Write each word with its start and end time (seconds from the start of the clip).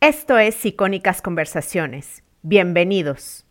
Esto 0.00 0.38
es 0.38 0.64
Icónicas 0.64 1.20
Conversaciones. 1.20 2.22
Bienvenidos. 2.42 3.44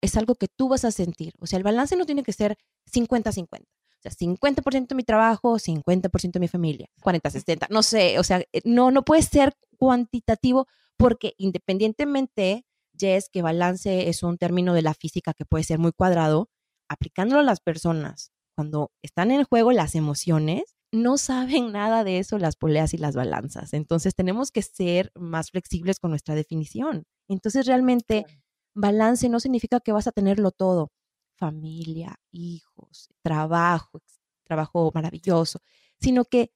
Es 0.00 0.16
algo 0.16 0.34
que 0.34 0.48
tú 0.48 0.68
vas 0.68 0.84
a 0.84 0.90
sentir. 0.90 1.34
O 1.38 1.46
sea, 1.46 1.56
el 1.56 1.62
balance 1.62 1.94
no 1.96 2.04
tiene 2.04 2.24
que 2.24 2.32
ser 2.32 2.56
50-50. 2.92 3.60
O 3.60 3.66
sea, 4.02 4.10
50% 4.10 4.88
de 4.88 4.94
mi 4.96 5.04
trabajo, 5.04 5.60
50% 5.60 6.32
de 6.32 6.40
mi 6.40 6.48
familia, 6.48 6.88
40-60, 7.00 7.68
no 7.70 7.84
sé, 7.84 8.18
o 8.18 8.24
sea, 8.24 8.42
no, 8.64 8.90
no 8.90 9.04
puede 9.04 9.22
ser 9.22 9.54
cuantitativo 9.78 10.66
porque 10.96 11.34
independientemente, 11.38 12.66
Jess, 12.98 13.28
que 13.32 13.42
balance 13.42 14.08
es 14.08 14.24
un 14.24 14.36
término 14.36 14.74
de 14.74 14.82
la 14.82 14.94
física 14.94 15.32
que 15.32 15.44
puede 15.44 15.62
ser 15.62 15.78
muy 15.78 15.92
cuadrado, 15.92 16.50
aplicándolo 16.88 17.40
a 17.40 17.44
las 17.44 17.60
personas, 17.60 18.32
cuando 18.56 18.90
están 19.00 19.30
en 19.30 19.44
juego 19.44 19.70
las 19.70 19.94
emociones, 19.94 20.73
no 20.94 21.18
saben 21.18 21.72
nada 21.72 22.04
de 22.04 22.18
eso 22.18 22.38
las 22.38 22.56
poleas 22.56 22.94
y 22.94 22.98
las 22.98 23.16
balanzas. 23.16 23.74
Entonces 23.74 24.14
tenemos 24.14 24.50
que 24.50 24.62
ser 24.62 25.10
más 25.14 25.50
flexibles 25.50 25.98
con 25.98 26.10
nuestra 26.10 26.34
definición. 26.34 27.04
Entonces 27.28 27.66
realmente 27.66 28.26
balance 28.74 29.28
no 29.28 29.40
significa 29.40 29.80
que 29.80 29.92
vas 29.92 30.06
a 30.06 30.12
tenerlo 30.12 30.50
todo. 30.50 30.90
Familia, 31.36 32.16
hijos, 32.30 33.10
trabajo, 33.22 34.00
trabajo 34.44 34.90
maravilloso, 34.94 35.60
sino 36.00 36.24
que 36.24 36.52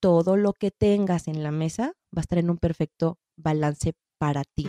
todo 0.00 0.36
lo 0.36 0.52
que 0.52 0.70
tengas 0.70 1.28
en 1.28 1.42
la 1.42 1.52
mesa 1.52 1.92
va 2.16 2.20
a 2.20 2.22
estar 2.22 2.38
en 2.38 2.50
un 2.50 2.58
perfecto 2.58 3.18
balance 3.36 3.94
para 4.18 4.42
ti. 4.44 4.68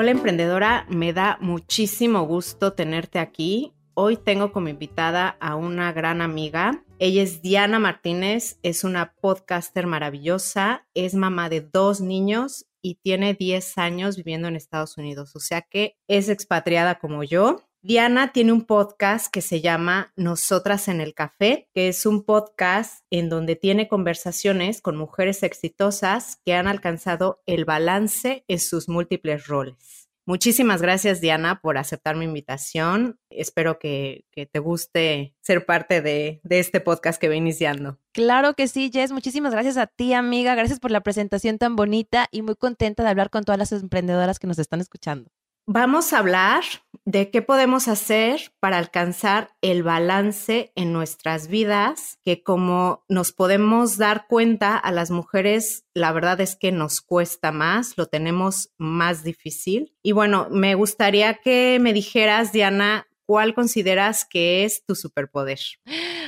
Hola 0.00 0.12
emprendedora, 0.12 0.86
me 0.88 1.12
da 1.12 1.38
muchísimo 1.40 2.22
gusto 2.22 2.72
tenerte 2.72 3.18
aquí. 3.18 3.74
Hoy 3.94 4.16
tengo 4.16 4.52
como 4.52 4.68
invitada 4.68 5.36
a 5.40 5.56
una 5.56 5.92
gran 5.92 6.22
amiga. 6.22 6.84
Ella 7.00 7.24
es 7.24 7.42
Diana 7.42 7.80
Martínez, 7.80 8.60
es 8.62 8.84
una 8.84 9.16
podcaster 9.20 9.88
maravillosa, 9.88 10.86
es 10.94 11.14
mamá 11.14 11.48
de 11.48 11.62
dos 11.62 12.00
niños 12.00 12.68
y 12.80 13.00
tiene 13.02 13.34
10 13.34 13.76
años 13.78 14.16
viviendo 14.16 14.46
en 14.46 14.54
Estados 14.54 14.96
Unidos, 14.98 15.34
o 15.34 15.40
sea 15.40 15.62
que 15.62 15.96
es 16.06 16.28
expatriada 16.28 17.00
como 17.00 17.24
yo. 17.24 17.67
Diana 17.88 18.34
tiene 18.34 18.52
un 18.52 18.66
podcast 18.66 19.32
que 19.32 19.40
se 19.40 19.62
llama 19.62 20.12
Nosotras 20.14 20.88
en 20.88 21.00
el 21.00 21.14
Café, 21.14 21.70
que 21.72 21.88
es 21.88 22.04
un 22.04 22.22
podcast 22.22 23.02
en 23.08 23.30
donde 23.30 23.56
tiene 23.56 23.88
conversaciones 23.88 24.82
con 24.82 24.94
mujeres 24.94 25.42
exitosas 25.42 26.38
que 26.44 26.52
han 26.52 26.66
alcanzado 26.68 27.40
el 27.46 27.64
balance 27.64 28.44
en 28.46 28.58
sus 28.58 28.90
múltiples 28.90 29.46
roles. 29.46 30.10
Muchísimas 30.26 30.82
gracias, 30.82 31.22
Diana, 31.22 31.62
por 31.62 31.78
aceptar 31.78 32.14
mi 32.14 32.26
invitación. 32.26 33.18
Espero 33.30 33.78
que, 33.78 34.26
te 34.34 34.58
guste 34.58 35.34
ser 35.40 35.64
parte 35.64 36.02
de, 36.02 36.42
de 36.42 36.58
este 36.58 36.80
podcast 36.80 37.18
que 37.18 37.30
va 37.30 37.36
iniciando. 37.36 37.98
Claro 38.12 38.52
que 38.52 38.68
sí, 38.68 38.90
Jess. 38.92 39.12
Muchísimas 39.12 39.52
gracias 39.52 39.78
a 39.78 39.86
ti, 39.86 40.12
amiga. 40.12 40.54
Gracias 40.54 40.78
por 40.78 40.90
la 40.90 41.00
presentación 41.00 41.56
tan 41.56 41.74
bonita 41.74 42.28
y 42.32 42.42
muy 42.42 42.56
contenta 42.56 43.02
de 43.02 43.08
hablar 43.08 43.30
con 43.30 43.44
todas 43.44 43.58
las 43.58 43.72
emprendedoras 43.72 44.38
que 44.38 44.46
nos 44.46 44.58
están 44.58 44.82
escuchando. 44.82 45.30
Vamos 45.70 46.14
a 46.14 46.20
hablar 46.20 46.64
de 47.04 47.30
qué 47.30 47.42
podemos 47.42 47.88
hacer 47.88 48.54
para 48.58 48.78
alcanzar 48.78 49.50
el 49.60 49.82
balance 49.82 50.72
en 50.76 50.94
nuestras 50.94 51.48
vidas, 51.48 52.18
que 52.24 52.42
como 52.42 53.04
nos 53.06 53.32
podemos 53.32 53.98
dar 53.98 54.26
cuenta 54.28 54.78
a 54.78 54.90
las 54.92 55.10
mujeres, 55.10 55.84
la 55.92 56.10
verdad 56.12 56.40
es 56.40 56.56
que 56.56 56.72
nos 56.72 57.02
cuesta 57.02 57.52
más, 57.52 57.98
lo 57.98 58.06
tenemos 58.06 58.70
más 58.78 59.24
difícil. 59.24 59.94
Y 60.02 60.12
bueno, 60.12 60.48
me 60.50 60.74
gustaría 60.74 61.34
que 61.34 61.76
me 61.82 61.92
dijeras, 61.92 62.50
Diana, 62.50 63.06
¿cuál 63.26 63.52
consideras 63.52 64.24
que 64.24 64.64
es 64.64 64.86
tu 64.86 64.94
superpoder? 64.94 65.60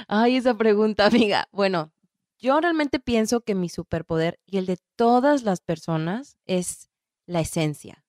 Ay, 0.06 0.36
esa 0.36 0.54
pregunta, 0.54 1.06
amiga. 1.06 1.48
Bueno, 1.50 1.94
yo 2.38 2.60
realmente 2.60 3.00
pienso 3.00 3.40
que 3.40 3.54
mi 3.54 3.70
superpoder 3.70 4.38
y 4.44 4.58
el 4.58 4.66
de 4.66 4.76
todas 4.96 5.44
las 5.44 5.62
personas 5.62 6.36
es 6.44 6.90
la 7.24 7.40
esencia 7.40 8.04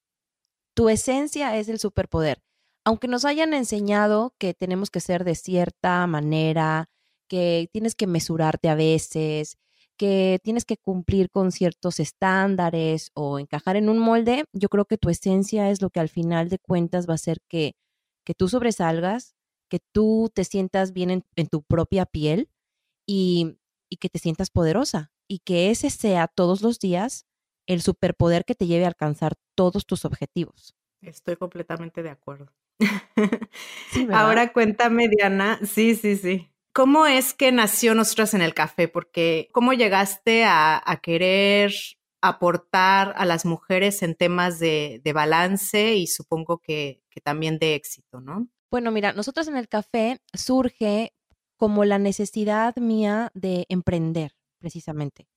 tu 0.74 0.90
esencia 0.90 1.58
es 1.58 1.70
el 1.70 1.80
superpoder. 1.80 2.42
Aunque 2.86 3.08
nos 3.08 3.26
hayan 3.26 3.54
enseñado 3.54 4.34
que 4.40 4.54
tenemos 4.54 4.90
que 4.90 5.00
ser 5.00 5.24
de 5.24 5.36
cierta 5.36 6.06
manera, 6.08 6.90
que 7.28 7.70
tienes 7.72 7.96
que 7.96 8.08
mesurarte 8.08 8.70
a 8.70 8.76
veces, 8.76 9.58
que 9.98 10.40
tienes 10.44 10.66
que 10.66 10.78
cumplir 10.78 11.30
con 11.30 11.52
ciertos 11.52 12.00
estándares 12.00 13.12
o 13.14 13.38
encajar 13.40 13.76
en 13.76 13.88
un 13.88 14.00
molde, 14.00 14.46
yo 14.52 14.68
creo 14.70 14.86
que 14.86 14.98
tu 14.98 15.10
esencia 15.10 15.70
es 15.70 15.82
lo 15.82 15.92
que 15.92 16.00
al 16.00 16.10
final 16.10 16.50
de 16.50 16.58
cuentas 16.58 17.08
va 17.08 17.14
a 17.14 17.16
hacer 17.16 17.40
que, 17.48 17.76
que 18.26 18.34
tú 18.34 18.50
sobresalgas, 18.50 19.36
que 19.70 19.80
tú 19.94 20.32
te 20.34 20.44
sientas 20.44 20.92
bien 20.92 21.12
en, 21.12 21.24
en 21.36 21.48
tu 21.48 21.62
propia 21.62 22.06
piel 22.06 22.50
y, 23.06 23.60
y 23.90 23.98
que 23.98 24.10
te 24.10 24.20
sientas 24.20 24.50
poderosa 24.50 25.12
y 25.28 25.40
que 25.40 25.70
ese 25.70 25.90
sea 25.90 26.28
todos 26.28 26.62
los 26.62 26.80
días 26.80 27.26
el 27.68 27.82
superpoder 27.82 28.46
que 28.46 28.56
te 28.56 28.68
lleve 28.68 28.86
a 28.86 28.90
alcanzar 28.90 29.36
todos 29.56 29.86
tus 29.86 30.06
objetivos. 30.06 30.76
Estoy 31.02 31.36
completamente 31.36 32.04
de 32.04 32.10
acuerdo. 32.10 32.52
Ahora 34.14 34.54
cuéntame, 34.54 35.08
Diana, 35.10 35.60
sí, 35.64 35.96
sí, 35.96 36.16
sí. 36.16 36.52
¿Cómo 36.74 37.06
es 37.06 37.34
que 37.34 37.52
nació 37.52 37.96
Nosotras 37.96 38.34
en 38.34 38.42
el 38.42 38.54
Café? 38.54 38.88
Porque, 38.88 39.50
¿cómo 39.52 39.74
llegaste 39.74 40.46
a, 40.46 40.82
querer 41.04 41.74
aportar 42.22 43.14
a 43.18 43.26
las 43.26 43.46
mujeres 43.46 44.04
en 44.04 44.16
temas 44.16 44.60
de, 44.60 45.02
balance 45.14 45.96
y 45.96 46.08
supongo 46.08 46.60
que, 46.60 47.02
que, 47.10 47.20
también 47.20 47.60
de 47.60 47.76
éxito, 47.76 48.22
¿no? 48.22 48.48
Bueno, 48.70 48.92
mira, 48.92 49.12
Nosotras 49.12 49.48
en 49.50 49.58
el 49.58 49.68
Café 49.68 50.20
surge 50.34 51.14
como 51.58 51.84
la 51.84 52.00
necesidad 52.00 52.76
mía 52.78 53.32
de 53.34 53.66
emprender, 53.70 54.32
precisamente 54.60 55.28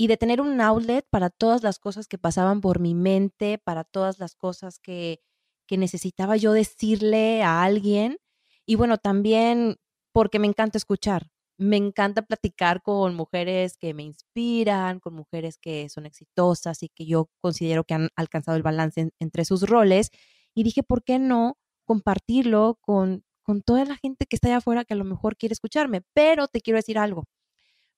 y 0.00 0.06
de 0.06 0.16
tener 0.16 0.40
un 0.40 0.62
outlet 0.62 1.04
para 1.10 1.28
todas 1.28 1.62
las 1.62 1.78
cosas 1.78 2.08
que 2.08 2.16
pasaban 2.16 2.62
por 2.62 2.80
mi 2.80 2.94
mente, 2.94 3.58
para 3.58 3.84
todas 3.84 4.18
las 4.18 4.34
cosas 4.34 4.78
que, 4.78 5.20
que 5.68 5.76
necesitaba 5.76 6.38
yo 6.38 6.54
decirle 6.54 7.42
a 7.42 7.62
alguien. 7.62 8.16
Y 8.64 8.76
bueno, 8.76 8.96
también 8.96 9.76
porque 10.14 10.38
me 10.38 10.46
encanta 10.46 10.78
escuchar. 10.78 11.28
Me 11.58 11.76
encanta 11.76 12.22
platicar 12.22 12.80
con 12.82 13.14
mujeres 13.14 13.76
que 13.76 13.92
me 13.92 14.02
inspiran, 14.04 15.00
con 15.00 15.12
mujeres 15.14 15.58
que 15.58 15.90
son 15.90 16.06
exitosas 16.06 16.82
y 16.82 16.88
que 16.88 17.04
yo 17.04 17.28
considero 17.42 17.84
que 17.84 17.92
han 17.92 18.08
alcanzado 18.16 18.56
el 18.56 18.62
balance 18.62 19.10
entre 19.20 19.44
sus 19.44 19.68
roles. 19.68 20.12
Y 20.54 20.62
dije, 20.62 20.82
¿por 20.82 21.04
qué 21.04 21.18
no 21.18 21.58
compartirlo 21.84 22.78
con, 22.80 23.22
con 23.42 23.60
toda 23.60 23.84
la 23.84 23.96
gente 23.96 24.24
que 24.24 24.36
está 24.36 24.48
allá 24.48 24.56
afuera 24.58 24.86
que 24.86 24.94
a 24.94 24.96
lo 24.96 25.04
mejor 25.04 25.36
quiere 25.36 25.52
escucharme? 25.52 26.00
Pero 26.14 26.48
te 26.48 26.62
quiero 26.62 26.78
decir 26.78 26.96
algo. 26.96 27.26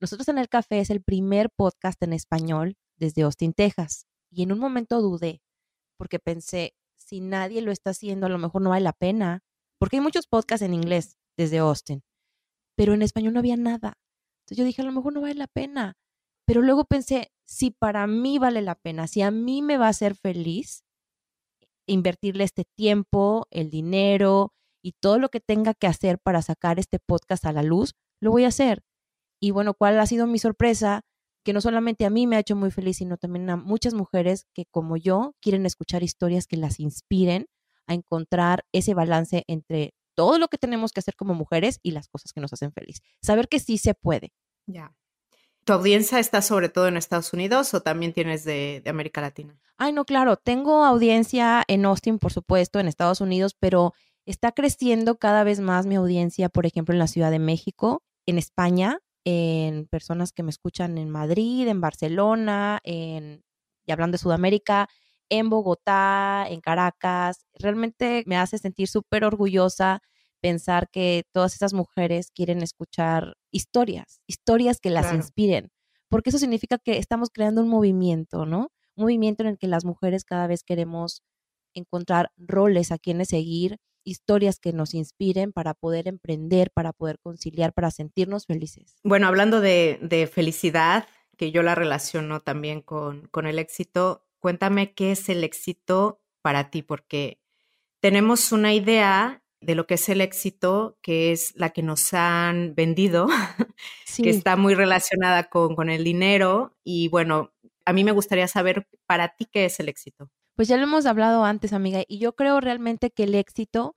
Nosotros 0.02 0.26
en 0.26 0.38
el 0.38 0.48
café 0.48 0.80
es 0.80 0.90
el 0.90 1.00
primer 1.00 1.48
podcast 1.48 2.02
en 2.02 2.12
español 2.12 2.76
desde 2.96 3.22
Austin, 3.22 3.52
Texas. 3.52 4.08
Y 4.32 4.42
en 4.42 4.50
un 4.50 4.58
momento 4.58 5.00
dudé, 5.00 5.40
porque 5.96 6.18
pensé, 6.18 6.74
si 6.96 7.20
nadie 7.20 7.62
lo 7.62 7.70
está 7.70 7.90
haciendo, 7.90 8.26
a 8.26 8.28
lo 8.28 8.38
mejor 8.38 8.62
no 8.62 8.70
vale 8.70 8.82
la 8.82 8.94
pena, 8.94 9.44
porque 9.78 9.98
hay 9.98 10.00
muchos 10.00 10.26
podcasts 10.26 10.66
en 10.66 10.74
inglés 10.74 11.18
desde 11.36 11.58
Austin, 11.58 12.02
pero 12.76 12.94
en 12.94 13.02
español 13.02 13.32
no 13.32 13.38
había 13.38 13.56
nada. 13.56 13.96
Entonces 14.40 14.58
yo 14.58 14.64
dije, 14.64 14.82
a 14.82 14.84
lo 14.84 14.90
mejor 14.90 15.12
no 15.12 15.20
vale 15.20 15.36
la 15.36 15.46
pena. 15.46 15.94
Pero 16.48 16.62
luego 16.62 16.84
pensé, 16.84 17.30
si 17.44 17.70
para 17.70 18.04
mí 18.08 18.40
vale 18.40 18.60
la 18.60 18.74
pena, 18.74 19.06
si 19.06 19.22
a 19.22 19.30
mí 19.30 19.62
me 19.62 19.78
va 19.78 19.86
a 19.86 19.90
hacer 19.90 20.16
feliz 20.16 20.82
invertirle 21.86 22.42
este 22.42 22.64
tiempo, 22.76 23.46
el 23.52 23.70
dinero 23.70 24.52
y 24.82 24.94
todo 25.00 25.20
lo 25.20 25.28
que 25.28 25.38
tenga 25.38 25.74
que 25.74 25.86
hacer 25.86 26.18
para 26.18 26.42
sacar 26.42 26.80
este 26.80 26.98
podcast 26.98 27.46
a 27.46 27.52
la 27.52 27.62
luz, 27.62 27.94
lo 28.20 28.32
voy 28.32 28.46
a 28.46 28.48
hacer. 28.48 28.82
Y 29.42 29.50
bueno, 29.50 29.74
¿cuál 29.74 29.98
ha 29.98 30.06
sido 30.06 30.28
mi 30.28 30.38
sorpresa? 30.38 31.02
Que 31.42 31.52
no 31.52 31.60
solamente 31.60 32.06
a 32.06 32.10
mí 32.10 32.28
me 32.28 32.36
ha 32.36 32.38
hecho 32.38 32.54
muy 32.54 32.70
feliz, 32.70 32.98
sino 32.98 33.16
también 33.16 33.50
a 33.50 33.56
muchas 33.56 33.92
mujeres 33.92 34.46
que 34.54 34.66
como 34.66 34.96
yo 34.96 35.34
quieren 35.40 35.66
escuchar 35.66 36.04
historias 36.04 36.46
que 36.46 36.56
las 36.56 36.78
inspiren 36.78 37.48
a 37.88 37.94
encontrar 37.94 38.64
ese 38.70 38.94
balance 38.94 39.42
entre 39.48 39.94
todo 40.14 40.38
lo 40.38 40.46
que 40.46 40.58
tenemos 40.58 40.92
que 40.92 41.00
hacer 41.00 41.16
como 41.16 41.34
mujeres 41.34 41.80
y 41.82 41.90
las 41.90 42.06
cosas 42.06 42.32
que 42.32 42.40
nos 42.40 42.52
hacen 42.52 42.72
feliz. 42.72 43.02
Saber 43.20 43.48
que 43.48 43.58
sí 43.58 43.78
se 43.78 43.94
puede. 43.94 44.32
Ya. 44.66 44.94
¿Tu 45.64 45.72
audiencia 45.72 46.20
está 46.20 46.40
sobre 46.40 46.68
todo 46.68 46.86
en 46.86 46.96
Estados 46.96 47.32
Unidos 47.32 47.74
o 47.74 47.82
también 47.82 48.12
tienes 48.12 48.44
de, 48.44 48.80
de, 48.84 48.90
América 48.90 49.20
Latina? 49.20 49.58
Ay, 49.76 49.92
no, 49.92 50.04
claro, 50.04 50.36
tengo 50.36 50.84
audiencia 50.84 51.64
en 51.66 51.84
Austin, 51.84 52.20
por 52.20 52.32
supuesto, 52.32 52.78
en 52.78 52.86
Estados 52.86 53.20
Unidos, 53.20 53.56
pero 53.58 53.92
está 54.24 54.52
creciendo 54.52 55.18
cada 55.18 55.42
vez 55.42 55.58
más 55.58 55.86
mi 55.86 55.96
audiencia, 55.96 56.48
por 56.48 56.64
ejemplo, 56.64 56.92
en 56.92 57.00
la 57.00 57.08
Ciudad 57.08 57.32
de 57.32 57.40
México 57.40 58.04
en 58.24 58.38
España, 58.38 59.00
en 59.24 59.86
personas 59.86 60.32
que 60.32 60.42
me 60.42 60.50
escuchan 60.50 60.98
en 60.98 61.10
Madrid, 61.10 61.68
en 61.68 61.80
Barcelona, 61.80 62.80
en, 62.84 63.44
y 63.86 63.92
hablando 63.92 64.16
de 64.16 64.22
Sudamérica, 64.22 64.88
en 65.28 65.48
Bogotá, 65.48 66.46
en 66.48 66.60
Caracas. 66.60 67.46
Realmente 67.54 68.24
me 68.26 68.36
hace 68.36 68.58
sentir 68.58 68.88
súper 68.88 69.24
orgullosa 69.24 70.00
pensar 70.40 70.90
que 70.90 71.24
todas 71.32 71.54
esas 71.54 71.72
mujeres 71.72 72.30
quieren 72.34 72.62
escuchar 72.62 73.34
historias, 73.52 74.20
historias 74.26 74.80
que 74.80 74.90
las 74.90 75.14
inspiren, 75.14 75.70
porque 76.08 76.30
eso 76.30 76.38
significa 76.38 76.78
que 76.78 76.98
estamos 76.98 77.30
creando 77.32 77.62
un 77.62 77.68
movimiento, 77.68 78.44
¿no? 78.44 78.72
Un 78.96 79.04
movimiento 79.04 79.44
en 79.44 79.50
el 79.50 79.58
que 79.58 79.68
las 79.68 79.84
mujeres 79.84 80.24
cada 80.24 80.48
vez 80.48 80.64
queremos 80.64 81.22
encontrar 81.74 82.32
roles 82.36 82.90
a 82.90 82.98
quienes 82.98 83.28
seguir, 83.28 83.78
historias 84.04 84.58
que 84.58 84.72
nos 84.72 84.94
inspiren 84.94 85.52
para 85.52 85.74
poder 85.74 86.08
emprender, 86.08 86.70
para 86.70 86.92
poder 86.92 87.18
conciliar, 87.20 87.72
para 87.72 87.90
sentirnos 87.90 88.46
felices. 88.46 88.96
Bueno, 89.04 89.26
hablando 89.26 89.60
de, 89.60 90.30
felicidad, 90.32 91.06
que 91.36 91.50
yo 91.50 91.62
la 91.62 91.74
relaciono 91.74 92.40
también 92.40 92.82
con, 92.82 93.28
con 93.28 93.46
el 93.46 93.58
éxito, 93.58 94.26
cuéntame 94.38 94.92
qué 94.94 95.12
es 95.12 95.28
el 95.28 95.44
éxito 95.44 96.20
para 96.42 96.70
ti, 96.70 96.82
porque 96.82 97.40
tenemos 98.00 98.52
una 98.52 98.74
idea 98.74 99.42
de 99.60 99.74
lo 99.74 99.86
que 99.86 99.94
es 99.94 100.08
el 100.08 100.20
éxito, 100.20 100.98
que 101.02 101.32
es 101.32 101.54
la 101.56 101.70
que 101.70 101.82
nos 101.82 102.12
han 102.12 102.74
vendido, 102.74 103.28
que 104.16 104.30
está 104.30 104.56
muy 104.56 104.74
relacionada 104.74 105.44
con, 105.44 105.76
con 105.76 105.88
el 105.88 106.04
dinero. 106.04 106.76
Y 106.84 107.08
bueno, 107.08 107.52
a 107.84 107.92
mí 107.92 108.04
me 108.04 108.12
gustaría 108.12 108.48
saber 108.48 108.86
para 109.06 109.36
ti 109.36 109.46
qué 109.50 109.64
es 109.66 109.78
el 109.80 109.88
éxito. 109.88 110.30
Pues 110.56 110.68
ya 110.68 110.76
lo 110.76 110.84
hemos 110.84 111.06
hablado 111.06 111.44
antes, 111.44 111.72
amiga, 111.72 112.02
y 112.06 112.18
yo 112.18 112.34
creo 112.34 112.60
realmente 112.60 113.10
que 113.10 113.24
el 113.24 113.34
éxito 113.34 113.96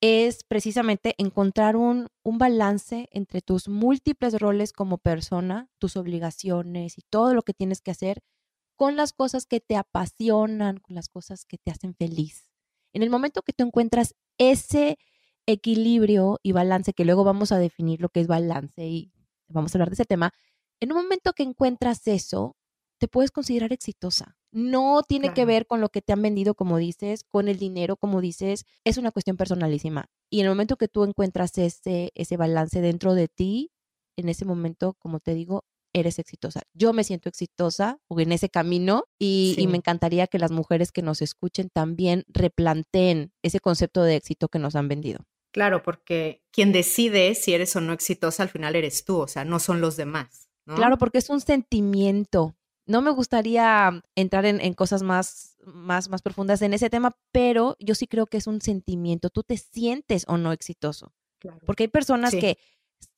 es 0.00 0.44
precisamente 0.44 1.14
encontrar 1.18 1.76
un, 1.76 2.08
un, 2.22 2.38
balance 2.38 3.08
entre 3.12 3.40
tus 3.40 3.68
múltiples 3.68 4.38
roles 4.38 4.72
como 4.72 4.98
persona, 4.98 5.68
tus 5.78 5.96
obligaciones 5.96 6.98
y 6.98 7.02
todo 7.10 7.34
lo 7.34 7.42
que 7.42 7.54
tienes 7.54 7.80
que 7.80 7.90
hacer 7.90 8.22
con 8.76 8.94
las 8.94 9.12
cosas 9.12 9.46
que 9.46 9.60
te 9.60 9.74
apasionan, 9.76 10.78
con 10.78 10.94
las 10.94 11.08
cosas 11.08 11.44
que 11.46 11.58
te 11.58 11.70
hacen 11.70 11.94
feliz. 11.94 12.50
En 12.92 13.02
el 13.02 13.10
momento 13.10 13.42
que 13.42 13.52
tú 13.52 13.64
encuentras 13.64 14.14
ese 14.38 14.98
equilibrio 15.46 16.38
y 16.42 16.52
balance, 16.52 16.92
que 16.92 17.04
luego 17.04 17.24
vamos 17.24 17.52
a 17.52 17.58
definir 17.58 18.00
lo 18.00 18.10
que 18.10 18.20
es 18.20 18.26
balance 18.26 18.86
y 18.86 19.12
vamos 19.48 19.74
a 19.74 19.78
hablar 19.78 19.90
de 19.90 19.94
ese 19.94 20.04
tema, 20.04 20.32
en 20.80 20.92
un 20.92 21.02
momento 21.02 21.32
que 21.32 21.42
encuentras 21.42 22.06
eso, 22.06 22.56
te 22.98 23.08
puedes 23.08 23.30
considerar 23.30 23.72
exitosa. 23.72 24.36
No 24.56 25.02
tiene 25.06 25.34
que 25.34 25.44
ver 25.44 25.66
con 25.66 25.82
lo 25.82 25.90
que 25.90 26.00
te 26.00 26.14
han 26.14 26.22
vendido, 26.22 26.54
como 26.54 26.78
dices, 26.78 27.24
con 27.28 27.48
el 27.48 27.58
dinero, 27.58 27.98
como 27.98 28.22
dices, 28.22 28.64
es 28.84 28.96
una 28.96 29.10
cuestión 29.10 29.36
personalísima. 29.36 30.06
Y 30.30 30.40
en 30.40 30.46
el 30.46 30.52
momento 30.52 30.78
que 30.78 30.88
tú 30.88 31.04
encuentras 31.04 31.58
ese, 31.58 32.10
ese 32.14 32.38
balance 32.38 32.80
dentro 32.80 33.12
de 33.12 33.28
ti, 33.28 33.70
en 34.16 34.30
ese 34.30 34.46
momento, 34.46 34.94
como 34.98 35.20
te 35.20 35.34
digo, 35.34 35.66
eres 35.92 36.18
exitosa. 36.18 36.62
Yo 36.72 36.94
me 36.94 37.04
siento 37.04 37.28
exitosa 37.28 37.98
en 38.08 38.32
ese 38.32 38.48
camino 38.48 39.04
y, 39.18 39.56
y, 39.58 39.66
me 39.66 39.76
encantaría 39.76 40.26
que 40.26 40.38
las 40.38 40.52
mujeres 40.52 40.90
que 40.90 41.02
nos 41.02 41.20
escuchen 41.20 41.68
también 41.68 42.24
replanteen 42.26 43.32
ese 43.42 43.60
concepto 43.60 44.04
de 44.04 44.16
éxito 44.16 44.48
que 44.48 44.58
nos 44.58 44.74
han 44.74 44.88
vendido. 44.88 45.26
Claro, 45.52 45.82
porque 45.82 46.42
quien 46.50 46.72
decide 46.72 47.34
si 47.34 47.52
eres 47.52 47.76
o 47.76 47.82
no 47.82 47.92
exitosa 47.92 48.42
al 48.42 48.48
final 48.48 48.74
eres 48.74 49.04
tú, 49.04 49.18
o 49.18 49.28
sea, 49.28 49.44
no 49.44 49.58
son 49.58 49.82
los 49.82 49.98
demás. 49.98 50.48
Claro, 50.74 50.98
porque 50.98 51.18
es 51.18 51.30
un 51.30 51.40
sentimiento, 51.40 52.55
no 52.86 53.02
me 53.02 53.10
gustaría 53.10 54.02
entrar 54.14 54.46
en, 54.46 54.74
cosas 54.74 55.02
más, 55.02 55.56
más, 55.64 56.08
más 56.08 56.22
profundas 56.22 56.62
en 56.62 56.72
ese 56.72 56.88
tema, 56.88 57.16
pero 57.32 57.76
yo 57.80 57.94
sí 57.94 58.06
creo 58.06 58.26
que 58.26 58.36
es 58.36 58.46
un 58.46 58.60
sentimiento. 58.60 59.28
Tú 59.28 59.42
te 59.42 59.56
sientes 59.56 60.24
o 60.28 60.38
no 60.38 60.52
exitoso. 60.52 61.12
Porque 61.64 61.84
hay 61.84 61.88
personas 61.88 62.32
que 62.32 62.58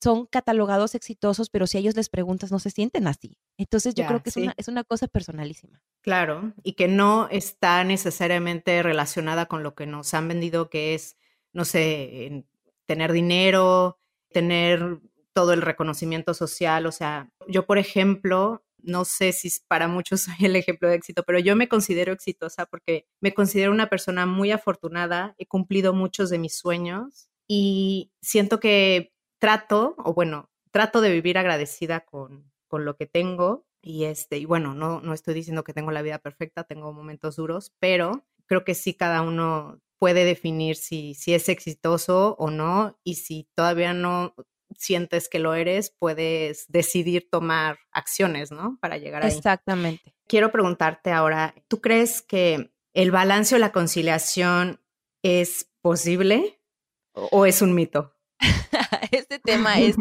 son 0.01 0.25
catalogados 0.25 0.95
exitosos, 0.95 1.49
pero 1.49 1.67
si 1.67 1.77
a 1.77 1.79
ellos 1.79 1.95
les 1.95 2.09
preguntas, 2.09 2.51
no 2.51 2.59
se 2.59 2.69
sienten 2.69 3.07
así. 3.07 3.37
Entonces 3.57 3.95
yo 3.95 4.05
creo 4.05 4.21
que 4.21 4.29
es, 4.29 4.37
una, 4.37 4.53
es 4.57 4.67
una 4.67 4.83
cosa 4.83 5.07
personalísima. 5.07 5.81
Claro, 6.01 6.53
y 6.63 6.73
que 6.73 6.87
no 6.87 7.27
está 7.29 7.83
necesariamente 7.83 8.83
relacionada 8.83 9.45
con 9.45 9.63
lo 9.63 9.75
que 9.75 9.85
nos 9.85 10.13
han 10.13 10.27
vendido, 10.27 10.69
que 10.69 10.95
es, 10.95 11.17
no 11.53 11.65
sé, 11.65 12.45
tener 12.85 13.11
dinero, 13.11 13.99
tener 14.31 14.99
todo 15.33 15.53
el 15.53 15.61
reconocimiento 15.61 16.33
social. 16.33 16.85
O 16.85 16.91
sea, 16.91 17.31
yo, 17.47 17.65
por 17.65 17.77
ejemplo, 17.77 18.63
no 18.83 19.05
sé 19.05 19.31
si 19.31 19.49
para 19.67 19.87
muchos 19.87 20.21
soy 20.39 20.45
el 20.45 20.55
ejemplo 20.55 20.89
de 20.89 20.95
éxito, 20.95 21.23
pero 21.23 21.39
yo 21.39 21.55
me 21.55 21.67
considero 21.67 22.13
exitosa 22.13 22.65
porque 22.65 23.05
me 23.21 23.33
considero 23.33 23.71
una 23.71 23.89
persona 23.89 24.25
muy 24.25 24.51
afortunada, 24.51 25.35
he 25.37 25.47
cumplido 25.47 25.93
muchos 25.93 26.29
de 26.29 26.39
mis 26.39 26.57
sueños 26.57 27.29
y 27.47 28.11
siento 28.21 28.59
que 28.59 29.13
trato, 29.39 29.95
o 29.97 30.13
bueno, 30.13 30.49
trato 30.71 31.01
de 31.01 31.11
vivir 31.11 31.37
agradecida 31.37 32.01
con, 32.01 32.51
con 32.67 32.85
lo 32.85 32.95
que 32.95 33.05
tengo 33.05 33.65
y 33.81 34.05
este, 34.05 34.37
y 34.37 34.45
bueno, 34.45 34.73
no, 34.75 35.01
no 35.01 35.13
estoy 35.13 35.33
diciendo 35.33 35.63
que 35.63 35.73
tengo 35.73 35.91
la 35.91 36.01
vida 36.01 36.19
perfecta, 36.19 36.63
tengo 36.63 36.93
momentos 36.93 37.37
duros, 37.37 37.73
pero 37.79 38.25
creo 38.45 38.65
que 38.65 38.75
sí 38.75 38.93
cada 38.93 39.21
uno 39.21 39.79
puede 39.99 40.25
definir 40.25 40.75
si, 40.75 41.13
si 41.13 41.33
es 41.33 41.49
exitoso 41.49 42.35
o 42.39 42.49
no 42.49 42.97
y 43.03 43.15
si 43.15 43.47
todavía 43.55 43.93
no 43.93 44.33
sientes 44.79 45.27
que 45.27 45.39
lo 45.39 45.53
eres, 45.53 45.93
puedes 45.99 46.65
decidir 46.69 47.27
tomar 47.29 47.79
acciones, 47.91 48.49
¿no? 48.51 48.77
Para 48.81 48.97
llegar 48.97 49.23
ahí. 49.23 49.35
Exactamente. 49.35 50.15
Quiero 50.25 50.51
preguntarte 50.51 51.11
ahora, 51.11 51.53
¿tú 51.67 51.81
crees 51.81 52.21
que 52.21 52.71
el 52.93 53.11
balance 53.11 53.55
o 53.55 53.59
la 53.59 53.71
conciliación 53.71 54.79
es 55.21 55.69
posible 55.81 56.61
o 57.13 57.45
es 57.45 57.61
un 57.61 57.75
mito? 57.75 58.15
este 59.11 59.39
tema 59.39 59.79
es, 59.79 59.97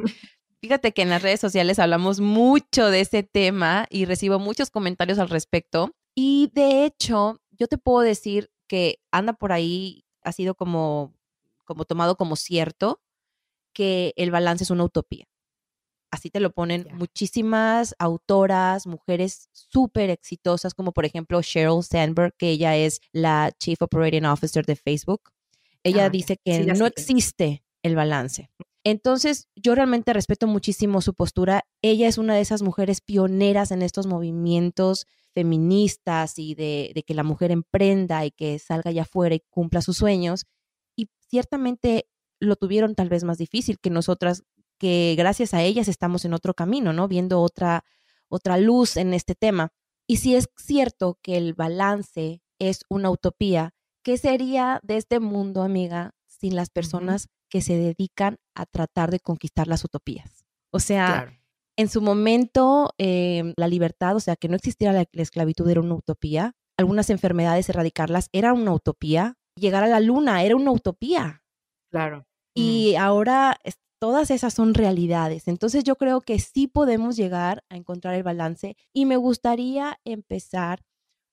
fíjate 0.60 0.92
que 0.92 1.02
en 1.02 1.10
las 1.10 1.22
redes 1.22 1.40
sociales 1.40 1.80
hablamos 1.80 2.20
mucho 2.20 2.90
de 2.90 3.00
ese 3.00 3.24
tema 3.24 3.86
y 3.90 4.04
recibo 4.04 4.38
muchos 4.38 4.70
comentarios 4.70 5.18
al 5.18 5.28
respecto. 5.28 5.90
Y 6.14 6.50
de 6.54 6.84
hecho, 6.84 7.40
yo 7.50 7.66
te 7.66 7.78
puedo 7.78 8.00
decir 8.00 8.50
que 8.68 9.00
anda 9.10 9.32
por 9.32 9.50
ahí, 9.50 10.04
ha 10.22 10.30
sido 10.30 10.54
como, 10.54 11.14
como 11.64 11.84
tomado 11.84 12.16
como 12.16 12.36
cierto, 12.36 13.00
que 13.78 14.12
el 14.16 14.32
balance 14.32 14.64
es 14.64 14.70
una 14.70 14.82
utopía. 14.82 15.26
Así 16.10 16.30
te 16.30 16.40
lo 16.40 16.50
ponen 16.50 16.88
muchísimas 16.94 17.94
autoras, 18.00 18.88
mujeres 18.88 19.50
súper 19.52 20.10
exitosas, 20.10 20.74
como 20.74 20.90
por 20.90 21.04
ejemplo 21.04 21.40
Sheryl 21.40 21.84
Sandberg, 21.84 22.34
que 22.36 22.50
ella 22.50 22.76
es 22.76 23.00
la 23.12 23.52
Chief 23.56 23.80
Operating 23.80 24.24
Officer 24.24 24.66
de 24.66 24.74
Facebook. 24.74 25.30
Ella 25.84 26.06
ah, 26.06 26.10
dice 26.10 26.38
que 26.44 26.64
no 26.64 26.86
existe 26.86 27.62
el 27.84 27.94
balance. 27.94 28.50
Entonces, 28.82 29.48
yo 29.54 29.76
realmente 29.76 30.12
respeto 30.12 30.48
muchísimo 30.48 31.00
su 31.00 31.14
postura. 31.14 31.64
Ella 31.80 32.08
es 32.08 32.18
una 32.18 32.34
de 32.34 32.40
esas 32.40 32.62
mujeres 32.62 33.00
pioneras 33.00 33.70
en 33.70 33.82
estos 33.82 34.08
movimientos 34.08 35.06
feministas 35.34 36.36
y 36.36 36.56
de, 36.56 36.90
de 36.96 37.04
que 37.04 37.14
la 37.14 37.22
mujer 37.22 37.52
emprenda 37.52 38.24
y 38.24 38.32
que 38.32 38.58
salga 38.58 38.90
allá 38.90 39.02
afuera 39.02 39.36
y 39.36 39.44
cumpla 39.50 39.82
sus 39.82 39.98
sueños. 39.98 40.46
Y 40.96 41.10
ciertamente 41.28 42.07
lo 42.40 42.56
tuvieron 42.56 42.94
tal 42.94 43.08
vez 43.08 43.24
más 43.24 43.38
difícil 43.38 43.78
que 43.78 43.90
nosotras, 43.90 44.44
que 44.78 45.14
gracias 45.16 45.54
a 45.54 45.62
ellas 45.62 45.88
estamos 45.88 46.24
en 46.24 46.34
otro 46.34 46.54
camino, 46.54 46.92
¿no? 46.92 47.08
Viendo 47.08 47.40
otra, 47.40 47.84
otra 48.28 48.58
luz 48.58 48.96
en 48.96 49.14
este 49.14 49.34
tema. 49.34 49.72
Y 50.06 50.18
si 50.18 50.34
es 50.34 50.48
cierto 50.56 51.18
que 51.22 51.36
el 51.36 51.54
balance 51.54 52.42
es 52.58 52.80
una 52.88 53.10
utopía, 53.10 53.74
¿qué 54.02 54.16
sería 54.16 54.80
de 54.82 54.96
este 54.96 55.20
mundo, 55.20 55.62
amiga, 55.62 56.12
sin 56.26 56.56
las 56.56 56.70
personas 56.70 57.28
que 57.48 57.60
se 57.60 57.76
dedican 57.76 58.38
a 58.54 58.66
tratar 58.66 59.10
de 59.10 59.20
conquistar 59.20 59.66
las 59.66 59.84
utopías? 59.84 60.44
O 60.70 60.80
sea, 60.80 61.32
en 61.76 61.88
su 61.88 62.00
momento, 62.00 62.94
em, 62.98 63.52
la 63.56 63.68
libertad, 63.68 64.16
o 64.16 64.20
sea, 64.20 64.36
que 64.36 64.48
no 64.48 64.56
existiera 64.56 64.92
la, 64.92 65.04
la 65.12 65.22
esclavitud 65.22 65.68
era 65.68 65.80
una 65.80 65.94
utopía, 65.94 66.54
algunas 66.76 67.10
enfermedades, 67.10 67.68
erradicarlas 67.68 68.28
era 68.32 68.52
una 68.52 68.72
utopía, 68.72 69.34
llegar 69.56 69.84
a 69.84 69.88
la 69.88 70.00
luna 70.00 70.42
era 70.44 70.56
una 70.56 70.70
utopía. 70.70 71.42
Claro. 71.90 72.27
Y 72.58 72.96
ahora 72.96 73.60
todas 73.98 74.30
esas 74.30 74.54
son 74.54 74.74
realidades. 74.74 75.48
Entonces 75.48 75.84
yo 75.84 75.96
creo 75.96 76.20
que 76.20 76.38
sí 76.38 76.66
podemos 76.66 77.16
llegar 77.16 77.64
a 77.68 77.76
encontrar 77.76 78.14
el 78.14 78.22
balance 78.22 78.76
y 78.92 79.06
me 79.06 79.16
gustaría 79.16 79.98
empezar 80.04 80.84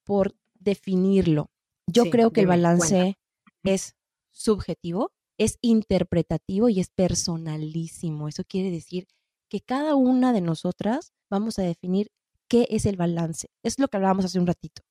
por 0.03 0.35
definirlo. 0.53 1.49
Yo 1.87 2.09
creo 2.09 2.31
que 2.31 2.41
el 2.41 2.47
balance 2.47 3.17
es 3.63 3.95
subjetivo, 4.31 5.11
es 5.37 5.57
interpretativo 5.61 6.69
y 6.69 6.79
es 6.79 6.89
personalísimo. 6.89 8.27
Eso 8.27 8.43
quiere 8.43 8.71
decir 8.71 9.07
que 9.49 9.61
cada 9.61 9.95
una 9.95 10.33
de 10.33 10.41
nosotras 10.41 11.13
vamos 11.29 11.59
a 11.59 11.63
definir 11.63 12.11
qué 12.47 12.67
es 12.69 12.85
el 12.85 12.97
balance. 12.97 13.47
Es 13.63 13.79
lo 13.79 13.87
que 13.87 13.97
hablábamos 13.97 14.25
hace 14.25 14.39
un 14.39 14.47
ratito. 14.47 14.81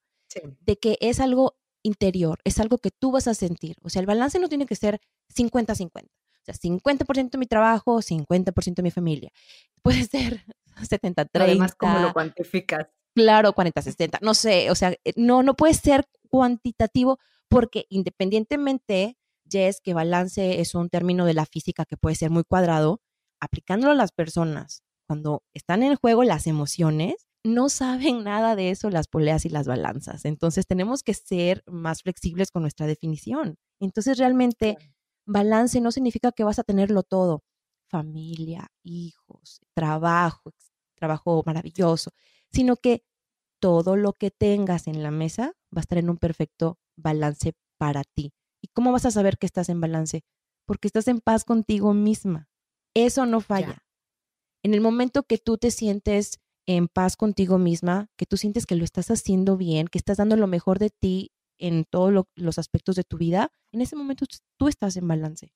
De 0.61 0.76
que 0.76 0.99
es 1.00 1.21
algo 1.21 1.57
interior, 1.85 2.41
es 2.45 2.59
algo 2.59 2.79
que 2.79 2.91
tú 2.91 3.12
vas 3.12 3.29
a 3.29 3.35
sentir. 3.35 3.76
O 3.83 3.88
sea, 3.88 4.00
el 4.00 4.07
balance 4.07 4.38
no 4.38 4.49
tiene 4.49 4.67
que 4.67 4.75
ser 4.75 5.00
50-50. 5.33 6.09
O 6.47 6.53
sea, 6.53 6.55
50% 6.55 7.39
mi 7.39 7.47
trabajo, 7.47 8.01
50% 8.01 8.83
mi 8.83 8.91
familia. 8.91 9.31
Puede 9.83 10.05
ser 10.05 10.45
70-30. 10.77 11.29
Además, 11.35 11.75
¿cómo 11.75 11.99
lo 11.99 12.13
cuantificas? 12.13 12.87
Claro, 13.15 13.55
40-60. 13.55 14.19
No 14.21 14.35
sé, 14.35 14.71
o 14.71 14.75
sea, 14.75 14.93
eh, 15.05 15.13
no, 15.17 15.43
no 15.43 15.55
puede 15.55 15.75
ser 15.75 16.05
cuantitativo 16.29 17.19
porque 17.49 17.87
independientemente, 17.89 19.17
Jess, 19.49 19.81
que 19.81 19.95
balance 19.95 20.61
es 20.61 20.75
un 20.75 20.89
término 20.89 21.25
de 21.25 21.35
la 21.35 21.47
física 21.47 21.85
que 21.85 21.97
puede 21.97 22.17
ser 22.17 22.31
muy 22.31 22.45
cuadrado, 22.45 23.01
aplicándolo 23.41 23.93
a 23.93 23.97
las 23.97 24.11
personas, 24.11 24.83
cuando 25.07 25.45
están 25.53 25.83
en 25.83 25.97
juego 25.97 26.25
las 26.25 26.47
emociones, 26.47 27.29
no 27.45 27.69
saben 27.69 28.25
nada 28.25 28.57
de 28.57 28.71
eso 28.71 28.91
las 28.91 29.07
poleas 29.07 29.45
y 29.45 29.51
las 29.51 29.67
balanzas. 29.67 30.25
Entonces 30.25 30.67
tenemos 30.67 31.03
que 31.03 31.15
ser 31.15 31.63
más 31.67 32.03
flexibles 32.03 32.51
con 32.51 32.63
nuestra 32.63 32.87
definición. 32.87 33.57
Entonces 33.81 34.19
realmente 34.19 34.79
balance 35.26 35.81
no 35.81 35.93
significa 35.93 36.33
que 36.33 36.45
vas 36.45 36.59
a 36.59 36.64
tenerlo 36.64 37.02
todo. 37.02 37.45
Familia, 37.88 38.69
hijos, 38.83 39.61
trabajo, 39.75 40.52
trabajo 40.95 41.43
maravilloso, 41.47 42.11
sino 42.50 42.76
que 42.76 43.04
todo 43.61 43.97
lo 43.97 44.12
que 44.12 44.31
tengas 44.31 44.87
en 44.87 45.02
la 45.02 45.11
mesa 45.11 45.52
va 45.75 45.78
a 45.78 45.81
estar 45.81 45.99
en 45.99 46.11
un 46.11 46.19
perfecto 46.19 46.78
balance 46.97 47.54
para 47.78 48.04
ti. 48.04 48.33
¿Y 48.61 48.69
cómo 48.69 48.93
vas 48.93 49.07
a 49.07 49.11
saber 49.11 49.38
que 49.38 49.47
estás 49.47 49.69
en 49.69 49.81
balance? 49.81 50.25
Porque 50.66 50.88
estás 50.88 51.09
en 51.09 51.21
paz 51.21 51.45
contigo 51.45 51.95
misma. 51.95 52.49
Eso 52.95 53.26
no 53.26 53.40
falla. 53.40 53.85
En 54.62 54.73
el 54.73 54.81
momento 54.81 55.25
que 55.25 55.38
tú 55.38 55.59
te 55.59 55.71
sientes 55.71 56.40
en 56.66 56.88
paz 56.88 57.16
contigo 57.16 57.59
misma, 57.59 58.09
que 58.16 58.26
tú 58.26 58.37
sientes 58.37 58.64
que 58.64 58.76
lo 58.76 58.85
estás 58.85 59.11
haciendo 59.11 59.57
bien, 59.57 59.88
que 59.88 59.99
estás 59.99 60.16
dando 60.16 60.37
lo 60.37 60.47
mejor 60.47 60.78
de 60.78 60.90
ti 60.90 61.33
en 61.58 61.84
todos 61.84 62.26
los 62.34 62.58
aspectos 62.58 62.96
de 62.96 63.04
tu 63.04 63.16
vida, 63.16 63.50
en 63.73 63.80
ese 63.80 63.96
momento 63.96 64.26
tú 64.56 64.68
estás 64.68 64.96
en 64.96 65.08
balance. 65.08 65.52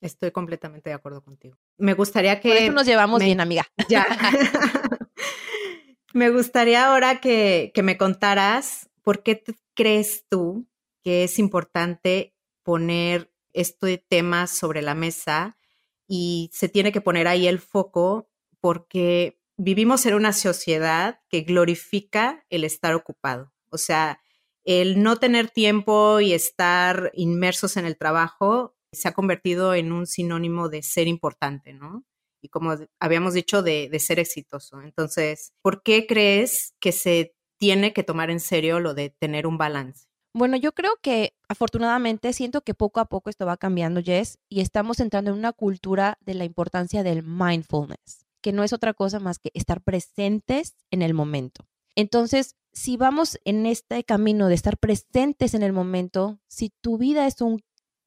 Estoy 0.00 0.32
completamente 0.32 0.90
de 0.90 0.94
acuerdo 0.94 1.22
contigo. 1.22 1.56
Me 1.78 1.94
gustaría 1.94 2.40
que... 2.40 2.48
Por 2.48 2.58
eso 2.58 2.72
nos 2.72 2.86
llevamos 2.86 3.22
bien, 3.22 3.40
amiga. 3.40 3.66
Ya. 3.88 4.04
me 6.12 6.30
gustaría 6.30 6.86
ahora 6.86 7.20
que, 7.20 7.70
que 7.74 7.82
me 7.82 7.96
contaras 7.96 8.90
por 9.02 9.22
qué 9.22 9.42
crees 9.74 10.26
tú 10.28 10.66
que 11.02 11.24
es 11.24 11.38
importante 11.38 12.34
poner 12.62 13.32
este 13.52 13.98
tema 13.98 14.46
sobre 14.46 14.82
la 14.82 14.94
mesa 14.94 15.58
y 16.06 16.50
se 16.52 16.68
tiene 16.68 16.92
que 16.92 17.00
poner 17.00 17.28
ahí 17.28 17.46
el 17.46 17.58
foco 17.58 18.30
porque 18.60 19.40
vivimos 19.56 20.06
en 20.06 20.14
una 20.14 20.32
sociedad 20.32 21.20
que 21.28 21.42
glorifica 21.42 22.44
el 22.50 22.64
estar 22.64 22.94
ocupado. 22.94 23.52
O 23.70 23.78
sea, 23.78 24.21
el 24.64 25.02
no 25.02 25.16
tener 25.16 25.50
tiempo 25.50 26.20
y 26.20 26.32
estar 26.32 27.10
inmersos 27.14 27.76
en 27.76 27.86
el 27.86 27.96
trabajo 27.96 28.74
se 28.92 29.08
ha 29.08 29.12
convertido 29.12 29.74
en 29.74 29.92
un 29.92 30.06
sinónimo 30.06 30.68
de 30.68 30.82
ser 30.82 31.08
importante, 31.08 31.72
¿no? 31.72 32.04
Y 32.42 32.48
como 32.48 32.74
habíamos 33.00 33.34
dicho, 33.34 33.62
de, 33.62 33.90
ser 33.98 34.18
exitoso. 34.18 34.82
Entonces, 34.82 35.52
¿por 35.62 35.82
qué 35.82 36.06
crees 36.06 36.74
que 36.80 36.92
se 36.92 37.34
tiene 37.58 37.92
que 37.92 38.02
tomar 38.02 38.30
en 38.30 38.40
serio 38.40 38.80
lo 38.80 38.94
de 38.94 39.10
tener 39.10 39.46
un 39.46 39.58
balance? 39.58 40.06
Bueno, 40.34 40.56
yo 40.56 40.72
creo 40.72 40.92
que 41.00 41.34
afortunadamente 41.48 42.32
siento 42.32 42.62
que 42.62 42.74
poco 42.74 43.00
a 43.00 43.04
poco 43.04 43.30
esto 43.30 43.46
va 43.46 43.56
cambiando, 43.56 44.02
Jess, 44.02 44.38
y 44.48 44.60
estamos 44.60 44.98
entrando 44.98 45.30
en 45.30 45.38
una 45.38 45.52
cultura 45.52 46.18
de 46.20 46.34
la 46.34 46.44
importancia 46.44 47.02
del 47.02 47.22
mindfulness, 47.22 48.26
que 48.40 48.52
no 48.52 48.64
es 48.64 48.72
otra 48.72 48.94
cosa 48.94 49.20
más 49.20 49.38
que 49.38 49.50
estar 49.54 49.82
presentes 49.82 50.74
en 50.90 51.02
el 51.02 51.14
momento. 51.14 51.66
Entonces, 51.96 52.56
si 52.72 52.96
vamos 52.96 53.38
en 53.44 53.66
este 53.66 54.04
camino 54.04 54.48
de 54.48 54.54
estar 54.54 54.78
presentes 54.78 55.54
en 55.54 55.62
el 55.62 55.72
momento, 55.72 56.40
si 56.48 56.70
tu 56.80 56.98
vida 56.98 57.26
es 57.26 57.40
un 57.40 57.60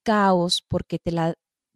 caos 0.04 0.64
porque 0.68 1.00
te 1.00 1.12
la 1.12 1.36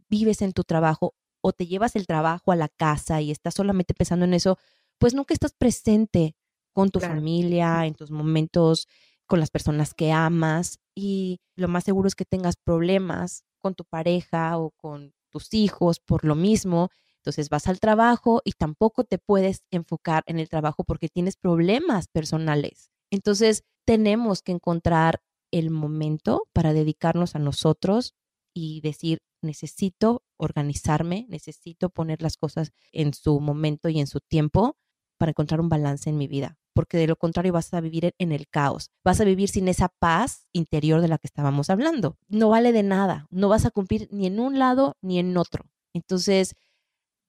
vives 0.09 0.41
en 0.41 0.53
tu 0.53 0.63
trabajo 0.63 1.15
o 1.41 1.53
te 1.53 1.67
llevas 1.67 1.95
el 1.95 2.07
trabajo 2.07 2.51
a 2.51 2.55
la 2.55 2.67
casa 2.69 3.21
y 3.21 3.31
estás 3.31 3.53
solamente 3.55 3.93
pensando 3.93 4.25
en 4.25 4.33
eso, 4.33 4.57
pues 4.97 5.13
nunca 5.13 5.33
estás 5.33 5.53
presente 5.53 6.35
con 6.73 6.89
tu 6.89 6.99
familia, 6.99 7.85
en 7.85 7.95
tus 7.95 8.11
momentos 8.11 8.87
con 9.25 9.39
las 9.39 9.51
personas 9.51 9.93
que 9.93 10.11
amas 10.11 10.79
y 10.95 11.39
lo 11.55 11.67
más 11.67 11.83
seguro 11.83 12.07
es 12.07 12.15
que 12.15 12.25
tengas 12.25 12.55
problemas 12.57 13.45
con 13.59 13.75
tu 13.75 13.85
pareja 13.85 14.57
o 14.57 14.71
con 14.71 15.13
tus 15.29 15.53
hijos 15.53 15.99
por 15.99 16.25
lo 16.25 16.35
mismo. 16.35 16.89
Entonces 17.19 17.49
vas 17.49 17.67
al 17.67 17.79
trabajo 17.79 18.41
y 18.43 18.53
tampoco 18.53 19.03
te 19.03 19.17
puedes 19.17 19.63
enfocar 19.71 20.23
en 20.25 20.39
el 20.39 20.49
trabajo 20.49 20.83
porque 20.83 21.09
tienes 21.09 21.35
problemas 21.35 22.07
personales. 22.07 22.89
Entonces 23.11 23.63
tenemos 23.85 24.41
que 24.41 24.51
encontrar 24.51 25.21
el 25.51 25.69
momento 25.69 26.47
para 26.53 26.73
dedicarnos 26.73 27.35
a 27.35 27.39
nosotros 27.39 28.13
y 28.53 28.81
decir, 28.81 29.19
necesito 29.41 30.23
organizarme, 30.37 31.25
necesito 31.29 31.89
poner 31.89 32.21
las 32.21 32.37
cosas 32.37 32.71
en 32.91 33.13
su 33.13 33.39
momento 33.39 33.89
y 33.89 33.99
en 33.99 34.07
su 34.07 34.19
tiempo 34.19 34.77
para 35.17 35.31
encontrar 35.31 35.59
un 35.59 35.69
balance 35.69 36.09
en 36.09 36.17
mi 36.17 36.27
vida 36.27 36.57
porque 36.79 36.97
de 36.97 37.07
lo 37.07 37.17
contrario 37.17 37.51
vas 37.51 37.73
a 37.73 37.81
vivir 37.81 38.13
en 38.17 38.31
el 38.31 38.47
caos, 38.47 38.89
vas 39.03 39.19
a 39.19 39.25
vivir 39.25 39.49
sin 39.49 39.67
esa 39.67 39.89
paz 39.89 40.47
interior 40.53 41.01
de 41.01 41.09
la 41.09 41.17
que 41.17 41.27
estábamos 41.27 41.69
hablando. 41.69 42.17
No 42.29 42.47
vale 42.47 42.71
de 42.71 42.83
nada, 42.83 43.27
no 43.31 43.49
vas 43.49 43.65
a 43.65 43.69
cumplir 43.69 44.07
ni 44.11 44.27
en 44.27 44.39
un 44.39 44.59
lado 44.59 44.95
ni 45.01 45.19
en 45.19 45.35
otro. 45.35 45.65
Entonces, 45.93 46.55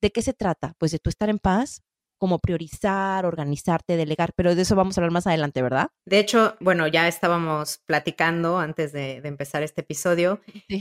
¿de 0.01 0.11
qué 0.11 0.23
se 0.23 0.33
trata? 0.33 0.75
Pues 0.79 0.93
de 0.93 0.99
tú 0.99 1.11
estar 1.11 1.29
en 1.29 1.39
paz, 1.39 1.83
como 2.21 2.39
priorizar, 2.39 3.25
organizarte, 3.25 3.97
delegar, 3.97 4.35
pero 4.37 4.55
de 4.55 4.63
eso 4.63 4.77
vamos 4.77 4.97
a 4.97 5.01
hablar 5.01 5.13
más 5.13 5.27
adelante, 5.27 5.63
¿verdad? 5.63 5.89
De 6.05 6.19
hecho, 6.19 6.55
bueno, 6.61 6.87
ya 6.87 7.09
estábamos 7.09 7.79
platicando 7.87 8.59
antes 8.59 8.93
de, 8.93 9.23
empezar 9.25 9.63
este 9.63 9.81
episodio 9.81 10.41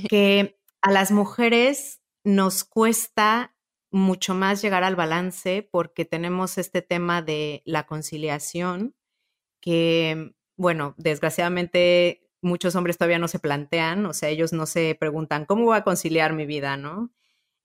que 0.09 0.59
a 0.81 0.91
las 0.91 1.11
mujeres 1.11 2.01
nos 2.25 2.65
cuesta 2.65 3.55
mucho 3.89 4.35
más 4.35 4.61
llegar 4.61 4.83
al 4.83 4.97
balance 4.97 5.67
porque 5.71 6.03
tenemos 6.03 6.57
este 6.57 6.81
tema 6.81 7.21
de 7.21 7.63
la 7.65 7.85
conciliación 7.85 8.95
que, 9.61 10.35
bueno, 10.57 10.93
desgraciadamente 10.97 12.29
muchos 12.41 12.75
hombres 12.75 12.97
todavía 12.97 13.19
no 13.19 13.29
se 13.29 13.39
plantean, 13.39 14.05
o 14.05 14.13
sea, 14.13 14.27
ellos 14.29 14.51
no 14.51 14.65
se 14.65 14.95
preguntan, 14.99 15.45
¿cómo 15.45 15.65
voy 15.65 15.77
a 15.77 15.83
conciliar 15.83 16.33
mi 16.33 16.45
vida, 16.45 16.75
no? 16.77 17.11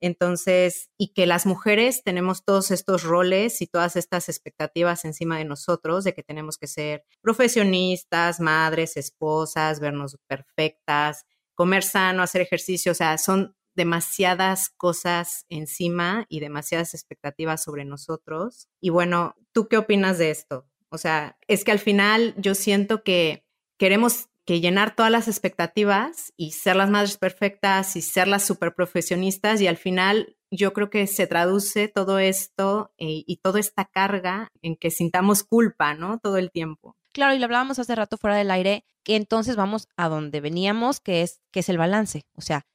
Entonces, 0.04 0.90
y 0.98 1.14
que 1.14 1.24
las 1.24 1.46
mujeres 1.46 2.02
tenemos 2.04 2.44
todos 2.44 2.70
estos 2.70 3.04
roles 3.04 3.62
y 3.62 3.66
todas 3.66 3.96
estas 3.96 4.28
expectativas 4.28 5.06
encima 5.06 5.38
de 5.38 5.46
nosotros 5.46 6.04
de 6.04 6.12
que 6.12 6.22
tenemos 6.22 6.58
que 6.58 6.66
ser 6.66 7.06
profesionistas, 7.22 8.38
madres, 8.38 8.98
esposas, 8.98 9.80
vernos 9.80 10.18
perfectas, 10.26 11.24
comer 11.54 11.84
sano, 11.84 12.22
hacer 12.22 12.42
ejercicio, 12.42 12.92
o 12.92 12.94
sea, 12.94 13.16
son 13.16 13.56
demasiadas 13.74 14.68
cosas 14.76 15.46
encima 15.48 16.26
y 16.28 16.40
demasiadas 16.40 16.92
expectativas 16.92 17.62
sobre 17.62 17.86
nosotros. 17.86 18.68
Y 18.82 18.90
bueno, 18.90 19.36
¿tú 19.52 19.68
qué 19.68 19.78
opinas 19.78 20.18
de 20.18 20.30
esto? 20.30 20.68
O 20.90 20.98
sea, 20.98 21.38
es 21.48 21.64
que 21.64 21.72
al 21.72 21.78
final 21.78 22.34
yo 22.36 22.54
siento 22.54 23.02
que 23.02 23.46
queremos 23.78 24.28
que 24.44 24.60
llenar 24.60 24.94
todas 24.94 25.10
las 25.10 25.28
expectativas 25.28 26.32
y 26.36 26.52
ser 26.52 26.76
las 26.76 26.90
madres 26.90 27.16
perfectas 27.16 27.96
y 27.96 28.02
ser 28.02 28.28
las 28.28 28.44
super 28.44 28.74
profesionistas 28.74 29.60
y 29.60 29.66
al 29.66 29.76
final 29.76 30.36
yo 30.50 30.72
creo 30.72 30.90
que 30.90 31.06
se 31.06 31.26
traduce 31.26 31.88
todo 31.88 32.18
esto 32.18 32.92
eh, 32.98 33.24
y 33.26 33.38
toda 33.38 33.58
esta 33.60 33.84
carga 33.86 34.48
en 34.62 34.76
que 34.76 34.90
sintamos 34.90 35.42
culpa, 35.42 35.94
¿no? 35.94 36.18
Todo 36.18 36.36
el 36.36 36.50
tiempo. 36.50 36.96
Claro, 37.12 37.34
y 37.34 37.38
lo 37.38 37.44
hablábamos 37.44 37.78
hace 37.78 37.94
rato 37.94 38.16
fuera 38.18 38.36
del 38.36 38.50
aire, 38.50 38.84
que 39.04 39.16
entonces 39.16 39.56
vamos 39.56 39.88
a 39.96 40.08
donde 40.08 40.40
veníamos, 40.40 41.00
que 41.00 41.22
es, 41.22 41.40
que 41.50 41.60
es 41.60 41.68
el 41.68 41.78
balance. 41.78 42.22
O 42.34 42.40
sea, 42.40 42.66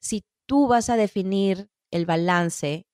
si 0.00 0.24
tú 0.46 0.68
vas 0.68 0.90
a 0.90 0.96
definir 0.96 1.70
el 1.90 2.06
balance 2.06 2.86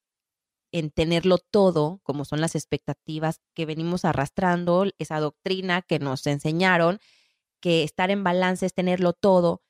en 0.72 0.90
tenerlo 0.90 1.38
todo, 1.38 2.00
como 2.02 2.24
son 2.24 2.40
las 2.40 2.54
expectativas 2.54 3.40
que 3.54 3.66
venimos 3.66 4.04
arrastrando, 4.04 4.86
esa 4.98 5.20
doctrina 5.20 5.82
que 5.82 5.98
nos 5.98 6.26
enseñaron, 6.26 6.98
que 7.64 7.82
estar 7.82 8.10
en 8.10 8.22
balance 8.22 8.66
es 8.66 8.74
tenerlo 8.74 9.14
todo, 9.14 9.62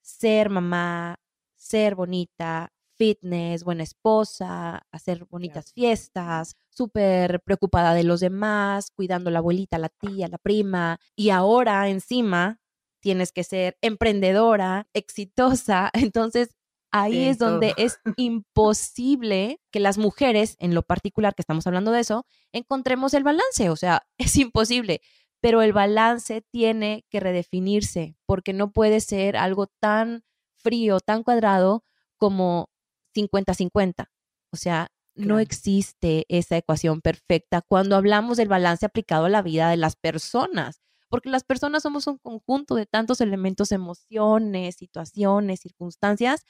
ser 0.00 0.48
mamá, 0.48 1.20
ser 1.54 1.94
bonita, 1.94 2.72
fitness, 2.96 3.62
buena 3.62 3.82
esposa, 3.82 4.86
hacer 4.90 5.26
bonitas 5.26 5.70
fiestas, 5.74 6.56
súper 6.70 7.42
preocupada 7.42 7.92
de 7.92 8.04
los 8.04 8.20
demás, 8.20 8.90
cuidando 8.90 9.28
a 9.28 9.32
la 9.34 9.40
abuelita, 9.40 9.76
la 9.76 9.90
tía, 9.90 10.28
la 10.28 10.38
prima, 10.38 10.98
y 11.14 11.28
ahora 11.28 11.90
encima 11.90 12.58
tienes 13.00 13.32
que 13.32 13.44
ser 13.44 13.76
emprendedora, 13.82 14.88
exitosa, 14.94 15.90
entonces 15.92 16.56
ahí 16.90 17.24
es 17.24 17.36
donde 17.36 17.74
es 17.76 17.98
imposible 18.16 19.60
que 19.70 19.80
las 19.80 19.98
mujeres, 19.98 20.56
en 20.58 20.74
lo 20.74 20.82
particular 20.82 21.34
que 21.34 21.42
estamos 21.42 21.66
hablando 21.66 21.90
de 21.90 22.00
eso, 22.00 22.24
encontremos 22.52 23.12
el 23.12 23.24
balance. 23.24 23.68
O 23.68 23.76
sea, 23.76 24.06
es 24.18 24.36
imposible. 24.36 25.02
Pero 25.42 25.60
el 25.60 25.74
balance 25.74 26.42
tiene 26.50 27.04
que 27.10 27.20
redefinirse 27.20 28.16
porque 28.26 28.54
no 28.54 28.72
puede 28.72 29.00
ser 29.00 29.36
algo 29.36 29.66
tan 29.80 30.24
frío, 30.56 31.00
tan 31.00 31.24
cuadrado 31.24 31.84
como 32.16 32.70
50-50. 33.14 34.06
O 34.52 34.56
sea, 34.56 34.88
no 35.14 35.38
existe 35.40 36.24
esa 36.28 36.56
ecuación 36.56 37.00
perfecta 37.02 37.60
cuando 37.60 37.96
hablamos 37.96 38.38
del 38.38 38.48
balance 38.48 38.86
aplicado 38.86 39.26
a 39.26 39.28
la 39.28 39.42
vida 39.42 39.68
de 39.68 39.76
las 39.76 39.96
personas, 39.96 40.80
porque 41.10 41.28
las 41.28 41.44
personas 41.44 41.82
somos 41.82 42.06
un 42.06 42.18
conjunto 42.18 42.74
de 42.76 42.86
tantos 42.86 43.20
elementos, 43.20 43.72
emociones, 43.72 44.76
situaciones, 44.76 45.60
circunstancias 45.60 46.44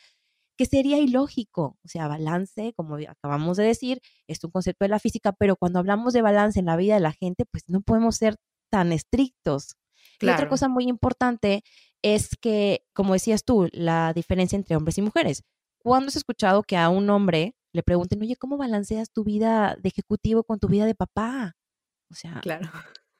que 0.57 0.67
sería 0.67 0.99
ilógico. 0.99 1.79
O 1.85 1.89
sea, 1.89 2.09
balance, 2.09 2.73
como 2.77 2.97
acabamos 3.09 3.57
de 3.57 3.65
decir, 3.65 4.01
es 4.29 4.45
un 4.45 4.51
concepto 4.51 4.85
de 4.85 4.91
la 4.91 4.99
física, 5.01 5.33
pero 5.33 5.57
cuando 5.57 5.79
hablamos 5.79 6.13
de 6.13 6.23
balance 6.23 6.61
en 6.61 6.67
la 6.67 6.77
vida 6.77 6.95
de 6.95 7.01
la 7.01 7.13
gente, 7.13 7.45
pues 7.51 7.65
no 7.69 7.81
podemos 7.81 8.17
ser 8.17 8.37
tan 8.73 8.91
estrictos. 8.91 9.77
Y 10.21 10.29
otra 10.29 10.49
cosa 10.49 10.69
muy 10.69 10.89
importante 10.89 11.63
es 12.01 12.31
que, 12.41 12.85
como 12.95 13.13
decías 13.13 13.45
tú, 13.45 13.69
la 13.73 14.13
diferencia 14.15 14.57
entre 14.57 14.77
hombres 14.77 14.97
y 14.97 15.03
mujeres. 15.03 15.43
¿Cuándo 15.79 16.09
has 16.09 16.17
escuchado 16.17 16.63
que 16.63 16.77
a 16.77 16.89
un 16.89 17.11
hombre 17.11 17.55
le 17.73 17.83
pregunten, 17.83 18.23
oye, 18.23 18.37
¿cómo 18.37 18.57
balanceas 18.57 19.11
tu 19.11 19.25
vida 19.25 19.77
de 19.81 19.89
ejecutivo 19.89 20.45
con 20.45 20.59
tu 20.59 20.69
vida 20.69 20.87
de 20.87 20.95
papá? 20.95 21.55
O 22.11 22.15
sea, 22.15 22.41
claro. 22.41 22.71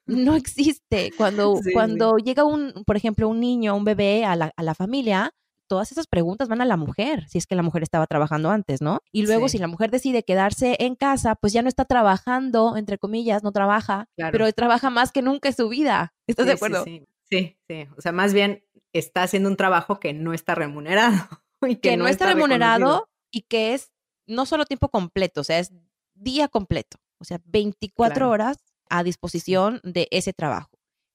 no 0.07 0.37
existe. 0.37 1.11
Cuando, 1.19 1.61
cuando 1.75 2.17
llega 2.17 2.45
un, 2.45 2.73
por 2.87 2.97
ejemplo, 2.97 3.29
un 3.29 3.41
niño, 3.41 3.77
un 3.77 3.85
bebé 3.85 4.25
a 4.25 4.37
la, 4.37 4.53
a 4.57 4.63
la 4.63 4.75
familia, 4.75 5.35
todas 5.67 5.93
esas 5.93 6.07
preguntas 6.07 6.49
van 6.49 6.61
a 6.61 6.65
la 6.65 6.77
mujer, 6.77 7.29
si 7.29 7.39
es 7.39 7.47
que 7.47 7.55
la 7.55 7.63
mujer 7.63 7.83
estaba 7.83 8.07
trabajando 8.07 8.51
antes, 8.51 8.83
¿no? 8.83 9.01
Y 9.11 9.27
luego 9.27 9.49
si 9.49 9.59
la 9.59 9.69
mujer 9.69 9.91
decide 9.91 10.23
quedarse 10.23 10.77
en 10.81 10.97
casa, 10.97 11.35
pues 11.35 11.53
ya 11.53 11.63
no 11.63 11.69
está 11.69 11.85
trabajando, 11.85 12.77
entre 12.77 12.99
comillas, 12.99 13.43
no 13.43 13.53
trabaja, 13.53 14.09
pero 14.17 14.51
trabaja 14.53 14.91
más 14.91 15.13
que 15.13 15.23
nunca 15.23 15.49
en 15.49 15.57
su 15.57 15.69
vida. 15.69 16.15
¿Estás 16.27 16.47
de 16.47 16.53
acuerdo? 16.53 16.85
Sí, 16.85 17.07
sí, 17.31 17.59
sí, 17.69 17.89
O 17.97 18.01
sea, 18.01 18.13
más 18.13 18.35
bien 18.35 18.65
está 18.93 19.23
haciendo 19.23 19.49
un 19.49 19.57
trabajo 19.57 19.99
que 19.99 20.13
no 20.13 20.33
está 20.33 20.55
remunerado. 20.55 21.13
Y 21.65 21.77
que, 21.77 21.97
no, 21.97 22.09
está, 22.09 22.27
remunerado 22.27 23.09
y 23.31 23.43
que 23.43 23.73
es 23.75 23.93
no 24.27 24.47
solo 24.47 24.65
tiempo 24.65 24.89
completo, 24.89 25.43
o 25.43 25.45
sea, 25.45 25.61
es 25.61 25.73
día 26.13 26.49
completo, 26.49 26.99
o 27.19 27.25
sea, 27.25 27.41
24 27.45 28.29
horas 28.29 28.65
a 28.91 29.05
disposición 29.05 29.81
de 29.85 30.09
ese 30.11 30.33
trabajo 30.33 30.72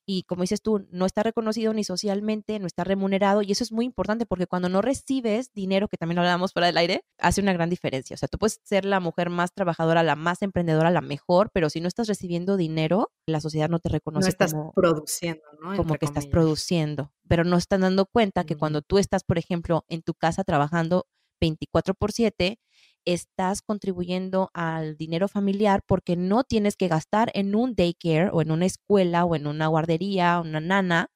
y 0.09 0.23
como 0.23 0.41
dices 0.41 0.61
tú, 0.61 0.87
no 0.89 1.05
está 1.05 1.21
reconocido 1.21 1.73
ni 1.73 1.83
socialmente, 1.83 2.59
no 2.59 2.65
está 2.65 2.85
remunerado 2.85 3.41
y 3.41 3.51
eso 3.51 3.65
es 3.65 3.73
muy 3.73 3.83
importante 3.83 4.25
porque 4.25 4.47
cuando 4.47 4.69
no 4.69 4.81
recibes 4.81 5.51
dinero, 5.53 5.89
que 5.89 5.97
también 5.97 6.15
lo 6.15 6.21
hablábamos 6.21 6.53
fuera 6.53 6.67
del 6.67 6.77
aire, 6.77 7.03
hace 7.19 7.41
una 7.41 7.51
gran 7.51 7.69
diferencia. 7.69 8.13
O 8.13 8.17
sea, 8.17 8.29
tú 8.29 8.37
puedes 8.37 8.61
ser 8.63 8.85
la 8.85 9.01
mujer 9.01 9.29
más 9.29 9.53
trabajadora, 9.53 10.03
la 10.03 10.15
más 10.15 10.41
emprendedora, 10.43 10.91
la 10.91 11.01
mejor, 11.01 11.49
pero 11.51 11.69
si 11.69 11.81
no 11.81 11.89
estás 11.89 12.07
recibiendo 12.07 12.55
dinero, 12.55 13.11
la 13.25 13.41
sociedad 13.41 13.67
no 13.67 13.79
te 13.79 13.89
reconoce. 13.89 14.27
No 14.27 14.29
estás 14.29 14.55
produciendo, 14.73 15.43
¿no? 15.61 15.75
Como 15.75 15.95
que 15.95 16.05
estás 16.05 16.25
produciendo, 16.25 17.11
pero 17.27 17.43
no 17.43 17.57
están 17.57 17.81
dando 17.81 18.05
cuenta 18.05 18.45
que 18.45 18.55
cuando 18.55 18.81
tú 18.81 18.99
estás, 18.99 19.25
por 19.25 19.37
ejemplo, 19.37 19.83
en 19.89 20.03
tu 20.03 20.13
casa 20.13 20.45
trabajando 20.45 21.05
24 21.41 21.95
por 21.95 22.13
7, 22.13 22.57
estás 23.07 23.61
contribuyendo 23.61 24.51
al 24.53 24.97
dinero 24.97 25.29
familiar 25.29 25.81
porque 25.87 26.17
no 26.17 26.43
tienes 26.43 26.75
que 26.75 26.89
gastar 26.89 27.31
en 27.33 27.55
un 27.55 27.73
daycare 27.73 28.29
o 28.33 28.41
en 28.41 28.51
una 28.51 28.65
escuela 28.65 29.23
o 29.23 29.35
en 29.35 29.47
una 29.47 29.67
guardería 29.67 30.39
o 30.39 30.41
una 30.41 30.59
nana. 30.59 31.09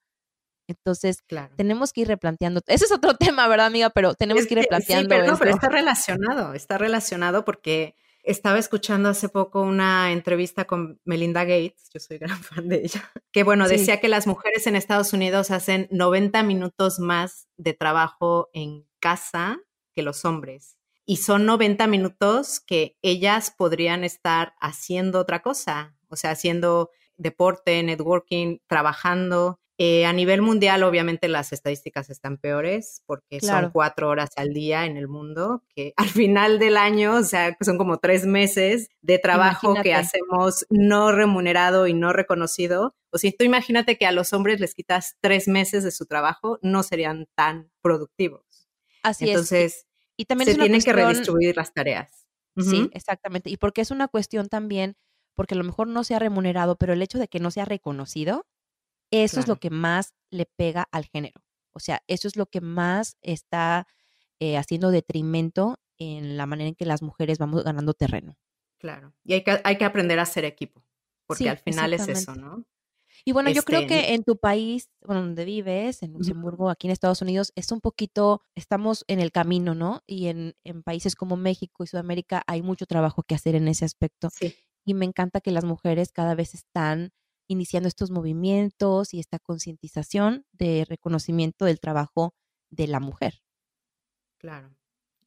Entonces, 0.68 1.18
tenemos 1.58 1.92
que 1.92 2.02
ir 2.02 2.08
replanteando. 2.08 2.62
Ese 2.68 2.86
es 2.86 2.94
otro 2.94 3.16
tema, 3.18 3.48
¿verdad, 3.50 3.66
amiga? 3.66 3.90
Pero 3.90 4.14
tenemos 4.14 4.48
que 4.48 4.54
ir 4.54 4.60
replanteando. 4.62 5.14
Sí, 5.14 5.22
pero, 5.22 5.38
pero 5.38 5.52
está 5.52 5.68
relacionado, 5.68 6.54
está 6.54 6.78
relacionado 6.78 7.44
porque 7.44 7.96
estaba 8.24 8.58
escuchando 8.58 9.10
hace 9.10 9.28
poco 9.28 9.62
una 9.62 10.14
entrevista 10.14 10.66
con 10.66 11.02
Melinda 11.04 11.44
Gates, 11.44 11.90
yo 11.94 12.00
soy 12.00 12.20
gran 12.20 12.40
fan 12.44 12.70
de 12.70 12.84
ella, 12.84 13.12
que 13.34 13.44
bueno, 13.44 13.68
decía 13.68 14.00
que 14.00 14.08
las 14.08 14.28
mujeres 14.28 14.66
en 14.68 14.76
Estados 14.76 15.12
Unidos 15.12 15.52
hacen 15.52 15.88
90 15.92 16.44
minutos 16.44 17.00
más 17.00 17.50
de 17.58 17.74
trabajo 17.74 18.50
en 18.54 18.88
casa 19.00 19.60
que 19.94 20.04
los 20.04 20.24
hombres 20.24 20.78
y 21.06 21.18
son 21.18 21.46
90 21.46 21.88
minutos 21.88 22.60
que 22.60 22.98
ellas 23.02 23.54
podrían 23.58 24.04
estar 24.04 24.54
haciendo 24.60 25.20
otra 25.20 25.42
cosa, 25.42 25.96
o 26.10 26.16
sea, 26.16 26.32
haciendo 26.32 26.90
deporte, 27.18 27.82
networking, 27.84 28.60
trabajando. 28.68 29.60
Eh, 29.78 30.06
a 30.06 30.14
nivel 30.14 30.44
mundial, 30.44 30.84
obviamente 30.84 31.28
las 31.28 31.54
estadísticas 31.54 32.12
están 32.12 32.38
peores 32.38 33.02
porque 33.08 33.40
son 33.40 33.72
cuatro 33.72 34.10
horas 34.10 34.30
al 34.36 34.54
día 34.54 34.86
en 34.86 34.96
el 34.96 35.08
mundo, 35.08 35.64
que 35.74 35.94
al 35.98 36.10
final 36.10 36.60
del 36.60 36.78
año, 36.78 37.16
o 37.16 37.24
sea, 37.24 37.58
son 37.62 37.80
como 37.80 37.98
tres 37.98 38.28
meses 38.28 38.90
de 39.02 39.18
trabajo 39.18 39.74
que 39.82 39.96
hacemos 39.96 40.68
no 40.70 41.12
remunerado 41.12 41.88
y 41.88 41.96
no 41.96 42.14
reconocido. 42.14 42.94
O 43.12 43.18
sea, 43.18 43.32
tú 43.38 43.44
imagínate 43.44 43.98
que 43.98 44.06
a 44.06 44.12
los 44.12 44.34
hombres 44.34 44.60
les 44.60 44.76
quitas 44.76 45.16
tres 45.20 45.48
meses 45.48 45.84
de 45.84 45.90
su 45.90 46.06
trabajo, 46.06 46.60
no 46.62 46.84
serían 46.84 47.28
tan 47.34 47.72
productivos. 47.82 48.70
Así 49.02 49.30
Entonces, 49.30 49.88
y 50.22 50.26
también 50.26 50.52
se 50.52 50.56
tienen 50.56 50.82
que 50.82 50.94
redistribuir 50.94 51.58
las 51.58 51.74
tareas. 51.74 52.28
Sí, 52.56 52.90
exactamente. 52.94 53.50
Y 53.50 53.58
porque 53.58 53.82
es 53.82 53.90
una 53.90 54.08
cuestión 54.08 54.50
también, 54.50 54.96
porque 55.34 55.56
a 55.56 55.58
lo 55.58 55.64
mejor 55.64 55.88
no 55.88 56.04
se 56.04 56.14
ha 56.14 56.20
remunerado, 56.20 56.76
pero 56.76 56.94
el 56.94 57.02
hecho 57.02 57.18
de 57.18 57.28
que 57.28 57.40
no 57.40 57.50
sea 57.50 57.66
reconocido, 57.66 58.46
eso 59.10 59.40
es 59.40 59.48
lo 59.48 59.56
que 59.56 59.72
más 59.72 60.14
le 60.30 60.46
pega 60.46 60.88
al 60.92 61.06
género. 61.06 61.42
O 61.74 61.80
sea, 61.80 62.04
eso 62.08 62.28
es 62.28 62.36
lo 62.36 62.46
que 62.46 62.62
más 62.62 63.18
está 63.22 63.88
eh, 64.40 64.58
haciendo 64.58 64.92
detrimento 64.92 65.80
en 65.98 66.38
la 66.38 66.46
manera 66.46 66.68
en 66.68 66.76
que 66.76 66.86
las 66.86 67.02
mujeres 67.02 67.40
vamos 67.40 67.64
ganando 67.64 67.96
terreno. 67.96 68.38
Claro. 68.78 69.16
Y 69.24 69.34
hay 69.34 69.44
que, 69.44 69.60
hay 69.64 69.78
que 69.80 69.86
aprender 69.86 70.20
a 70.20 70.26
ser 70.26 70.46
equipo, 70.46 70.84
porque 71.26 71.50
al 71.50 71.58
final 71.58 71.96
es 71.96 72.08
eso, 72.08 72.36
¿no? 72.36 72.64
Y 73.26 73.32
bueno, 73.34 73.50
yo 73.50 73.64
creo 73.64 73.88
que 73.88 74.00
este 74.00 74.14
en 74.14 74.24
tu 74.24 74.38
país, 74.38 74.90
bueno, 75.02 75.22
donde 75.22 75.46
vives, 75.46 76.04
en 76.04 76.14
Luxemburgo, 76.14 76.70
aquí 76.70 76.88
en 76.88 76.92
Estados 76.92 77.22
Unidos, 77.22 77.52
es 77.56 77.72
un 77.72 77.82
poquito, 77.82 78.42
estamos 78.56 79.04
en 79.08 79.20
el 79.20 79.32
camino, 79.32 79.76
¿no? 79.76 80.02
Y 80.08 80.28
en, 80.28 80.56
en 80.64 80.84
países 80.84 81.16
como 81.16 81.38
México 81.38 81.84
y 81.84 81.88
Sudamérica 81.88 82.44
hay 82.48 82.62
mucho 82.62 82.86
trabajo 82.86 83.24
que 83.24 83.36
hacer 83.36 83.56
en 83.56 83.68
ese 83.68 83.86
aspecto. 83.86 84.30
Sí. 84.32 84.56
Y 84.86 84.94
me 84.94 85.06
encanta 85.06 85.42
que 85.42 85.52
las 85.52 85.64
mujeres 85.64 86.12
cada 86.12 86.36
vez 86.36 86.54
están 86.56 87.12
iniciando 87.48 87.88
estos 87.88 88.12
movimientos 88.12 89.14
y 89.14 89.20
esta 89.20 89.38
concientización 89.38 90.46
de 90.52 90.86
reconocimiento 90.88 91.66
del 91.66 91.80
trabajo 91.80 92.34
de 92.70 92.88
la 92.88 93.00
mujer. 93.00 93.42
Claro, 94.38 94.76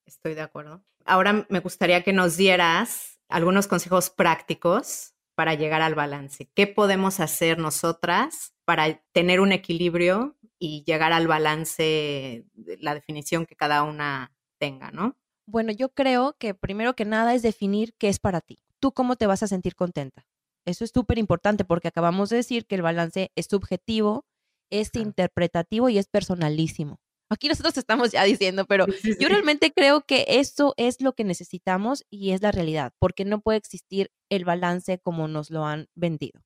estoy 0.06 0.34
de 0.34 0.40
acuerdo. 0.40 0.82
Ahora 1.04 1.46
me 1.50 1.60
gustaría 1.60 2.02
que 2.02 2.12
nos 2.12 2.36
dieras 2.36 3.20
algunos 3.28 3.66
consejos 3.66 4.10
prácticos 4.10 5.13
para 5.34 5.54
llegar 5.54 5.82
al 5.82 5.94
balance? 5.94 6.48
¿Qué 6.54 6.66
podemos 6.66 7.20
hacer 7.20 7.58
nosotras 7.58 8.54
para 8.64 9.02
tener 9.12 9.40
un 9.40 9.52
equilibrio 9.52 10.36
y 10.58 10.84
llegar 10.84 11.12
al 11.12 11.26
balance, 11.26 12.46
la 12.80 12.94
definición 12.94 13.46
que 13.46 13.56
cada 13.56 13.82
una 13.82 14.32
tenga, 14.58 14.90
¿no? 14.90 15.16
Bueno, 15.46 15.72
yo 15.72 15.90
creo 15.90 16.36
que 16.38 16.54
primero 16.54 16.94
que 16.94 17.04
nada 17.04 17.34
es 17.34 17.42
definir 17.42 17.94
qué 17.98 18.08
es 18.08 18.18
para 18.18 18.40
ti. 18.40 18.60
¿Tú 18.80 18.92
cómo 18.92 19.16
te 19.16 19.26
vas 19.26 19.42
a 19.42 19.48
sentir 19.48 19.74
contenta? 19.74 20.26
Eso 20.64 20.84
es 20.84 20.90
súper 20.94 21.18
importante 21.18 21.64
porque 21.64 21.88
acabamos 21.88 22.30
de 22.30 22.36
decir 22.36 22.66
que 22.66 22.76
el 22.76 22.82
balance 22.82 23.30
es 23.34 23.46
subjetivo, 23.50 24.24
es 24.70 24.94
interpretativo 24.94 25.90
y 25.90 25.98
es 25.98 26.08
personalísimo. 26.08 26.98
Aquí 27.30 27.48
nosotros 27.48 27.76
estamos 27.76 28.12
ya 28.12 28.22
diciendo, 28.24 28.66
pero 28.66 28.86
yo 29.18 29.28
realmente 29.28 29.72
creo 29.72 30.02
que 30.02 30.24
eso 30.28 30.74
es 30.76 31.00
lo 31.00 31.14
que 31.14 31.24
necesitamos 31.24 32.04
y 32.10 32.32
es 32.32 32.42
la 32.42 32.52
realidad, 32.52 32.92
porque 32.98 33.24
no 33.24 33.40
puede 33.40 33.58
existir 33.58 34.10
el 34.30 34.44
balance 34.44 34.98
como 34.98 35.26
nos 35.26 35.50
lo 35.50 35.64
han 35.64 35.88
vendido. 35.94 36.42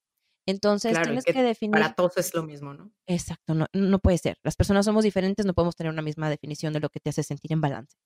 Entonces 0.47 0.97
tienes 1.03 1.25
que, 1.25 1.43
definir. 1.43 1.73
Para 1.73 1.95
todos 1.95 2.17
es 2.17 2.33
lo 2.33 2.43
mismo, 2.43 2.73
¿no? 2.73 2.91
Exacto, 3.07 3.53
no, 3.55 3.67
no 3.75 3.99
puede 3.99 4.17
ser. 4.17 4.39
Las 4.43 4.57
personas 4.57 4.87
somos 4.87 5.05
diferentes, 5.05 5.45
no 5.45 5.53
podemos 5.53 5.77
tener 5.77 5.93
una 5.93 6.01
misma 6.01 6.31
definición 6.31 6.73
de 6.73 6.81
lo 6.81 6.89
que 6.89 7.01
te 7.01 7.11
hace 7.11 7.23
sentir 7.23 7.53
en 7.53 7.61
balance. 7.61 7.99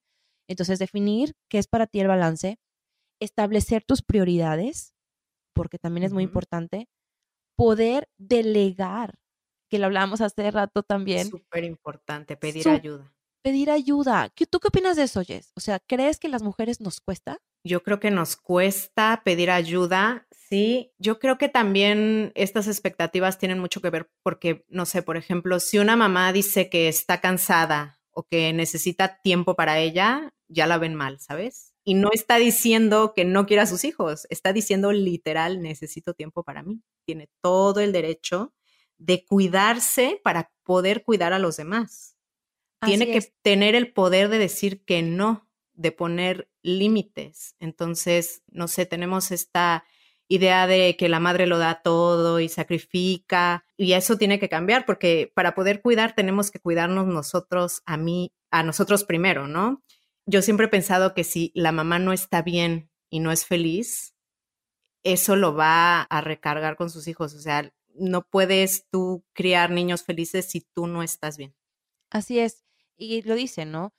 Entonces, 0.48 0.80
definir 0.80 1.34
qué 1.48 1.58
es 1.58 1.68
para 1.68 1.86
ti 1.86 2.00
el 2.00 2.08
balance, 2.08 2.58
establecer 3.20 3.84
tus 3.84 4.02
prioridades, 4.02 4.92
porque 5.54 5.78
también 5.78 6.04
es 6.04 6.12
muy 6.12 6.24
importante, 6.24 6.88
poder 7.56 8.08
delegar 8.18 9.20
que 9.72 9.78
lo 9.78 9.86
hablábamos 9.86 10.20
hace 10.20 10.50
rato 10.50 10.82
también. 10.82 11.30
Súper 11.30 11.64
importante, 11.64 12.36
pedir 12.36 12.68
ayuda. 12.68 13.10
Pedir 13.40 13.70
ayuda. 13.70 14.30
¿Tú 14.50 14.60
qué 14.60 14.68
opinas 14.68 14.98
de 14.98 15.04
eso, 15.04 15.24
Jess? 15.24 15.50
O 15.56 15.60
sea, 15.60 15.80
¿crees 15.80 16.18
que 16.18 16.28
las 16.28 16.42
mujeres 16.42 16.82
nos 16.82 17.00
cuesta? 17.00 17.38
Yo 17.64 17.82
creo 17.82 17.98
que 17.98 18.10
nos 18.10 18.36
cuesta 18.36 19.22
pedir 19.24 19.50
ayuda, 19.50 20.26
sí. 20.30 20.92
Yo 20.98 21.18
creo 21.18 21.38
que 21.38 21.48
también 21.48 22.32
estas 22.34 22.66
expectativas 22.68 23.38
tienen 23.38 23.60
mucho 23.60 23.80
que 23.80 23.88
ver 23.88 24.10
porque, 24.22 24.66
no 24.68 24.84
sé, 24.84 25.00
por 25.02 25.16
ejemplo, 25.16 25.58
si 25.58 25.78
una 25.78 25.96
mamá 25.96 26.34
dice 26.34 26.68
que 26.68 26.88
está 26.88 27.22
cansada 27.22 27.98
o 28.10 28.24
que 28.24 28.52
necesita 28.52 29.22
tiempo 29.22 29.56
para 29.56 29.78
ella, 29.78 30.34
ya 30.48 30.66
la 30.66 30.76
ven 30.76 30.94
mal, 30.94 31.18
¿sabes? 31.18 31.72
Y 31.82 31.94
no 31.94 32.10
está 32.12 32.36
diciendo 32.36 33.14
que 33.16 33.24
no 33.24 33.46
quiera 33.46 33.62
a 33.62 33.66
sus 33.66 33.84
hijos, 33.84 34.26
está 34.28 34.52
diciendo 34.52 34.92
literal, 34.92 35.62
necesito 35.62 36.12
tiempo 36.12 36.42
para 36.42 36.62
mí. 36.62 36.82
Tiene 37.06 37.30
todo 37.40 37.80
el 37.80 37.92
derecho 37.92 38.52
de 39.04 39.24
cuidarse 39.24 40.20
para 40.22 40.52
poder 40.62 41.02
cuidar 41.04 41.32
a 41.32 41.38
los 41.38 41.56
demás. 41.56 42.16
Tiene 42.84 43.06
que 43.06 43.32
tener 43.42 43.74
el 43.74 43.92
poder 43.92 44.28
de 44.28 44.38
decir 44.38 44.84
que 44.84 45.02
no, 45.02 45.48
de 45.72 45.92
poner 45.92 46.50
límites. 46.62 47.54
Entonces, 47.60 48.42
no 48.48 48.66
sé, 48.66 48.86
tenemos 48.86 49.30
esta 49.30 49.84
idea 50.28 50.66
de 50.66 50.96
que 50.96 51.08
la 51.08 51.20
madre 51.20 51.46
lo 51.46 51.58
da 51.58 51.82
todo 51.82 52.40
y 52.40 52.48
sacrifica 52.48 53.64
y 53.76 53.92
eso 53.92 54.16
tiene 54.16 54.38
que 54.38 54.48
cambiar 54.48 54.86
porque 54.86 55.30
para 55.34 55.54
poder 55.54 55.82
cuidar 55.82 56.14
tenemos 56.14 56.50
que 56.50 56.58
cuidarnos 56.58 57.06
nosotros 57.06 57.82
a 57.84 57.96
mí, 57.96 58.32
a 58.50 58.62
nosotros 58.62 59.04
primero, 59.04 59.46
¿no? 59.46 59.82
Yo 60.24 60.40
siempre 60.40 60.66
he 60.66 60.70
pensado 60.70 61.14
que 61.14 61.24
si 61.24 61.52
la 61.54 61.70
mamá 61.70 61.98
no 61.98 62.12
está 62.12 62.42
bien 62.42 62.90
y 63.10 63.20
no 63.20 63.30
es 63.30 63.44
feliz, 63.44 64.14
eso 65.02 65.36
lo 65.36 65.54
va 65.54 66.02
a 66.02 66.20
recargar 66.20 66.76
con 66.76 66.88
sus 66.88 67.08
hijos, 67.08 67.34
o 67.34 67.40
sea, 67.40 67.72
no 67.94 68.22
puedes 68.22 68.86
tú 68.90 69.24
criar 69.32 69.70
niños 69.70 70.02
felices 70.02 70.46
si 70.46 70.60
tú 70.60 70.86
no 70.86 71.02
estás 71.02 71.36
bien. 71.36 71.54
Así 72.10 72.38
es. 72.38 72.64
Y 72.96 73.22
lo 73.22 73.34
dicen, 73.34 73.72
¿no? 73.72 73.94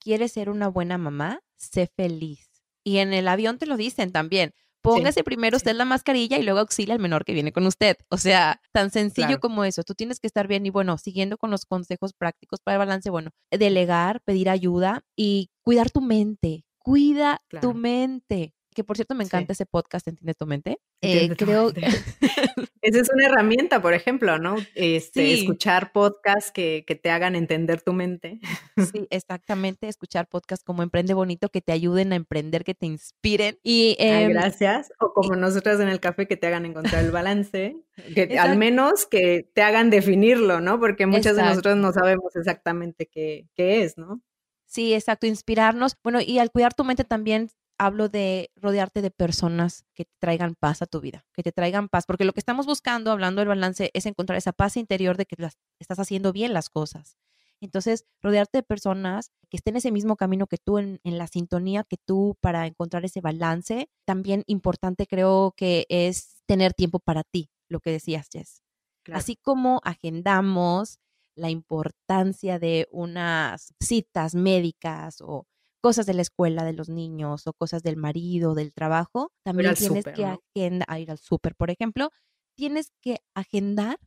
¿Quieres 0.00 0.32
ser 0.32 0.50
una 0.50 0.68
buena 0.68 0.98
mamá? 0.98 1.40
Sé 1.56 1.86
feliz. 1.86 2.50
Y 2.82 2.98
en 2.98 3.12
el 3.12 3.28
avión 3.28 3.58
te 3.58 3.66
lo 3.66 3.76
dicen 3.76 4.12
también. 4.12 4.52
Póngase 4.82 5.24
primero 5.24 5.56
usted 5.56 5.74
la 5.74 5.86
mascarilla 5.86 6.36
y 6.36 6.42
luego 6.42 6.60
auxilia 6.60 6.94
al 6.94 7.00
menor 7.00 7.24
que 7.24 7.32
viene 7.32 7.52
con 7.52 7.66
usted. 7.66 7.96
O 8.10 8.18
sea, 8.18 8.60
tan 8.70 8.90
sencillo 8.90 9.40
como 9.40 9.64
eso. 9.64 9.82
Tú 9.82 9.94
tienes 9.94 10.20
que 10.20 10.26
estar 10.26 10.46
bien 10.46 10.66
y 10.66 10.70
bueno, 10.70 10.98
siguiendo 10.98 11.38
con 11.38 11.50
los 11.50 11.64
consejos 11.64 12.12
prácticos 12.12 12.60
para 12.60 12.74
el 12.74 12.80
balance, 12.80 13.08
bueno, 13.08 13.30
delegar, 13.50 14.20
pedir 14.24 14.50
ayuda 14.50 15.02
y 15.16 15.48
cuidar 15.62 15.90
tu 15.90 16.02
mente, 16.02 16.66
Cuida 16.84 17.42
tu 17.62 17.72
mente. 17.72 18.53
Que 18.74 18.84
por 18.84 18.96
cierto, 18.96 19.14
me 19.14 19.24
Sí. 19.24 19.28
encanta 19.28 19.52
ese 19.52 19.66
podcast, 19.66 20.08
Entiende 20.08 20.34
tu 20.34 20.46
mente. 20.46 20.78
Eh, 21.00 21.30
creo 21.36 21.72
mente. 21.72 21.80
Esa 22.82 23.00
es 23.00 23.08
una 23.14 23.26
herramienta, 23.26 23.80
por 23.80 23.94
ejemplo, 23.94 24.38
¿no? 24.38 24.56
Este, 24.74 25.24
Sí. 25.24 25.40
escuchar 25.40 25.92
podcasts 25.92 26.50
que, 26.52 26.84
que 26.86 26.96
te 26.96 27.10
hagan 27.10 27.34
entender 27.36 27.80
tu 27.80 27.92
mente. 27.94 28.40
Sí, 28.76 29.06
exactamente. 29.10 29.88
Escuchar 29.88 30.28
podcasts 30.28 30.64
como 30.64 30.82
Emprende 30.82 31.14
Bonito 31.14 31.48
que 31.48 31.62
te 31.62 31.72
ayuden 31.72 32.12
a 32.12 32.16
emprender, 32.16 32.64
que 32.64 32.74
te 32.74 32.86
inspiren. 32.86 33.58
Y 33.62 33.96
Ay, 34.00 34.24
em, 34.24 34.32
gracias. 34.32 34.92
O 35.00 35.12
como 35.14 35.36
nosotras 35.36 35.80
en 35.80 35.88
el 35.88 36.00
café 36.00 36.26
que 36.26 36.36
te 36.36 36.46
hagan 36.46 36.66
encontrar 36.66 37.04
el 37.04 37.10
balance, 37.10 37.76
que 38.14 38.38
al 38.38 38.58
menos 38.58 39.06
que 39.06 39.48
te 39.54 39.62
hagan 39.62 39.88
definirlo, 39.88 40.60
¿no? 40.60 40.78
Porque 40.80 41.06
muchas 41.06 41.36
de 41.36 41.42
nosotros 41.42 41.76
no 41.76 41.92
sabemos 41.92 42.34
exactamente 42.36 43.06
qué, 43.06 43.48
qué 43.54 43.82
es, 43.84 43.96
¿no? 43.96 44.20
Sí, 44.66 44.92
exacto, 44.92 45.26
inspirarnos. 45.26 45.96
Bueno, 46.02 46.20
y 46.20 46.38
al 46.38 46.50
cuidar 46.50 46.74
tu 46.74 46.84
mente 46.84 47.04
también 47.04 47.48
hablo 47.78 48.08
de 48.08 48.50
rodearte 48.56 49.02
de 49.02 49.10
personas 49.10 49.84
que 49.94 50.04
te 50.04 50.14
traigan 50.18 50.54
paz 50.54 50.82
a 50.82 50.86
tu 50.86 51.00
vida, 51.00 51.24
que 51.32 51.42
te 51.42 51.52
traigan 51.52 51.88
paz, 51.88 52.06
porque 52.06 52.24
lo 52.24 52.32
que 52.32 52.40
estamos 52.40 52.66
buscando, 52.66 53.10
hablando 53.10 53.40
del 53.40 53.48
balance, 53.48 53.90
es 53.94 54.06
encontrar 54.06 54.36
esa 54.36 54.52
paz 54.52 54.76
interior 54.76 55.16
de 55.16 55.26
que 55.26 55.36
las, 55.38 55.58
estás 55.78 55.98
haciendo 55.98 56.32
bien 56.32 56.52
las 56.52 56.70
cosas. 56.70 57.16
Entonces, 57.60 58.04
rodearte 58.20 58.58
de 58.58 58.62
personas 58.62 59.30
que 59.48 59.56
estén 59.56 59.74
en 59.74 59.78
ese 59.78 59.92
mismo 59.92 60.16
camino 60.16 60.46
que 60.46 60.58
tú, 60.58 60.78
en, 60.78 61.00
en 61.02 61.18
la 61.18 61.26
sintonía 61.26 61.84
que 61.84 61.96
tú 61.96 62.36
para 62.40 62.66
encontrar 62.66 63.04
ese 63.04 63.20
balance. 63.20 63.88
También 64.04 64.42
importante 64.46 65.06
creo 65.06 65.54
que 65.56 65.86
es 65.88 66.42
tener 66.46 66.74
tiempo 66.74 66.98
para 66.98 67.22
ti, 67.22 67.50
lo 67.68 67.80
que 67.80 67.90
decías, 67.90 68.28
Jess. 68.30 68.62
Claro. 69.02 69.18
Así 69.18 69.36
como 69.36 69.80
agendamos 69.84 70.98
la 71.34 71.50
importancia 71.50 72.58
de 72.58 72.86
unas 72.90 73.74
citas 73.80 74.34
médicas 74.34 75.20
o 75.20 75.46
cosas 75.84 76.06
de 76.06 76.14
la 76.14 76.22
escuela 76.22 76.64
de 76.64 76.72
los 76.72 76.88
niños 76.88 77.46
o 77.46 77.52
cosas 77.52 77.82
del 77.82 77.98
marido, 77.98 78.54
del 78.54 78.72
trabajo, 78.72 79.32
también 79.44 79.76
tienes 79.76 80.06
que 80.14 80.22
¿no? 80.22 80.40
agendar, 80.56 80.86
a 80.88 80.98
ir 80.98 81.10
al 81.10 81.18
súper, 81.18 81.54
por 81.56 81.70
ejemplo, 81.70 82.08
tienes 82.56 82.92
que 83.02 83.18
agendar 83.34 83.98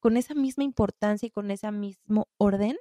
con 0.00 0.16
esa 0.16 0.34
misma 0.34 0.62
importancia 0.62 1.26
y 1.26 1.30
con 1.30 1.50
ese 1.50 1.72
mismo 1.72 2.28
orden, 2.38 2.76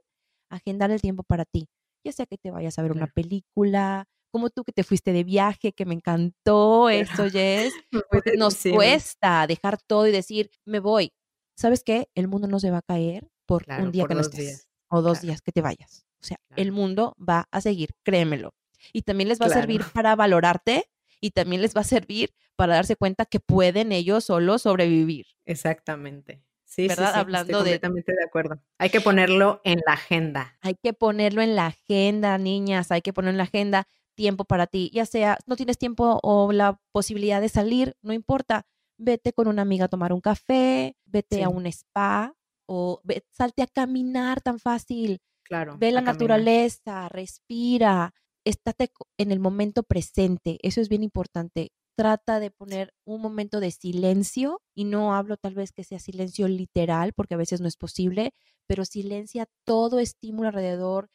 agendar 0.52 0.92
el 0.92 1.02
tiempo 1.02 1.24
para 1.24 1.46
ti, 1.46 1.68
ya 2.06 2.12
sea 2.12 2.28
que 2.28 2.38
te 2.38 2.52
vayas 2.52 2.78
a 2.78 2.84
ver 2.84 2.92
una 2.92 3.08
película, 3.08 4.06
como 4.32 4.52
tú 4.52 4.64
que 4.64 4.72
te 4.74 4.84
fuiste 4.84 5.14
de 5.14 5.24
viaje, 5.24 5.74
que 5.74 5.86
me 5.86 5.96
encantó 5.96 6.90
eso, 6.90 7.26
Jess. 7.32 7.80
Porque 8.12 8.34
nos 8.38 8.58
Sí, 8.62 8.70
cuesta 8.70 9.48
dejar 9.48 9.80
todo 9.82 10.06
y 10.08 10.12
decir, 10.12 10.52
me 10.66 10.80
voy. 10.80 11.12
¿Sabes 11.58 11.84
qué? 11.84 12.10
El 12.16 12.28
mundo 12.28 12.48
no 12.48 12.60
se 12.60 12.70
va 12.72 12.80
a 12.80 12.82
caer 12.84 13.28
por 13.48 13.66
Claro, 13.66 13.84
un 13.84 13.92
día 13.92 14.06
por 14.06 14.10
que 14.10 14.16
no 14.16 14.22
estés 14.22 14.32
días. 14.38 14.70
o 14.92 15.02
dos 15.02 15.20
Claro. 15.20 15.22
días 15.22 15.42
que 15.42 15.52
te 15.52 15.62
vayas. 15.62 16.06
O 16.24 16.26
sea, 16.26 16.38
el 16.56 16.72
mundo 16.72 17.16
va 17.20 17.48
a 17.52 17.60
seguir, 17.62 17.90
créemelo. 18.04 18.54
Y 18.94 19.02
también 19.02 19.28
les 19.30 19.42
va 19.42 19.48
a 19.48 19.50
servir 19.50 19.84
para 19.94 20.16
valorarte 20.16 20.86
y 21.20 21.32
también 21.32 21.62
les 21.62 21.76
va 21.76 21.82
a 21.82 21.86
servir 21.86 22.32
para 22.56 22.76
darse 22.76 22.96
cuenta 22.96 23.26
que 23.26 23.40
pueden 23.40 23.92
ellos 23.92 24.26
solos 24.26 24.62
sobrevivir. 24.62 25.26
Exactamente. 25.46 26.42
Sí, 26.66 26.84
sí, 26.84 26.88
¿Verdad? 26.88 27.14
sí, 27.14 27.20
Hablando 27.20 27.52
estoy 27.52 27.64
completamente 27.64 28.14
de 28.14 28.24
acuerdo. 28.24 28.62
Hay 28.78 28.90
que 28.90 29.02
ponerlo 29.02 29.62
en 29.64 29.80
la 29.86 29.94
agenda. 29.94 30.58
Hay 30.62 30.76
que 30.82 30.94
ponerlo 30.94 31.42
en 31.42 31.56
la 31.56 31.68
agenda, 31.68 32.38
niñas, 32.38 32.92
hay 32.92 33.02
que 33.02 33.14
poner 33.14 33.32
en 33.32 33.38
la 33.38 33.44
agenda 33.44 33.88
tiempo 34.16 34.46
para 34.46 34.68
ti, 34.68 34.92
ya 34.94 35.06
sea 35.06 35.38
no 35.48 35.56
tienes 35.56 35.78
tiempo 35.78 36.20
o 36.24 36.52
la 36.52 36.80
posibilidad 36.92 37.42
de 37.42 37.50
salir, 37.50 37.96
no 38.02 38.14
importa, 38.14 38.66
vete 38.98 39.34
con 39.34 39.48
una 39.48 39.64
amiga 39.64 39.86
a 39.86 39.88
tomar 39.88 40.14
un 40.14 40.22
café, 40.22 40.96
vete 41.06 41.44
a 41.44 41.50
un 41.50 41.66
spa 41.66 42.34
o 42.68 43.02
ve- 43.04 43.24
salte 43.32 43.62
a 43.64 43.68
caminar 43.68 44.42
tan 44.42 44.60
fácil, 44.60 45.20
Claro. 45.54 45.78
ve 45.78 45.92
la 45.92 46.02
naturaleza, 46.02 47.10
respira, 47.10 48.14
estate 48.46 48.92
en 49.18 49.32
el 49.32 49.40
momento 49.40 49.84
presente, 49.84 50.58
eso 50.62 50.82
es 50.82 50.90
bien 50.90 51.04
importante. 51.04 51.72
Trata 51.96 52.40
de 52.40 52.50
poner 52.50 52.92
un 53.06 53.22
momento 53.22 53.60
de 53.60 53.70
silencio 53.70 54.62
y 54.76 54.86
no 54.86 55.14
hablo 55.14 55.38
tal 55.38 55.54
vez 55.54 55.72
que 55.72 55.84
sea 55.84 56.00
silencio 56.00 56.48
literal 56.48 57.14
porque 57.14 57.36
a 57.36 57.38
veces 57.38 57.62
no 57.62 57.68
es 57.68 57.78
posible, 57.78 58.34
pero 58.68 58.84
silencia 58.84 59.46
todo 59.64 60.00
estímulo 60.00 60.48
alrededor, 60.48 61.10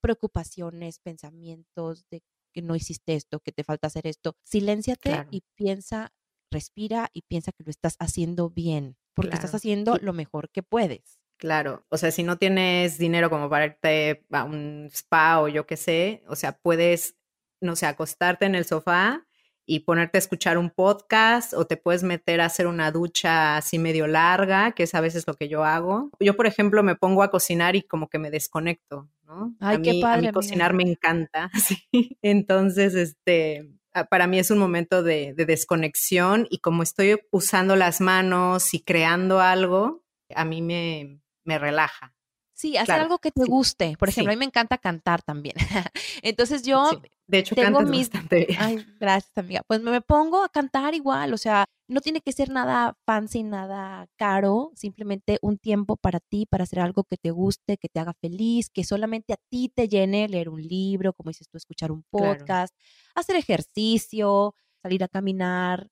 preocupaciones, 0.00 0.98
pensamientos 0.98 2.04
de 2.10 2.22
que 2.52 2.62
no 2.62 2.74
hiciste 2.76 3.14
esto, 3.14 3.40
que 3.40 3.52
te 3.52 3.64
falta 3.64 3.86
hacer 3.86 4.06
esto. 4.06 4.34
Silénciate 4.44 5.10
Claro. 5.10 5.28
y 5.30 5.42
piensa, 5.54 6.12
respira 6.50 7.10
y 7.12 7.22
piensa 7.22 7.52
que 7.52 7.64
lo 7.64 7.70
estás 7.70 7.96
haciendo 7.98 8.50
bien, 8.50 8.96
porque 9.14 9.34
estás 9.34 9.54
haciendo 9.54 9.98
lo 9.98 10.12
mejor 10.12 10.50
que 10.50 10.62
puedes. 10.62 11.20
Claro, 11.36 11.84
o 11.90 11.98
sea, 11.98 12.10
si 12.10 12.22
no 12.22 12.38
tienes 12.38 12.96
dinero 12.96 13.28
como 13.28 13.50
para 13.50 13.66
irte 13.66 14.24
a 14.30 14.44
un 14.44 14.88
spa 14.92 15.40
o 15.40 15.48
yo 15.48 15.66
qué 15.66 15.76
sé, 15.76 16.22
o 16.28 16.36
sea, 16.36 16.56
puedes, 16.56 17.16
no 17.60 17.76
sé, 17.76 17.86
acostarte 17.86 18.46
en 18.46 18.54
el 18.54 18.64
sofá 18.64 19.26
y 19.66 19.80
ponerte 19.80 20.16
a 20.16 20.20
escuchar 20.20 20.58
un 20.58 20.70
podcast 20.70 21.52
o 21.54 21.66
te 21.66 21.76
puedes 21.76 22.02
meter 22.02 22.40
a 22.40 22.46
hacer 22.46 22.66
una 22.66 22.90
ducha 22.92 23.56
así 23.56 23.78
medio 23.78 24.06
larga, 24.06 24.72
que 24.72 24.84
es 24.84 24.94
a 24.94 25.00
veces 25.00 25.26
lo 25.26 25.34
que 25.34 25.48
yo 25.48 25.64
hago. 25.64 26.10
Yo, 26.20 26.36
por 26.36 26.46
ejemplo, 26.46 26.82
me 26.82 26.94
pongo 26.96 27.22
a 27.22 27.30
cocinar 27.30 27.74
y 27.76 27.82
como 27.82 28.08
que 28.08 28.18
me 28.18 28.30
desconecto, 28.30 29.08
¿no? 29.24 29.54
Ay, 29.60 29.76
a 29.76 29.82
qué 29.82 29.90
mí, 29.90 30.00
a 30.02 30.02
padre, 30.02 30.20
mí 30.20 30.28
amiga. 30.28 30.32
cocinar 30.32 30.72
me 30.74 30.84
encanta, 30.84 31.50
sí. 31.90 32.16
Entonces, 32.22 32.94
este, 32.94 33.70
a- 33.92 34.04
para 34.04 34.26
mí 34.26 34.38
es 34.38 34.50
un 34.50 34.58
momento 34.58 35.02
de, 35.02 35.34
de 35.34 35.46
desconexión 35.46 36.46
y 36.50 36.58
como 36.58 36.82
estoy 36.82 37.18
usando 37.30 37.74
las 37.76 38.00
manos 38.00 38.72
y 38.74 38.82
creando 38.82 39.40
algo, 39.40 40.02
a 40.34 40.44
mí 40.44 40.62
me, 40.62 41.20
me 41.44 41.58
relaja. 41.58 42.14
Sí, 42.56 42.76
hacer 42.76 42.86
Claro, 42.86 43.02
algo 43.02 43.18
que 43.18 43.32
te 43.32 43.42
sí, 43.42 43.50
guste. 43.50 43.96
Por 43.98 44.08
ejemplo, 44.08 44.30
sí. 44.30 44.34
a 44.34 44.36
mí 44.36 44.38
me 44.38 44.44
encanta 44.44 44.78
cantar 44.78 45.22
también. 45.22 45.56
Entonces 46.22 46.62
yo 46.62 46.88
Sí. 46.90 46.98
De 47.26 47.38
hecho, 47.38 47.54
tengo 47.56 47.80
mis- 47.80 48.10
bastante 48.10 48.44
bien. 48.46 48.58
Ay, 48.60 48.86
gracias, 49.00 49.36
amiga. 49.36 49.62
Pues 49.66 49.80
me 49.80 50.00
pongo 50.02 50.44
a 50.44 50.48
cantar 50.48 50.94
igual, 50.94 51.32
o 51.34 51.36
sea, 51.38 51.64
no 51.88 52.00
tiene 52.00 52.20
que 52.20 52.30
ser 52.32 52.50
nada 52.50 52.96
fancy, 53.06 53.42
nada 53.42 54.06
caro, 54.16 54.70
simplemente 54.76 55.38
un 55.42 55.58
tiempo 55.58 55.96
para 55.96 56.20
ti, 56.20 56.46
para 56.46 56.62
hacer 56.64 56.78
algo 56.80 57.02
que 57.04 57.16
te 57.16 57.30
guste, 57.32 57.76
que 57.76 57.88
te 57.88 57.98
haga 57.98 58.12
feliz, 58.20 58.70
que 58.70 58.84
solamente 58.84 59.32
a 59.32 59.36
ti 59.50 59.68
te 59.74 59.88
llene, 59.88 60.28
leer 60.28 60.48
un 60.48 60.62
libro, 60.62 61.12
como 61.12 61.30
dices 61.30 61.48
tú, 61.48 61.56
escuchar 61.56 61.90
un 61.90 62.04
Claro. 62.12 62.36
podcast, 62.38 62.74
hacer 63.16 63.34
ejercicio, 63.36 64.54
salir 64.80 65.02
a 65.02 65.08
caminar. 65.08 65.88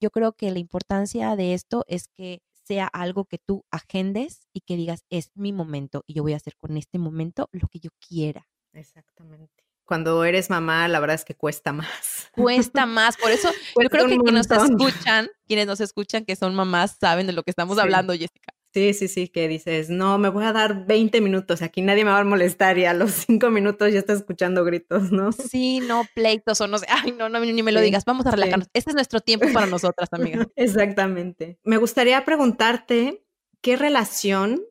Yo 0.00 0.10
creo 0.10 0.32
que 0.32 0.50
la 0.50 0.58
importancia 0.58 1.36
de 1.36 1.54
esto 1.54 1.84
es 1.86 2.08
que 2.08 2.40
sea 2.70 2.86
algo 2.86 3.24
que 3.24 3.38
tú 3.38 3.64
agendes 3.72 4.46
y 4.52 4.60
que 4.60 4.76
digas, 4.76 5.04
es 5.10 5.32
mi 5.34 5.52
momento 5.52 6.04
y 6.06 6.14
yo 6.14 6.22
voy 6.22 6.34
a 6.34 6.36
hacer 6.36 6.54
con 6.56 6.76
este 6.76 7.00
momento 7.00 7.48
lo 7.50 7.66
que 7.66 7.80
yo 7.80 7.90
quiera. 7.98 8.46
Exactamente. 8.72 9.64
Cuando 9.84 10.22
eres 10.22 10.50
mamá, 10.50 10.86
la 10.86 11.00
verdad 11.00 11.16
es 11.16 11.24
que 11.24 11.34
cuesta 11.34 11.72
más. 11.72 12.28
cuesta 12.30 12.86
más. 12.86 13.16
Por 13.16 13.32
eso 13.32 13.50
yo 13.82 13.88
creo 13.90 14.06
que 14.06 14.18
quienes 14.18 14.48
nos 14.48 14.70
escuchan, 14.70 15.28
quienes 15.48 15.66
nos 15.66 15.80
escuchan 15.80 16.24
que 16.24 16.36
son 16.36 16.54
mamás, 16.54 16.96
saben 17.00 17.26
de 17.26 17.32
lo 17.32 17.42
que 17.42 17.50
estamos 17.50 17.76
Sí. 17.76 17.80
hablando, 17.82 18.12
Jessica. 18.12 18.54
Sí, 18.72 18.94
sí, 18.94 19.08
sí, 19.08 19.28
que 19.28 19.48
dices, 19.48 19.90
no, 19.90 20.16
me 20.18 20.28
voy 20.28 20.44
a 20.44 20.52
dar 20.52 20.86
20 20.86 21.20
minutos, 21.20 21.60
aquí 21.60 21.82
nadie 21.82 22.04
me 22.04 22.12
va 22.12 22.20
a 22.20 22.24
molestar 22.24 22.78
y 22.78 22.84
a 22.84 22.94
los 22.94 23.10
5 23.12 23.50
minutos 23.50 23.92
ya 23.92 23.98
está 23.98 24.12
escuchando 24.12 24.64
gritos, 24.64 25.10
¿no? 25.10 25.32
Sí, 25.32 25.80
no, 25.80 26.04
pleitos 26.14 26.60
o 26.60 26.66
no 26.68 26.78
sé. 26.78 26.86
Ay, 26.88 27.12
no, 27.12 27.28
no, 27.28 27.40
ni 27.40 27.62
me 27.62 27.72
lo 27.72 27.80
Sí, 27.80 27.84
digas. 27.86 28.04
Vamos 28.04 28.26
a 28.26 28.30
sí. 28.30 28.36
relajarnos. 28.36 28.68
Este 28.72 28.90
es 28.90 28.94
nuestro 28.94 29.20
tiempo 29.20 29.48
para 29.52 29.66
nosotras, 29.66 30.08
amiga. 30.12 30.40
Exactamente. 30.56 31.58
Me 31.64 31.78
gustaría 31.78 32.24
preguntarte, 32.24 33.24
¿qué 33.60 33.76
relación 33.76 34.62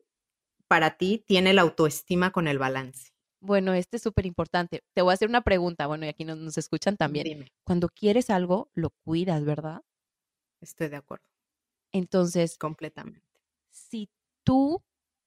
para 0.68 0.96
ti 0.96 1.24
tiene 1.26 1.52
la 1.52 1.62
autoestima 1.62 2.30
con 2.32 2.48
el 2.48 2.58
balance? 2.58 3.10
Bueno, 3.42 3.72
este 3.74 3.96
es 3.96 4.02
súper 4.02 4.26
importante. 4.26 4.82
Te 4.94 5.02
voy 5.02 5.12
a 5.12 5.14
hacer 5.14 5.28
una 5.28 5.40
pregunta. 5.42 5.86
Bueno, 5.86 6.06
y 6.06 6.08
aquí 6.08 6.24
nos, 6.24 6.38
nos 6.38 6.58
escuchan 6.58 6.96
también. 6.96 7.24
Dime, 7.24 7.52
Cuando 7.64 7.88
quieres 7.88 8.30
algo, 8.30 8.70
lo 8.74 8.90
cuidas, 9.04 9.44
¿verdad? 9.44 9.82
estoy 10.62 10.88
de 10.88 10.96
acuerdo, 10.96 11.24
Entonces, 11.92 12.58
completamente. 12.58 13.22
Si 13.70 14.10
tú 14.44 14.82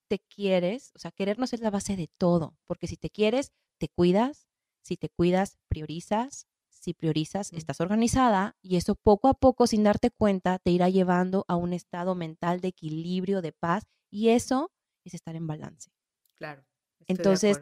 te 0.10 0.20
quieres, 0.20 0.92
o 0.96 1.00
sea, 1.00 1.12
querernos 1.12 1.54
es 1.54 1.62
la 1.62 1.72
base 1.72 1.96
de 1.96 2.10
todo, 2.18 2.58
porque 2.68 2.88
si 2.88 2.98
te 2.98 3.10
quieres, 3.10 3.52
te 3.80 3.88
cuidas, 3.90 4.48
si 4.84 4.98
te 4.98 5.10
cuidas, 5.10 5.58
priorizas, 5.70 6.48
si 6.70 6.94
priorizas, 6.94 7.54
Mm. 7.54 7.58
estás 7.58 7.80
organizada 7.82 8.58
y 8.62 8.76
eso 8.76 8.96
poco 8.96 9.28
a 9.30 9.34
poco, 9.34 9.68
sin 9.68 9.84
darte 9.84 10.12
cuenta, 10.12 10.60
te 10.60 10.72
irá 10.72 10.90
llevando 10.90 11.46
a 11.48 11.56
un 11.56 11.74
estado 11.74 12.14
mental 12.16 12.60
de 12.60 12.68
equilibrio, 12.70 13.42
de 13.42 13.54
paz, 13.54 13.84
y 14.12 14.30
eso 14.30 14.72
es 15.06 15.14
estar 15.14 15.36
en 15.36 15.48
balance. 15.48 15.90
Claro. 16.36 16.66
Entonces. 17.08 17.62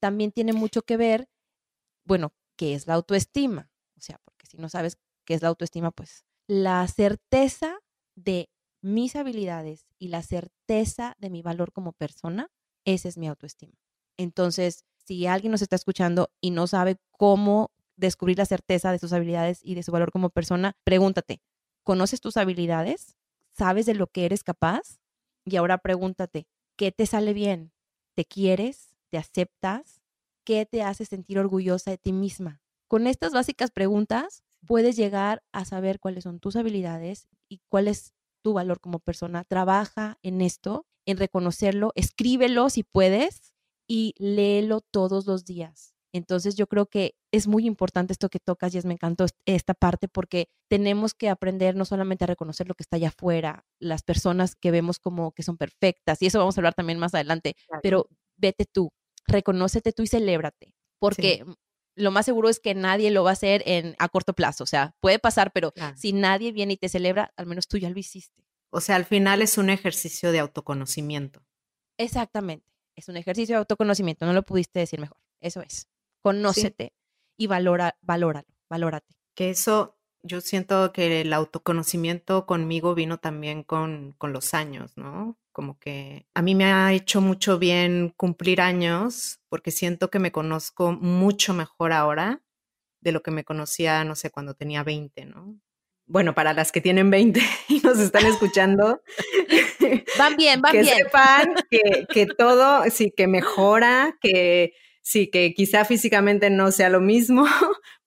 También 0.00 0.32
tiene 0.32 0.52
mucho 0.52 0.82
que 0.82 0.98
ver, 0.98 1.30
bueno, 2.04 2.34
qué 2.58 2.74
es 2.74 2.86
la 2.86 2.92
autoestima, 2.92 3.70
o 3.96 4.00
sea, 4.02 4.20
porque 4.22 4.46
si 4.46 4.58
no 4.58 4.68
sabes 4.68 4.98
qué 5.24 5.32
es 5.32 5.40
la 5.40 5.48
autoestima, 5.48 5.92
pues 5.92 6.26
la 6.46 6.86
certeza 6.88 7.78
de 8.14 8.50
mis 8.84 9.16
habilidades 9.16 9.86
y 9.98 10.08
la 10.08 10.22
certeza 10.22 11.16
de 11.18 11.30
mi 11.30 11.40
valor 11.40 11.72
como 11.72 11.92
persona, 11.92 12.50
esa 12.84 13.08
es 13.08 13.16
mi 13.16 13.28
autoestima. 13.28 13.72
Entonces, 14.18 14.84
si 15.06 15.26
alguien 15.26 15.52
nos 15.52 15.62
está 15.62 15.74
escuchando 15.74 16.30
y 16.42 16.50
no 16.50 16.66
sabe 16.66 16.98
cómo 17.10 17.72
descubrir 17.96 18.36
la 18.36 18.44
certeza 18.44 18.92
de 18.92 18.98
sus 18.98 19.14
habilidades 19.14 19.60
y 19.62 19.74
de 19.74 19.82
su 19.82 19.90
valor 19.90 20.12
como 20.12 20.28
persona, 20.28 20.76
pregúntate, 20.84 21.40
¿conoces 21.82 22.20
tus 22.20 22.36
habilidades? 22.36 23.16
¿Sabes 23.52 23.86
de 23.86 23.94
lo 23.94 24.06
que 24.06 24.26
eres 24.26 24.44
capaz? 24.44 25.00
Y 25.46 25.56
ahora 25.56 25.78
pregúntate, 25.78 26.46
¿qué 26.76 26.92
te 26.92 27.06
sale 27.06 27.32
bien? 27.32 27.72
¿Te 28.14 28.26
quieres? 28.26 28.96
¿Te 29.08 29.16
aceptas? 29.16 30.02
¿Qué 30.44 30.66
te 30.66 30.82
hace 30.82 31.06
sentir 31.06 31.38
orgullosa 31.38 31.90
de 31.90 31.96
ti 31.98 32.12
misma? 32.12 32.60
Con 32.86 33.06
estas 33.06 33.32
básicas 33.32 33.70
preguntas 33.70 34.44
puedes 34.66 34.94
llegar 34.96 35.42
a 35.52 35.64
saber 35.64 36.00
cuáles 36.00 36.24
son 36.24 36.38
tus 36.38 36.56
habilidades 36.56 37.28
y 37.48 37.62
cuál 37.70 37.88
es 37.88 38.12
tu 38.44 38.52
valor 38.52 38.78
como 38.78 39.00
persona. 39.00 39.42
Trabaja 39.44 40.18
en 40.22 40.42
esto, 40.42 40.86
en 41.06 41.16
reconocerlo, 41.16 41.92
escríbelo 41.96 42.68
si 42.68 42.84
puedes 42.84 43.54
y 43.88 44.14
léelo 44.18 44.82
todos 44.82 45.26
los 45.26 45.44
días. 45.44 45.94
Entonces 46.12 46.54
yo 46.54 46.68
creo 46.68 46.86
que 46.86 47.16
es 47.32 47.48
muy 47.48 47.66
importante 47.66 48.12
esto 48.12 48.28
que 48.28 48.38
tocas 48.38 48.72
y 48.72 48.78
es, 48.78 48.84
me 48.84 48.92
encantó 48.92 49.26
esta 49.46 49.74
parte 49.74 50.06
porque 50.06 50.46
tenemos 50.70 51.12
que 51.12 51.28
aprender 51.28 51.74
no 51.74 51.84
solamente 51.84 52.22
a 52.22 52.28
reconocer 52.28 52.68
lo 52.68 52.74
que 52.74 52.84
está 52.84 52.96
allá 52.96 53.08
afuera, 53.08 53.64
las 53.80 54.02
personas 54.02 54.54
que 54.54 54.70
vemos 54.70 55.00
como 55.00 55.32
que 55.32 55.42
son 55.42 55.56
perfectas, 55.56 56.22
y 56.22 56.26
eso 56.26 56.38
vamos 56.38 56.56
a 56.56 56.60
hablar 56.60 56.74
también 56.74 57.00
más 57.00 57.14
adelante, 57.14 57.56
pero 57.82 58.06
vete 58.36 58.64
tú, 58.64 58.92
reconócete 59.26 59.92
tú 59.92 60.04
y 60.04 60.06
celébrate, 60.06 60.76
porque 61.00 61.44
lo 61.96 62.10
más 62.10 62.26
seguro 62.26 62.48
es 62.48 62.60
que 62.60 62.74
nadie 62.74 63.10
lo 63.10 63.24
va 63.24 63.30
a 63.30 63.34
hacer 63.34 63.62
en, 63.66 63.94
a 63.98 64.08
corto 64.08 64.34
plazo, 64.34 64.64
o 64.64 64.66
sea, 64.66 64.94
puede 65.00 65.18
pasar, 65.18 65.52
pero 65.52 65.72
si 65.96 66.12
nadie 66.12 66.52
viene 66.52 66.74
y 66.74 66.76
te 66.76 66.88
celebra, 66.88 67.32
al 67.36 67.46
menos 67.46 67.68
tú 67.68 67.78
ya 67.78 67.90
lo 67.90 67.98
hiciste. 67.98 68.44
O 68.70 68.80
sea, 68.80 68.96
al 68.96 69.04
final 69.04 69.42
es 69.42 69.58
un 69.58 69.70
ejercicio 69.70 70.32
de 70.32 70.40
autoconocimiento. 70.40 71.44
Exactamente, 71.96 72.72
es 72.96 73.08
un 73.08 73.16
ejercicio 73.16 73.54
de 73.54 73.58
autoconocimiento, 73.58 74.26
no 74.26 74.32
lo 74.32 74.42
pudiste 74.42 74.80
decir 74.80 75.00
mejor, 75.00 75.18
eso 75.40 75.62
es 75.62 75.88
conócete 76.24 76.94
y 77.36 77.46
valora, 77.46 77.98
valóralo, 78.00 78.48
valórate. 78.70 79.14
Que 79.34 79.50
eso, 79.50 79.98
yo 80.22 80.40
siento 80.40 80.92
que 80.92 81.20
el 81.20 81.32
autoconocimiento 81.34 82.46
conmigo 82.46 82.94
vino 82.94 83.18
también 83.18 83.62
con, 83.62 84.14
con 84.16 84.32
los 84.32 84.54
años, 84.54 84.96
¿no? 84.96 85.38
Como 85.54 85.78
que 85.78 86.26
a 86.34 86.42
mí 86.42 86.56
me 86.56 86.64
ha 86.64 86.92
hecho 86.92 87.20
mucho 87.20 87.60
bien 87.60 88.12
cumplir 88.16 88.60
años 88.60 89.38
porque 89.48 89.70
siento 89.70 90.10
que 90.10 90.18
me 90.18 90.32
conozco 90.32 90.90
mucho 90.90 91.54
mejor 91.54 91.92
ahora 91.92 92.42
de 93.00 93.12
lo 93.12 93.22
que 93.22 93.30
me 93.30 93.44
conocía, 93.44 94.02
no 94.02 94.16
sé, 94.16 94.30
cuando 94.30 94.54
tenía 94.54 94.82
20, 94.82 95.26
¿no? 95.26 95.56
Bueno, 96.06 96.34
para 96.34 96.54
las 96.54 96.72
que 96.72 96.80
tienen 96.80 97.08
20 97.08 97.40
y 97.68 97.78
nos 97.78 98.00
están 98.00 98.26
escuchando, 98.26 99.00
van 100.18 100.36
bien, 100.36 100.60
van 100.60 100.72
que 100.72 100.80
bien. 100.80 100.96
sepan 100.96 101.54
que, 101.70 102.06
que 102.12 102.26
todo, 102.26 102.82
sí, 102.90 103.12
que 103.16 103.28
mejora, 103.28 104.18
que 104.20 104.72
sí, 105.02 105.30
que 105.30 105.54
quizá 105.54 105.84
físicamente 105.84 106.50
no 106.50 106.72
sea 106.72 106.88
lo 106.88 107.00
mismo, 107.00 107.46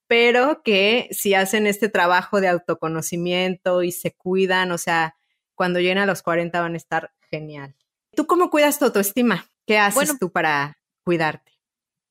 pero 0.07 0.63
que 0.63 1.07
si 1.11 1.33
hacen 1.33 1.65
este 1.65 1.87
trabajo 1.87 2.41
de 2.41 2.49
autoconocimiento 2.49 3.83
y 3.83 3.93
se 3.93 4.11
cuidan, 4.11 4.73
o 4.73 4.77
sea, 4.77 5.15
cuando 5.55 5.79
lleguen 5.79 5.99
a 5.99 6.05
los 6.05 6.21
40 6.23 6.59
van 6.59 6.73
a 6.73 6.77
estar 6.77 7.13
genial. 7.29 7.75
¿Tú 8.15 8.25
cómo 8.27 8.49
cuidas 8.49 8.79
tu 8.79 8.85
autoestima? 8.85 9.45
¿Qué 9.65 9.77
haces 9.77 10.17
tú 10.19 10.31
para 10.31 10.77
cuidarte? 11.03 11.51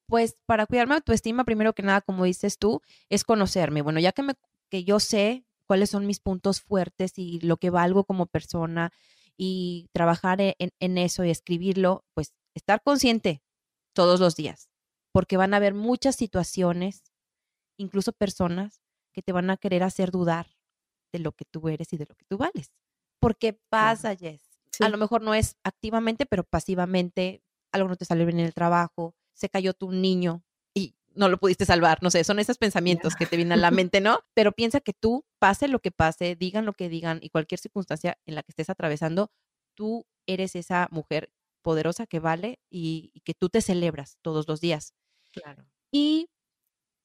Pues 0.09 0.37
para 0.47 0.67
cuidarme 0.67 0.95
autoestima, 0.95 1.45
primero 1.45 1.75
que 1.75 1.83
nada, 1.83 2.01
como 2.01 2.25
dices 2.25 2.59
tú, 2.59 2.81
es 3.09 3.25
conocerme. 3.25 3.83
Bueno, 3.83 3.99
ya 3.99 4.13
que, 4.13 4.23
me, 4.23 4.35
que 4.71 4.85
yo 4.85 5.01
sé 5.01 5.45
cuáles 5.67 5.91
son 5.91 6.07
mis 6.07 6.21
puntos 6.21 6.61
fuertes 6.61 7.13
y 7.17 7.41
lo 7.41 7.57
que 7.57 7.71
valgo 7.71 8.05
como 8.05 8.27
persona 8.27 8.93
y 9.37 9.89
trabajar 9.93 10.41
e, 10.41 10.55
en, 10.59 10.71
en 10.79 10.99
eso 10.99 11.25
y 11.25 11.31
escribirlo, 11.31 12.05
pues 12.15 12.35
estar 12.55 12.83
consciente 12.83 13.43
todos 13.95 14.21
los 14.21 14.37
días 14.37 14.69
porque 15.17 15.39
van 15.39 15.55
a 15.55 15.57
haber 15.57 15.73
muchas 15.73 16.15
situaciones, 16.15 17.11
incluso 17.79 18.13
personas, 18.13 18.83
que 19.15 19.23
te 19.23 19.33
van 19.33 19.49
a 19.49 19.57
querer 19.57 19.83
hacer 19.83 20.11
dudar 20.11 20.47
de 21.11 21.21
lo 21.21 21.33
que 21.33 21.47
tú 21.47 21.71
eres 21.71 21.91
y 21.95 21.97
de 21.97 22.05
lo 22.05 22.15
que 22.15 22.27
tú 22.27 22.37
vales. 22.37 22.75
Porque 23.19 23.59
pasa, 23.71 24.15
Jess. 24.15 24.46
A 24.81 24.89
lo 24.89 24.99
mejor 24.99 25.23
no 25.23 25.35
es 25.35 25.57
activamente, 25.65 26.27
pero 26.27 26.45
pasivamente, 26.45 27.43
algo 27.73 27.89
no 27.89 27.97
te 27.97 28.05
salió 28.05 28.27
bien 28.27 28.41
en 28.41 28.47
el 28.47 28.55
trabajo, 28.55 29.15
se 29.35 29.49
cayó 29.49 29.75
tu 29.75 29.93
niño 29.93 30.43
y 30.75 30.95
no 31.15 31.29
lo 31.29 31.39
pudiste 31.39 31.65
salvar, 31.65 32.03
no 32.03 32.11
sé, 32.11 32.25
son 32.25 32.39
esos 32.39 32.59
pensamientos 32.59 33.15
que 33.15 33.27
te 33.27 33.37
vienen 33.37 33.53
a 33.53 33.57
la 33.57 33.71
mente, 33.91 34.01
¿no? 34.01 34.21
Pero 34.35 34.53
piensa 34.53 34.81
que 34.81 34.93
tú, 34.93 35.25
pase 35.39 35.69
lo 35.69 35.81
que 35.81 35.91
pase, 35.91 36.37
digan 36.37 36.67
lo 36.67 36.73
que 36.73 36.89
digan 36.89 37.19
y 37.23 37.31
cualquier 37.31 37.61
circunstancia 37.61 38.19
en 38.27 38.35
la 38.35 38.43
que 38.43 38.53
estés 38.53 38.71
atravesando, 38.71 39.31
tú 39.75 40.07
eres 40.27 40.57
esa 40.57 40.89
mujer 40.91 41.31
poderosa 41.63 42.07
que 42.07 42.21
vale 42.21 42.61
y, 42.71 43.11
y 43.15 43.21
que 43.21 43.35
tú 43.35 43.49
te 43.49 43.61
celebras 43.61 44.19
todos 44.23 44.49
los 44.49 44.61
días. 44.61 44.95
Y 45.93 46.31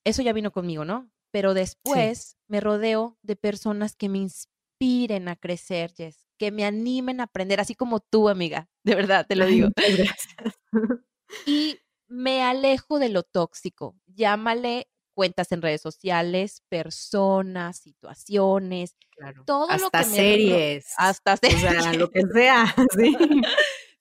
eso 0.03 0.21
ya 0.21 0.33
vino 0.33 0.51
conmigo, 0.51 0.85
¿no? 0.85 1.09
Pero 1.31 1.53
después 1.53 2.37
me 2.47 2.59
rodeo 2.59 3.17
de 3.21 3.35
personas 3.35 3.95
que 3.95 4.09
me 4.09 4.19
inspiren 4.19 5.29
a 5.29 5.35
crecer, 5.35 5.93
Jess, 5.93 6.27
que 6.41 6.49
me 6.49 6.65
animen 6.65 7.19
a 7.19 7.25
aprender, 7.25 7.59
así 7.59 7.75
como 7.75 7.99
tú, 7.99 8.27
amiga, 8.27 8.67
de 8.83 8.95
verdad, 8.95 9.27
te 9.29 9.35
lo 9.35 9.45
digo. 9.45 9.69
Gracias. 9.75 10.27
Y 11.45 11.79
me 12.09 12.43
alejo 12.43 12.99
de 12.99 13.07
lo 13.07 13.23
tóxico. 13.23 13.95
Llámale 14.07 14.89
cuentas 15.13 15.53
en 15.53 15.61
redes 15.61 15.81
sociales, 15.81 16.61
personas, 16.67 17.77
situaciones, 17.77 18.97
claro. 19.11 19.45
todo 19.45 19.69
hasta 19.69 19.77
lo 19.85 19.91
que 19.91 20.03
series, 20.03 20.93
hasta 20.97 21.37
series, 21.37 21.63
o 21.63 21.81
sea, 21.83 21.93
lo 21.93 22.09
que 22.09 22.21
sea, 22.33 22.75
sí. 22.97 23.15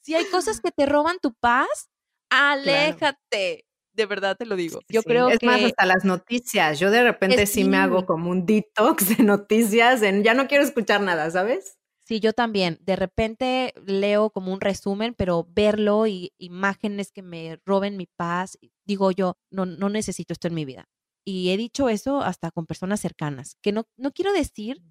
Si 0.00 0.14
hay 0.14 0.24
cosas 0.24 0.60
que 0.60 0.72
te 0.72 0.86
roban 0.86 1.18
tu 1.20 1.34
paz, 1.34 1.90
aléjate 2.30 3.66
de 3.92 4.06
verdad 4.06 4.36
te 4.36 4.46
lo 4.46 4.56
digo. 4.56 4.80
Yo 4.88 5.02
creo 5.02 5.28
es 5.28 5.38
que... 5.38 5.46
más, 5.46 5.62
hasta 5.62 5.84
las 5.84 6.04
noticias. 6.04 6.80
Yo 6.80 6.90
de 6.90 7.02
repente 7.02 7.46
sí 7.46 7.64
me 7.64 7.76
hago 7.76 8.06
como 8.06 8.30
un 8.30 8.46
detox 8.46 9.16
de 9.16 9.22
noticias, 9.22 10.02
en 10.02 10.24
ya 10.24 10.32
no 10.32 10.48
quiero 10.48 10.64
escuchar 10.64 11.02
nada, 11.02 11.30
¿sabes? 11.30 11.79
Sí, 12.10 12.18
yo 12.18 12.32
también. 12.32 12.76
De 12.80 12.96
repente 12.96 13.72
leo 13.86 14.30
como 14.30 14.52
un 14.52 14.60
resumen, 14.60 15.14
pero 15.14 15.46
verlo 15.48 16.08
y 16.08 16.32
imágenes 16.38 17.12
que 17.12 17.22
me 17.22 17.60
roben 17.64 17.96
mi 17.96 18.06
paz, 18.06 18.58
digo 18.84 19.12
yo, 19.12 19.38
no, 19.48 19.64
no 19.64 19.88
necesito 19.88 20.32
esto 20.32 20.48
en 20.48 20.54
mi 20.54 20.64
vida. 20.64 20.88
Y 21.24 21.50
he 21.50 21.56
dicho 21.56 21.88
eso 21.88 22.20
hasta 22.20 22.50
con 22.50 22.66
personas 22.66 22.98
cercanas, 22.98 23.58
que 23.62 23.70
no, 23.70 23.84
no 23.96 24.10
quiero 24.10 24.32
decir 24.32 24.82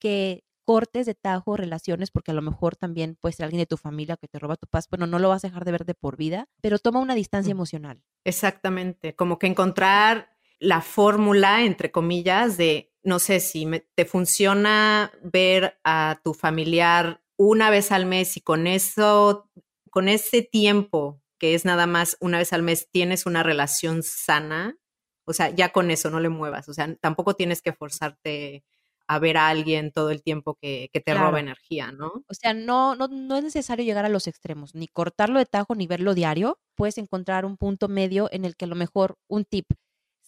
que 0.00 0.44
cortes 0.64 1.04
de 1.04 1.14
tajo 1.14 1.58
relaciones, 1.58 2.10
porque 2.10 2.30
a 2.30 2.34
lo 2.34 2.40
mejor 2.40 2.74
también 2.74 3.18
puede 3.20 3.34
ser 3.34 3.44
alguien 3.44 3.60
de 3.60 3.66
tu 3.66 3.76
familia 3.76 4.16
que 4.16 4.28
te 4.28 4.38
roba 4.38 4.56
tu 4.56 4.66
paz, 4.66 4.88
bueno, 4.88 5.06
no 5.06 5.18
lo 5.18 5.28
vas 5.28 5.44
a 5.44 5.48
dejar 5.48 5.66
de 5.66 5.72
ver 5.72 5.84
de 5.84 5.94
por 5.94 6.16
vida, 6.16 6.48
pero 6.62 6.78
toma 6.78 7.00
una 7.00 7.14
distancia 7.14 7.50
emocional. 7.50 8.02
Exactamente, 8.24 9.14
como 9.14 9.38
que 9.38 9.46
encontrar 9.46 10.30
la 10.58 10.80
fórmula, 10.80 11.64
entre 11.64 11.90
comillas, 11.90 12.56
de, 12.56 12.91
no 13.02 13.18
sé 13.18 13.40
si 13.40 13.66
te 13.94 14.04
funciona 14.04 15.12
ver 15.22 15.78
a 15.84 16.20
tu 16.22 16.34
familiar 16.34 17.22
una 17.36 17.70
vez 17.70 17.92
al 17.92 18.06
mes 18.06 18.36
y 18.36 18.40
con 18.40 18.66
eso, 18.66 19.50
con 19.90 20.08
ese 20.08 20.42
tiempo 20.42 21.20
que 21.42 21.54
es 21.54 21.64
nada 21.64 21.88
más 21.88 22.16
una 22.20 22.38
vez 22.38 22.52
al 22.52 22.62
mes, 22.62 22.88
tienes 22.88 23.26
una 23.26 23.42
relación 23.42 24.04
sana, 24.04 24.78
o 25.24 25.32
sea, 25.32 25.50
ya 25.50 25.72
con 25.72 25.90
eso 25.90 26.08
no 26.08 26.20
le 26.20 26.28
muevas, 26.28 26.68
o 26.68 26.72
sea, 26.72 26.94
tampoco 27.00 27.34
tienes 27.34 27.62
que 27.62 27.72
forzarte 27.72 28.64
a 29.08 29.18
ver 29.18 29.36
a 29.36 29.48
alguien 29.48 29.90
todo 29.90 30.10
el 30.10 30.22
tiempo 30.22 30.54
que, 30.54 30.88
te 31.04 31.14
roba 31.14 31.40
energía, 31.40 31.90
¿no? 31.90 32.24
O 32.28 32.34
sea, 32.34 32.54
no, 32.54 32.94
no, 32.94 33.08
no 33.08 33.36
es 33.36 33.42
necesario 33.42 33.84
llegar 33.84 34.04
a 34.04 34.08
los 34.08 34.28
extremos, 34.28 34.76
ni 34.76 34.86
cortarlo 34.86 35.40
de 35.40 35.46
tajo, 35.46 35.74
ni 35.74 35.88
verlo 35.88 36.14
diario. 36.14 36.60
Puedes 36.76 36.96
encontrar 36.96 37.44
un 37.44 37.56
punto 37.56 37.88
medio 37.88 38.28
en 38.30 38.44
el 38.44 38.54
que 38.54 38.66
a 38.66 38.68
lo 38.68 38.76
mejor 38.76 39.18
un 39.26 39.44
tip, 39.44 39.66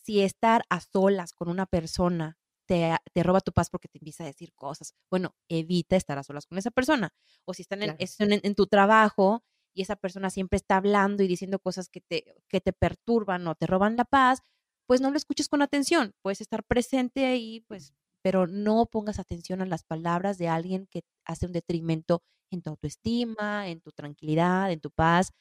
si 0.03 0.21
estar 0.21 0.65
a 0.69 0.81
solas 0.81 1.33
con 1.33 1.49
una 1.49 1.65
persona 1.67 2.39
te, 2.67 2.97
te, 3.13 3.23
roba 3.23 3.41
tu 3.41 3.53
paz 3.53 3.71
porque 3.71 3.89
te 3.89 3.99
empieza 3.99 4.25
a 4.25 4.27
decir 4.27 4.53
cosas. 4.55 4.95
Bueno, 5.11 5.35
evita 5.49 5.97
estar 5.97 6.19
a 6.19 6.23
solas 6.23 6.47
con 6.47 6.59
esa 6.59 6.71
persona. 6.71 7.13
O 7.45 7.55
si 7.55 7.63
están 7.63 7.83
en, 7.83 7.97
en, 7.99 8.55
tu 8.55 8.67
trabajo 8.67 9.45
y 9.73 9.83
esa 9.83 9.97
persona 9.97 10.31
siempre 10.31 10.57
está 10.57 10.77
hablando 10.77 11.23
y 11.23 11.29
diciendo 11.29 11.59
cosas 11.59 11.89
que 11.89 12.01
te, 12.01 12.37
que 12.49 12.61
te 12.61 12.73
perturban 12.73 13.47
o 13.47 13.55
te 13.55 13.67
roban 13.67 13.97
la 13.97 14.05
paz, 14.05 14.43
pues 14.87 15.01
no 15.01 15.11
lo 15.11 15.17
escuches 15.17 15.49
con 15.49 15.63
atención. 15.63 16.15
Puedes 16.23 16.41
estar 16.41 16.65
presente 16.65 17.27
ahí, 17.27 17.61
pues 17.69 17.95
pero 18.25 18.47
no 18.47 18.87
pongas 18.87 19.19
atención 19.19 19.61
a 19.61 19.67
las 19.67 19.85
palabras 19.85 20.39
de 20.39 20.49
alguien 20.49 20.87
que 20.87 21.05
hace 21.27 21.45
un 21.45 21.53
detrimento 21.53 22.23
en 22.51 22.63
tu 22.63 22.71
autoestima, 22.71 23.69
en 23.69 23.83
tu 23.83 23.93
tranquilidad, 23.93 24.73
en 24.73 24.81
tu 24.81 24.91
paz. 24.91 25.35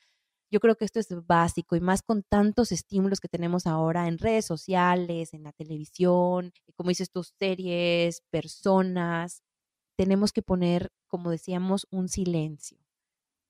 Yo 0.53 0.59
creo 0.61 0.75
que 0.77 0.85
esto 0.85 0.99
es 0.99 1.09
básico 1.27 1.75
y 1.75 1.81
más 1.81 2.03
con 2.03 2.23
tantos 2.23 2.71
estímulos 2.71 3.19
que 3.19 3.29
tenemos 3.29 3.65
ahora 3.67 4.07
en 4.07 4.19
redes 4.19 4.45
sociales, 4.45 5.33
en 5.33 5.43
la 5.43 5.53
televisión, 5.53 6.53
como 6.77 6.89
dices 6.89 7.09
tus 7.11 7.33
series, 7.39 8.21
personas. 8.31 9.41
Tenemos 9.97 10.33
que 10.33 10.43
poner, 10.43 10.91
como 11.07 11.31
decíamos, 11.31 11.87
un 11.91 12.09
silencio. 12.09 12.79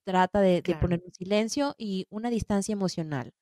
Trata 0.06 0.40
de, 0.40 0.62
de 0.62 0.76
poner 0.76 1.02
un 1.06 1.12
silencio 1.14 1.74
y 1.78 2.06
una 2.10 2.30
distancia 2.30 2.72
emocional. 2.74 3.32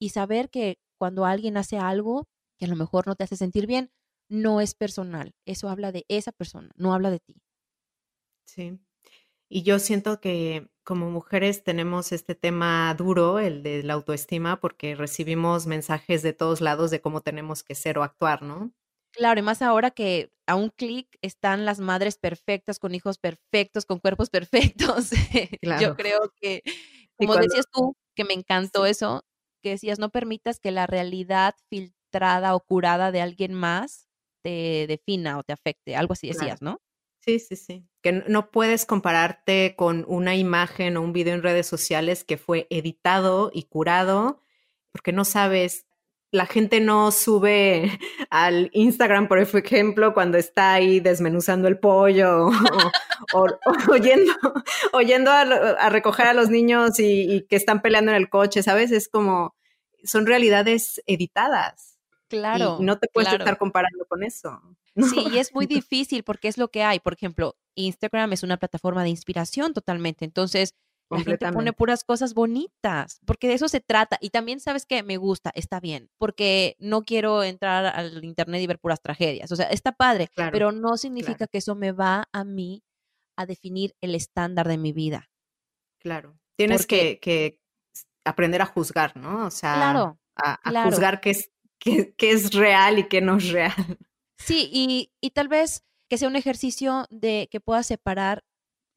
Y 0.00 0.10
saber 0.10 0.50
que 0.50 0.78
cuando 0.98 1.26
alguien 1.26 1.56
hace 1.56 1.78
algo 1.78 2.28
que 2.58 2.66
a 2.66 2.68
lo 2.68 2.76
mejor 2.76 3.06
no 3.06 3.16
te 3.16 3.24
hace 3.24 3.36
sentir 3.36 3.66
bien, 3.66 3.90
no 4.30 4.60
es 4.60 4.74
personal, 4.74 5.32
eso 5.46 5.68
habla 5.68 5.92
de 5.92 6.04
esa 6.08 6.32
persona, 6.32 6.70
no 6.76 6.94
habla 6.94 7.10
de 7.10 7.20
ti. 7.20 7.42
Sí. 8.46 8.83
Y 9.54 9.62
yo 9.62 9.78
siento 9.78 10.20
que 10.20 10.68
como 10.82 11.12
mujeres 11.12 11.62
tenemos 11.62 12.10
este 12.10 12.34
tema 12.34 12.92
duro, 12.98 13.38
el 13.38 13.62
de 13.62 13.84
la 13.84 13.92
autoestima, 13.92 14.58
porque 14.58 14.96
recibimos 14.96 15.68
mensajes 15.68 16.24
de 16.24 16.32
todos 16.32 16.60
lados 16.60 16.90
de 16.90 17.00
cómo 17.00 17.20
tenemos 17.20 17.62
que 17.62 17.76
ser 17.76 17.96
o 17.98 18.02
actuar, 18.02 18.42
¿no? 18.42 18.72
Claro, 19.12 19.38
y 19.38 19.44
más 19.44 19.62
ahora 19.62 19.92
que 19.92 20.32
a 20.48 20.56
un 20.56 20.70
clic 20.70 21.06
están 21.22 21.64
las 21.64 21.78
madres 21.78 22.18
perfectas, 22.18 22.80
con 22.80 22.96
hijos 22.96 23.18
perfectos, 23.18 23.86
con 23.86 24.00
cuerpos 24.00 24.28
perfectos. 24.82 25.10
Yo 25.80 25.94
creo 25.94 26.32
que, 26.40 26.62
como 27.16 27.36
decías 27.36 27.66
tú, 27.72 27.94
que 28.16 28.24
me 28.24 28.34
encantó 28.34 28.86
eso, 28.86 29.22
que 29.62 29.70
decías, 29.70 30.00
no 30.00 30.10
permitas 30.10 30.58
que 30.58 30.72
la 30.72 30.88
realidad 30.88 31.54
filtrada 31.70 32.56
o 32.56 32.60
curada 32.60 33.12
de 33.12 33.22
alguien 33.22 33.54
más 33.54 34.08
te 34.42 34.86
defina 34.88 35.38
o 35.38 35.44
te 35.44 35.52
afecte, 35.52 35.94
algo 35.94 36.14
así 36.14 36.26
decías, 36.26 36.60
¿no? 36.60 36.80
Sí, 37.24 37.38
sí, 37.38 37.56
sí. 37.56 37.86
Que 38.02 38.12
no 38.12 38.50
puedes 38.50 38.84
compararte 38.84 39.74
con 39.76 40.04
una 40.08 40.36
imagen 40.36 40.98
o 40.98 41.02
un 41.02 41.14
video 41.14 41.34
en 41.34 41.42
redes 41.42 41.66
sociales 41.66 42.22
que 42.22 42.36
fue 42.36 42.66
editado 42.68 43.50
y 43.54 43.62
curado, 43.62 44.42
porque 44.92 45.12
no 45.12 45.24
sabes, 45.24 45.86
la 46.30 46.44
gente 46.44 46.80
no 46.80 47.10
sube 47.12 47.98
al 48.30 48.68
Instagram, 48.74 49.26
por 49.26 49.38
ejemplo, 49.38 50.12
cuando 50.12 50.36
está 50.36 50.74
ahí 50.74 51.00
desmenuzando 51.00 51.66
el 51.66 51.78
pollo 51.78 52.48
o, 53.32 53.46
oyendo 54.92 55.30
a, 55.30 55.88
recoger 55.88 56.26
a 56.26 56.34
los 56.34 56.50
niños 56.50 56.98
y, 56.98 57.46
que 57.48 57.56
están 57.56 57.80
peleando 57.80 58.10
en 58.10 58.18
el 58.18 58.28
coche, 58.28 58.62
¿sabes? 58.62 58.90
Es 58.90 59.08
como, 59.08 59.56
son 60.02 60.26
realidades 60.26 61.02
editadas. 61.06 61.93
Claro. 62.38 62.78
Y 62.80 62.84
no 62.84 62.98
te 62.98 63.08
puedes 63.12 63.32
estar 63.32 63.58
comparando 63.58 64.04
con 64.06 64.22
eso. 64.22 64.60
Sí, 65.18 65.26
y 65.32 65.38
es 65.38 65.52
muy 65.52 65.66
difícil 65.66 66.22
porque 66.22 66.46
es 66.46 66.56
lo 66.56 66.68
que 66.68 66.84
hay. 66.84 67.00
Por 67.00 67.14
ejemplo, 67.14 67.56
Instagram 67.74 68.32
es 68.32 68.44
una 68.44 68.58
plataforma 68.58 69.02
de 69.02 69.08
inspiración 69.08 69.74
totalmente. 69.74 70.24
Entonces, 70.24 70.76
la 71.10 71.20
gente 71.20 71.52
pone 71.52 71.72
puras 71.72 72.04
cosas 72.04 72.34
bonitas, 72.34 73.20
porque 73.26 73.48
de 73.48 73.54
eso 73.54 73.68
se 73.68 73.80
trata. 73.80 74.18
Y 74.20 74.30
también 74.30 74.60
sabes 74.60 74.86
que 74.86 75.02
me 75.02 75.16
gusta, 75.16 75.50
está 75.54 75.80
bien, 75.80 76.10
porque 76.18 76.76
no 76.78 77.02
quiero 77.02 77.42
entrar 77.42 77.86
al 77.86 78.24
internet 78.24 78.62
y 78.62 78.66
ver 78.66 78.78
puras 78.78 79.00
tragedias. 79.02 79.50
O 79.52 79.56
sea, 79.56 79.66
está 79.66 79.92
padre, 79.92 80.30
pero 80.52 80.72
no 80.72 80.96
significa 80.96 81.46
que 81.46 81.58
eso 81.58 81.74
me 81.74 81.92
va 81.92 82.28
a 82.32 82.44
mí 82.44 82.82
a 83.36 83.46
definir 83.46 83.94
el 84.00 84.14
estándar 84.14 84.68
de 84.68 84.78
mi 84.78 84.92
vida. 84.92 85.28
Claro. 85.98 86.38
Tienes 86.56 86.86
que, 86.86 87.58
aprender 88.24 88.62
a 88.62 88.66
juzgar, 88.66 89.16
¿no? 89.16 89.46
O 89.46 89.50
sea, 89.50 89.74
claro, 89.74 90.18
a, 90.36 90.84
juzgar 90.84 91.20
qué 91.20 91.30
es, 91.30 91.50
qué, 91.84 92.14
qué 92.16 92.30
es 92.32 92.52
real 92.52 92.98
y 92.98 93.08
qué 93.08 93.20
no 93.20 93.36
es 93.36 93.50
real. 93.50 93.98
Sí, 94.38 94.68
y, 94.72 95.12
y 95.20 95.30
tal 95.30 95.48
vez 95.48 95.84
que 96.08 96.18
sea 96.18 96.28
un 96.28 96.36
ejercicio 96.36 97.06
de 97.10 97.48
que 97.50 97.60
puedas 97.60 97.86
separar 97.86 98.44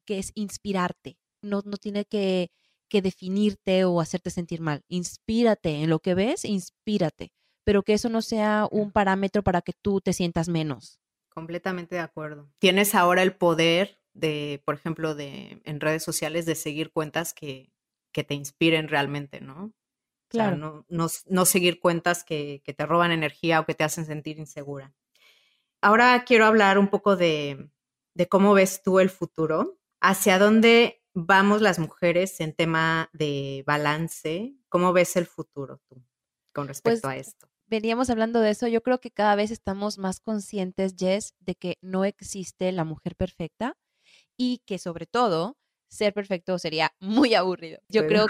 que 0.06 0.20
es 0.20 0.32
inspirarte. 0.36 1.18
No, 1.42 1.62
no 1.66 1.78
tiene 1.78 2.06
que, 2.06 2.50
que 2.90 3.02
definirte 3.02 3.86
o 3.86 4.02
hacerte 4.02 4.30
sentir 4.30 4.62
mal. 4.62 4.84
Inspírate 4.88 5.84
en 5.84 5.90
lo 5.90 6.00
que 6.00 6.16
ves, 6.16 6.46
inspírate, 6.46 7.32
pero 7.64 7.84
que 7.84 7.94
eso 7.94 8.10
no 8.10 8.22
sea 8.22 8.68
un 8.72 8.92
parámetro 8.92 9.44
para 9.44 9.62
que 9.62 9.74
tú 9.82 10.02
te 10.02 10.14
sientas 10.14 10.50
menos. 10.50 11.00
Completamente 11.30 11.96
de 11.96 12.02
acuerdo. 12.02 12.50
Tienes 12.60 12.96
ahora 12.96 13.22
el 13.22 13.36
poder 13.36 14.02
de, 14.14 14.62
por 14.66 14.76
ejemplo, 14.76 15.14
de 15.14 15.62
en 15.64 15.80
redes 15.80 16.04
sociales 16.04 16.46
de 16.46 16.56
seguir 16.56 16.92
cuentas 16.92 17.34
que, 17.34 17.72
que 18.12 18.24
te 18.24 18.34
inspiren 18.34 18.88
realmente, 18.88 19.42
¿no? 19.42 19.74
Claro. 20.30 20.58
no, 20.58 20.86
no, 20.90 21.08
no, 21.28 21.46
seguir 21.46 21.80
cuentas 21.80 22.24
que, 22.24 22.62
que, 22.66 22.74
te 22.74 22.86
roban 22.86 23.12
energía 23.12 23.62
o 23.62 23.66
que 23.66 23.74
te 23.74 23.86
hacen 23.86 24.06
sentir 24.06 24.40
insegura. 24.40 24.94
Ahora 25.82 26.24
quiero 26.26 26.46
hablar 26.46 26.78
un 26.78 26.88
poco 26.88 27.16
de, 27.16 27.70
cómo 28.30 28.54
ves 28.54 28.82
tú 28.84 29.00
el 29.00 29.10
futuro, 29.10 29.80
hacia 30.02 30.40
dónde 30.40 31.04
vamos 31.14 31.62
las 31.62 31.80
mujeres 31.80 32.40
en 32.40 32.54
tema 32.54 33.10
de 33.14 33.64
balance, 33.66 34.56
cómo 34.70 34.94
ves 34.94 35.16
el 35.16 35.28
futuro 35.28 35.82
tú 35.88 36.04
con 36.54 36.68
respecto 36.68 37.02
pues, 37.04 37.14
a 37.14 37.18
esto. 37.18 37.48
Veníamos 37.68 38.10
hablando 38.10 38.40
de 38.40 38.52
eso, 38.52 38.68
yo 38.68 38.82
creo 38.82 39.00
que 39.00 39.12
cada 39.12 39.36
vez 39.36 39.52
estamos 39.52 39.98
más 39.98 40.20
conscientes, 40.20 40.96
Jess, 40.98 41.36
de 41.40 41.56
que 41.56 41.78
no 41.82 42.06
existe 42.06 42.72
la 42.72 42.84
mujer 42.84 43.16
perfecta 43.16 43.78
y 44.36 44.60
que 44.66 44.80
sobre 44.80 45.06
todo 45.06 45.58
ser 45.90 46.14
perfecto 46.14 46.60
sería 46.60 46.94
muy 47.00 47.34
aburrido. 47.34 47.80
Yo 47.90 48.08
creo 48.08 48.28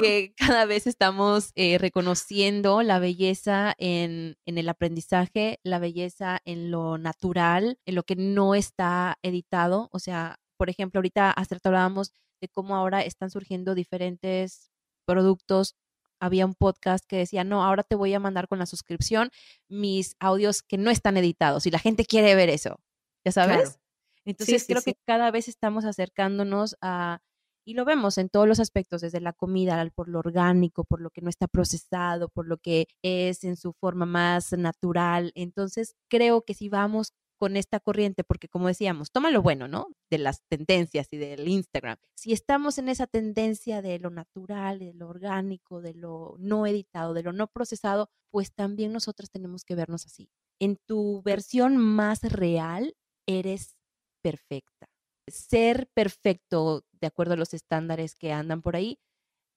que 0.00 0.34
cada 0.36 0.64
vez 0.64 0.86
estamos 0.86 1.52
eh, 1.54 1.78
reconociendo 1.78 2.82
la 2.82 2.98
belleza 2.98 3.74
en, 3.78 4.36
en, 4.46 4.58
el 4.58 4.68
aprendizaje, 4.68 5.60
la 5.62 5.78
belleza 5.78 6.40
en 6.44 6.70
lo 6.70 6.98
natural, 6.98 7.78
en 7.86 7.94
lo 7.94 8.02
que 8.02 8.16
no 8.16 8.54
está 8.54 9.18
editado. 9.22 9.88
O 9.92 9.98
sea, 9.98 10.38
por 10.56 10.70
ejemplo, 10.70 10.98
ahorita 10.98 11.30
hasta 11.30 11.56
hablábamos 11.64 12.12
de 12.40 12.48
cómo 12.48 12.76
ahora 12.76 13.02
están 13.02 13.30
surgiendo 13.30 13.74
diferentes 13.74 14.70
productos. 15.06 15.74
Había 16.20 16.44
un 16.46 16.54
podcast 16.54 17.04
que 17.06 17.16
decía, 17.16 17.44
no, 17.44 17.64
ahora 17.64 17.82
te 17.82 17.96
voy 17.96 18.12
a 18.14 18.20
mandar 18.20 18.46
con 18.46 18.58
la 18.58 18.66
suscripción 18.66 19.30
mis 19.68 20.16
audios 20.20 20.62
que 20.62 20.78
no 20.78 20.90
están 20.90 21.16
editados 21.16 21.66
y 21.66 21.70
la 21.70 21.78
gente 21.78 22.04
quiere 22.04 22.34
ver 22.34 22.50
eso. 22.50 22.80
¿Ya 23.24 23.32
sabes? 23.32 23.80
Entonces 24.24 24.66
creo 24.66 24.82
que 24.82 24.94
cada 25.06 25.30
vez 25.30 25.48
estamos 25.48 25.84
acercándonos 25.84 26.76
a, 26.80 27.20
y 27.64 27.74
lo 27.74 27.84
vemos 27.84 28.18
en 28.18 28.28
todos 28.28 28.48
los 28.48 28.60
aspectos, 28.60 29.00
desde 29.00 29.20
la 29.20 29.32
comida, 29.32 29.88
por 29.94 30.08
lo 30.08 30.18
orgánico, 30.18 30.84
por 30.84 31.00
lo 31.00 31.10
que 31.10 31.20
no 31.22 31.30
está 31.30 31.48
procesado, 31.48 32.28
por 32.28 32.46
lo 32.46 32.58
que 32.58 32.86
es 33.02 33.44
en 33.44 33.56
su 33.56 33.72
forma 33.72 34.06
más 34.06 34.52
natural. 34.52 35.32
Entonces 35.34 35.94
creo 36.08 36.42
que 36.42 36.54
si 36.54 36.68
vamos 36.68 37.12
con 37.40 37.56
esta 37.56 37.80
corriente, 37.80 38.22
porque 38.22 38.48
como 38.48 38.68
decíamos, 38.68 39.10
toma 39.12 39.30
lo 39.30 39.40
bueno, 39.40 39.66
¿no? 39.66 39.88
De 40.10 40.18
las 40.18 40.42
tendencias 40.50 41.08
y 41.10 41.16
del 41.16 41.48
Instagram. 41.48 41.96
Si 42.14 42.34
estamos 42.34 42.76
en 42.76 42.90
esa 42.90 43.06
tendencia 43.06 43.80
de 43.80 43.98
lo 43.98 44.10
natural, 44.10 44.78
de 44.78 44.92
lo 44.92 45.08
orgánico, 45.08 45.80
de 45.80 45.94
lo 45.94 46.36
no 46.38 46.66
editado, 46.66 47.14
de 47.14 47.22
lo 47.22 47.32
no 47.32 47.46
procesado, 47.46 48.10
pues 48.30 48.52
también 48.52 48.92
nosotros 48.92 49.30
tenemos 49.30 49.64
que 49.64 49.74
vernos 49.74 50.04
así. 50.04 50.28
En 50.60 50.76
tu 50.86 51.22
versión 51.22 51.78
más 51.78 52.20
real, 52.20 52.94
eres 53.26 53.74
perfecta. 54.22 54.86
Ser 55.28 55.88
perfecto 55.94 56.84
de 56.92 57.06
acuerdo 57.06 57.34
a 57.34 57.36
los 57.36 57.54
estándares 57.54 58.14
que 58.16 58.32
andan 58.32 58.62
por 58.62 58.76
ahí 58.76 58.98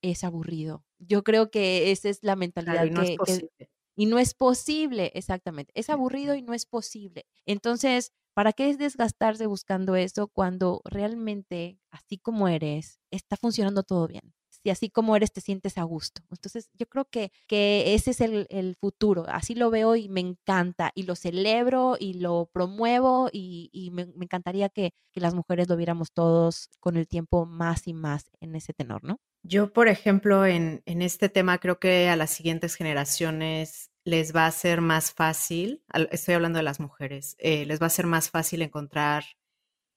es 0.04 0.23
aburrido. 0.23 0.86
Yo 0.99 1.23
creo 1.23 1.52
que 1.52 1.91
esa 1.91 2.10
es 2.10 2.19
la 2.23 2.36
mentalidad 2.36 2.86
y 2.86 2.91
no 2.91 3.02
que, 3.02 3.04
es 3.04 3.12
posible. 3.12 3.69
y 3.95 4.06
no 4.08 4.19
es 4.19 4.34
posible, 4.34 5.12
exactamente. 5.15 5.71
Es 5.76 5.89
aburrido 5.89 6.36
y 6.36 6.41
no 6.41 6.54
es 6.54 6.65
posible. 6.65 7.26
Entonces, 7.45 8.12
¿para 8.34 8.54
qué 8.54 8.69
es 8.69 8.78
desgastarse 8.78 9.45
buscando 9.47 9.95
eso 9.95 10.28
cuando 10.30 10.82
realmente, 10.86 11.80
así 11.91 12.17
como 12.17 12.47
eres, 12.47 12.99
está 13.12 13.38
funcionando 13.38 13.84
todo 13.84 14.08
bien? 14.08 14.34
Y 14.63 14.69
así 14.69 14.89
como 14.89 15.15
eres 15.15 15.34
te 15.34 15.41
sientes 15.41 15.78
a 15.78 15.84
gusto. 15.84 16.21
Entonces, 16.32 16.69
yo 16.73 16.88
creo 16.88 17.06
que, 17.06 17.32
que 17.47 17.93
ese 17.93 18.12
es 18.12 18.21
el, 18.21 18.78
futuro. 18.80 19.26
Así 19.28 19.56
lo 19.56 19.69
veo 19.69 19.95
y 19.95 20.10
me 20.10 20.21
encanta 20.21 20.91
y 20.95 21.04
lo 21.04 21.15
celebro 21.15 21.97
y 21.99 22.15
lo 22.15 22.49
promuevo 22.52 23.30
y, 23.32 23.89
me, 23.93 24.08
encantaría 24.21 24.69
que, 24.69 24.93
las 25.15 25.36
mujeres 25.36 25.69
lo 25.69 25.78
viéramos 25.78 26.12
todos 26.12 26.69
con 26.80 26.97
el 26.97 27.08
tiempo 27.08 27.45
más 27.45 27.88
y 27.88 27.93
más 27.93 28.32
en 28.39 28.56
ese 28.56 28.73
tenor, 28.73 29.04
¿no? 29.04 29.19
Yo, 29.43 29.71
por 29.73 29.88
ejemplo, 29.88 30.45
en, 30.45 30.82
este 30.86 31.30
tema 31.30 31.60
creo 31.60 31.80
que 31.80 32.10
a 32.10 32.15
las 32.15 32.32
siguientes 32.32 32.76
generaciones 32.76 33.91
les 34.06 34.36
va 34.36 34.45
a 34.47 34.52
ser 34.52 34.82
más 34.82 35.13
fácil, 35.13 35.84
estoy 36.12 36.36
hablando 36.36 36.58
de 36.58 36.63
las 36.63 36.80
mujeres, 36.80 37.36
eh, 37.39 37.65
les 37.65 37.82
va 37.82 37.88
a 37.88 37.91
ser 37.91 38.06
más 38.08 38.30
fácil 38.30 38.62
encontrar 38.62 39.23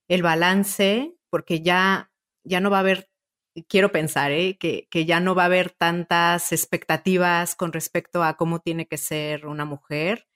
el 0.09 0.23
balance 0.23 1.17
porque 1.31 1.61
ya, 1.61 2.11
ya 2.45 2.61
no 2.61 2.71
va 2.71 2.79
a 2.79 2.81
haber 2.81 3.09
quiero 3.69 3.93
pensar 3.93 4.33
¿eh? 4.33 4.59
que, 4.59 4.87
ya 5.07 5.21
no 5.21 5.35
va 5.35 5.43
a 5.43 5.47
haber 5.47 5.71
tantas 5.71 6.53
expectativas 6.53 7.55
con 7.55 7.73
respecto 7.73 8.23
a 8.23 8.37
cómo 8.37 8.61
tiene 8.61 8.87
que 8.87 8.99
ser 8.99 9.47
una 9.47 9.65
mujer, 9.65 10.27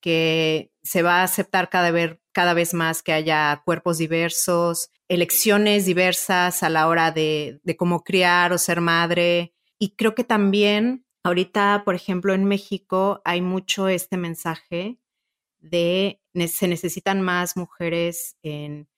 que 0.00 0.72
se 0.82 1.02
va 1.02 1.20
a 1.20 1.24
aceptar 1.24 1.68
cada 1.68 1.90
vez, 1.90 2.18
cada 2.32 2.54
vez 2.54 2.74
más 2.74 3.02
que 3.02 3.12
haya 3.12 3.62
cuerpos 3.64 3.98
diversos, 3.98 4.90
elecciones 5.08 5.86
diversas 5.86 6.62
a 6.62 6.68
la 6.68 6.88
hora 6.88 7.10
de, 7.10 7.60
de 7.64 7.76
cómo 7.76 8.02
criar 8.04 8.52
o 8.52 8.58
ser 8.58 8.80
madre. 8.80 9.54
Y 9.78 9.96
creo 9.96 10.14
que 10.14 10.24
también 10.24 11.04
ahorita, 11.22 11.82
por 11.84 11.94
ejemplo, 11.94 12.34
en 12.34 12.44
México 12.44 13.20
hay 13.24 13.40
mucho 13.40 13.88
este 13.88 14.16
mensaje 14.16 14.98
de 15.58 16.20
se 16.48 16.68
necesitan 16.68 17.20
más 17.20 17.56
mujeres 17.56 18.36
en 18.42 18.88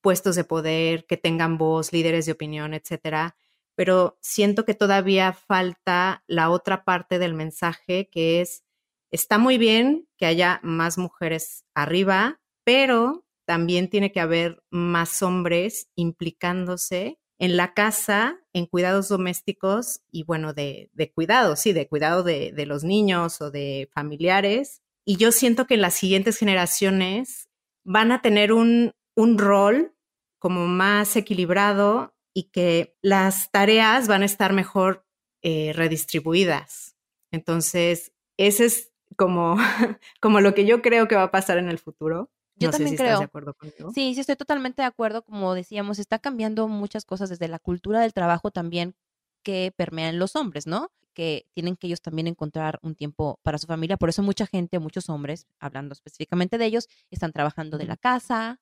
puestos 0.00 0.36
de 0.36 0.44
poder, 0.44 1.06
que 1.06 1.16
tengan 1.16 1.58
voz, 1.58 1.92
líderes 1.92 2.26
de 2.26 2.32
opinión, 2.32 2.74
etcétera. 2.74 3.36
Pero 3.74 4.18
siento 4.20 4.64
que 4.64 4.74
todavía 4.74 5.32
falta 5.32 6.24
la 6.26 6.50
otra 6.50 6.84
parte 6.84 7.18
del 7.18 7.34
mensaje 7.34 8.08
que 8.10 8.40
es, 8.40 8.64
está 9.10 9.38
muy 9.38 9.58
bien 9.58 10.06
que 10.16 10.26
haya 10.26 10.60
más 10.62 10.98
mujeres 10.98 11.64
arriba, 11.74 12.40
pero 12.64 13.24
también 13.46 13.88
tiene 13.88 14.12
que 14.12 14.20
haber 14.20 14.62
más 14.70 15.22
hombres 15.22 15.88
implicándose 15.96 17.18
en 17.38 17.56
la 17.56 17.72
casa, 17.72 18.38
en 18.52 18.66
cuidados 18.66 19.08
domésticos 19.08 20.02
y 20.10 20.24
bueno, 20.24 20.52
de, 20.52 20.90
cuidado, 21.14 21.56
sí, 21.56 21.72
de 21.72 21.88
cuidado 21.88 22.22
de, 22.22 22.52
de 22.52 22.66
los 22.66 22.84
niños 22.84 23.40
o 23.40 23.50
de 23.50 23.88
familiares. 23.92 24.82
Y 25.06 25.16
yo 25.16 25.32
siento 25.32 25.66
que 25.66 25.78
las 25.78 25.94
siguientes 25.94 26.36
generaciones 26.36 27.48
van 27.82 28.12
a 28.12 28.20
tener 28.20 28.52
un, 28.52 28.92
un 29.16 29.38
rol 29.38 29.94
como 30.38 30.66
más 30.66 31.16
equilibrado 31.16 32.14
y 32.34 32.44
que 32.44 32.96
las 33.02 33.50
tareas 33.50 34.08
van 34.08 34.22
a 34.22 34.26
estar 34.26 34.52
mejor 34.52 35.06
eh, 35.42 35.72
redistribuidas. 35.74 36.96
Entonces, 37.30 38.12
ese 38.36 38.66
es 38.66 38.92
como, 39.16 39.56
como 40.20 40.40
lo 40.40 40.54
que 40.54 40.64
yo 40.64 40.82
creo 40.82 41.08
que 41.08 41.16
va 41.16 41.24
a 41.24 41.30
pasar 41.30 41.58
en 41.58 41.68
el 41.68 41.78
futuro. 41.78 42.30
Yo 42.56 42.70
también 42.70 42.96
creo. 42.96 43.18
de 43.18 43.24
acuerdo 43.24 43.54
conmigo. 43.54 43.90
Sí, 43.94 44.14
sí, 44.14 44.20
estoy 44.20 44.36
totalmente 44.36 44.82
de 44.82 44.86
acuerdo. 44.86 45.22
Como 45.22 45.54
decíamos, 45.54 45.98
está 45.98 46.18
cambiando 46.18 46.68
muchas 46.68 47.06
cosas 47.06 47.30
desde 47.30 47.48
la 47.48 47.58
cultura 47.58 48.00
del 48.00 48.12
trabajo 48.12 48.50
también 48.50 48.94
que 49.42 49.72
permean 49.74 50.18
los 50.18 50.36
hombres, 50.36 50.66
¿no? 50.66 50.90
que 51.14 51.46
tienen 51.54 51.76
que 51.76 51.86
ellos 51.86 52.00
también 52.00 52.28
encontrar 52.28 52.78
un 52.82 52.94
tiempo 52.94 53.40
para 53.42 53.58
su 53.58 53.66
familia. 53.66 53.96
Por 53.96 54.08
eso 54.08 54.22
mucha 54.22 54.46
gente, 54.46 54.78
muchos 54.78 55.08
hombres, 55.08 55.46
hablando 55.58 55.92
específicamente 55.92 56.56
de 56.56 56.66
ellos, 56.66 56.88
están 57.10 57.32
trabajando 57.32 57.78
de 57.78 57.86
la 57.86 57.96
casa 57.96 58.60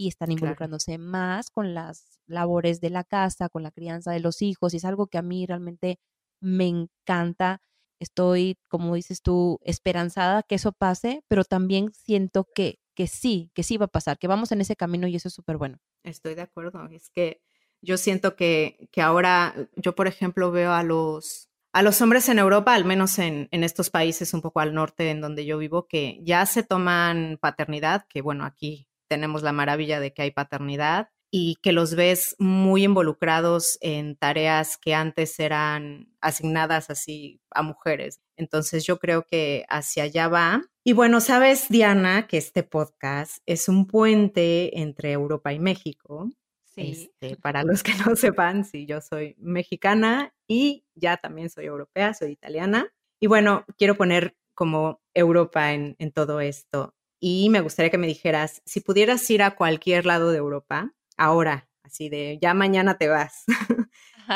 y 0.00 0.08
están 0.08 0.32
involucrándose 0.32 0.96
más 0.96 1.50
con 1.50 1.74
las 1.74 2.22
labores 2.26 2.80
de 2.80 2.88
la 2.88 3.04
casa, 3.04 3.50
con 3.50 3.62
la 3.62 3.70
crianza 3.70 4.12
de 4.12 4.20
los 4.20 4.40
hijos. 4.40 4.72
Y 4.72 4.78
es 4.78 4.86
algo 4.86 5.08
que 5.08 5.18
a 5.18 5.22
mí 5.22 5.44
realmente 5.44 5.98
me 6.40 6.68
encanta. 6.68 7.60
Estoy, 7.98 8.56
como 8.68 8.94
dices 8.94 9.20
tú, 9.20 9.58
esperanzada 9.62 10.42
que 10.42 10.54
eso 10.54 10.72
pase, 10.72 11.22
pero 11.28 11.44
también 11.44 11.92
siento 11.92 12.48
que, 12.54 12.78
que 12.94 13.08
sí, 13.08 13.50
que 13.52 13.62
sí 13.62 13.76
va 13.76 13.84
a 13.84 13.88
pasar, 13.88 14.18
que 14.18 14.26
vamos 14.26 14.52
en 14.52 14.62
ese 14.62 14.74
camino 14.74 15.06
y 15.06 15.16
eso 15.16 15.28
es 15.28 15.34
súper 15.34 15.58
bueno. 15.58 15.76
Estoy 16.02 16.34
de 16.34 16.42
acuerdo. 16.42 16.82
Es 16.88 17.10
que 17.10 17.42
yo 17.82 17.98
siento 17.98 18.36
que, 18.36 18.88
que 18.92 19.02
ahora, 19.02 19.54
yo 19.76 19.94
por 19.94 20.06
ejemplo 20.06 20.50
veo 20.50 20.72
a 20.72 20.82
los, 20.82 21.50
a 21.74 21.82
los 21.82 22.00
hombres 22.00 22.26
en 22.30 22.38
Europa, 22.38 22.72
al 22.72 22.86
menos 22.86 23.18
en, 23.18 23.48
en, 23.50 23.64
estos 23.64 23.90
países 23.90 24.32
un 24.32 24.40
poco 24.40 24.60
al 24.60 24.72
norte 24.72 25.10
en 25.10 25.20
donde 25.20 25.44
yo 25.44 25.58
vivo, 25.58 25.86
que 25.88 26.20
ya 26.22 26.46
se 26.46 26.62
toman 26.62 27.36
paternidad, 27.38 28.06
que 28.08 28.22
bueno, 28.22 28.46
aquí 28.46 28.89
tenemos 29.10 29.42
la 29.42 29.52
maravilla 29.52 29.98
de 29.98 30.12
que 30.14 30.22
hay 30.22 30.30
paternidad 30.30 31.08
y 31.32 31.56
que 31.62 31.72
los 31.72 31.96
ves 31.96 32.36
muy 32.38 32.84
involucrados 32.84 33.76
en 33.80 34.16
tareas 34.16 34.78
que 34.78 34.94
antes 34.94 35.38
eran 35.40 36.14
asignadas 36.20 36.90
así 36.90 37.40
a 37.50 37.62
mujeres. 37.62 38.20
Entonces 38.36 38.86
yo 38.86 38.98
creo 38.98 39.24
que 39.24 39.64
hacia 39.68 40.04
allá 40.04 40.28
va. 40.28 40.62
Y 40.84 40.92
bueno, 40.92 41.20
sabes, 41.20 41.68
Diana, 41.68 42.28
que 42.28 42.38
este 42.38 42.62
podcast 42.62 43.38
es 43.46 43.68
un 43.68 43.86
puente 43.88 44.80
entre 44.80 45.12
Europa 45.12 45.52
y 45.52 45.58
México. 45.58 46.30
Este, 46.76 47.36
para 47.36 47.64
los 47.64 47.82
que 47.82 47.92
no 48.06 48.14
sepan, 48.14 48.64
sí, 48.64 48.86
yo 48.86 49.00
soy 49.00 49.34
mexicana 49.38 50.32
y 50.48 50.84
ya 50.94 51.16
también 51.16 51.50
soy 51.50 51.66
europea, 51.66 52.14
soy 52.14 52.30
italiana. 52.30 52.92
Y 53.20 53.26
bueno, 53.26 53.64
quiero 53.76 53.96
poner 53.96 54.36
como 54.54 55.00
Europa 55.14 55.72
en, 55.72 55.96
en 55.98 56.12
todo 56.12 56.40
esto. 56.40 56.94
Y 57.20 57.50
me 57.50 57.60
gustaría 57.60 57.90
que 57.90 57.98
me 57.98 58.06
dijeras, 58.06 58.62
si 58.64 58.80
pudieras 58.80 59.28
ir 59.30 59.42
a 59.42 59.54
cualquier 59.54 60.06
lado 60.06 60.30
de 60.30 60.38
Europa, 60.38 60.94
ahora, 61.18 61.68
así 61.82 62.08
de 62.08 62.38
ya 62.40 62.54
mañana 62.54 62.96
te 62.96 63.08
vas, 63.08 63.44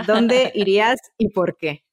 ¿dónde 0.07 0.53
irías 0.55 0.99
y 1.16 1.30
por 1.30 1.57
qué? 1.57 1.85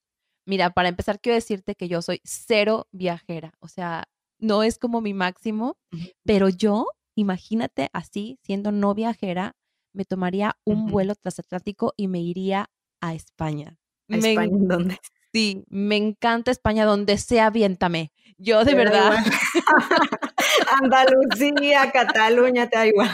Mira, 0.44 0.70
para 0.70 0.90
empezar, 0.90 1.18
quiero 1.20 1.36
decirte 1.36 1.76
que 1.76 1.88
yo 1.88 2.02
soy 2.02 2.20
cero 2.24 2.88
viajera, 2.92 3.54
o 3.60 3.68
sea, 3.68 4.04
no 4.38 4.62
es 4.62 4.78
como 4.78 5.00
mi 5.00 5.14
máximo, 5.14 5.78
pero 6.24 6.48
yo, 6.50 6.88
imagínate 7.14 7.88
así, 7.92 8.38
siendo 8.42 8.70
no 8.70 8.92
viajera, 8.94 9.56
me 9.94 10.04
tomaría 10.04 10.58
un 10.64 10.88
vuelo 10.88 11.14
transatlántico 11.14 11.94
y 11.96 12.08
me 12.08 12.20
iría 12.20 12.70
a 13.00 13.14
España. 13.14 13.78
¿A 14.10 14.16
España 14.16 14.56
en 14.56 14.68
dónde? 14.68 14.98
Sí, 15.32 15.64
me 15.68 15.96
encanta 15.96 16.50
España, 16.50 16.84
donde 16.84 17.16
sea, 17.16 17.46
aviéntame. 17.46 18.12
Yo 18.36 18.64
de 18.64 18.74
verdad. 18.74 19.16
Andalucía, 20.82 21.90
Cataluña, 21.90 22.68
te 22.68 22.76
da 22.76 22.86
igual. 22.86 23.10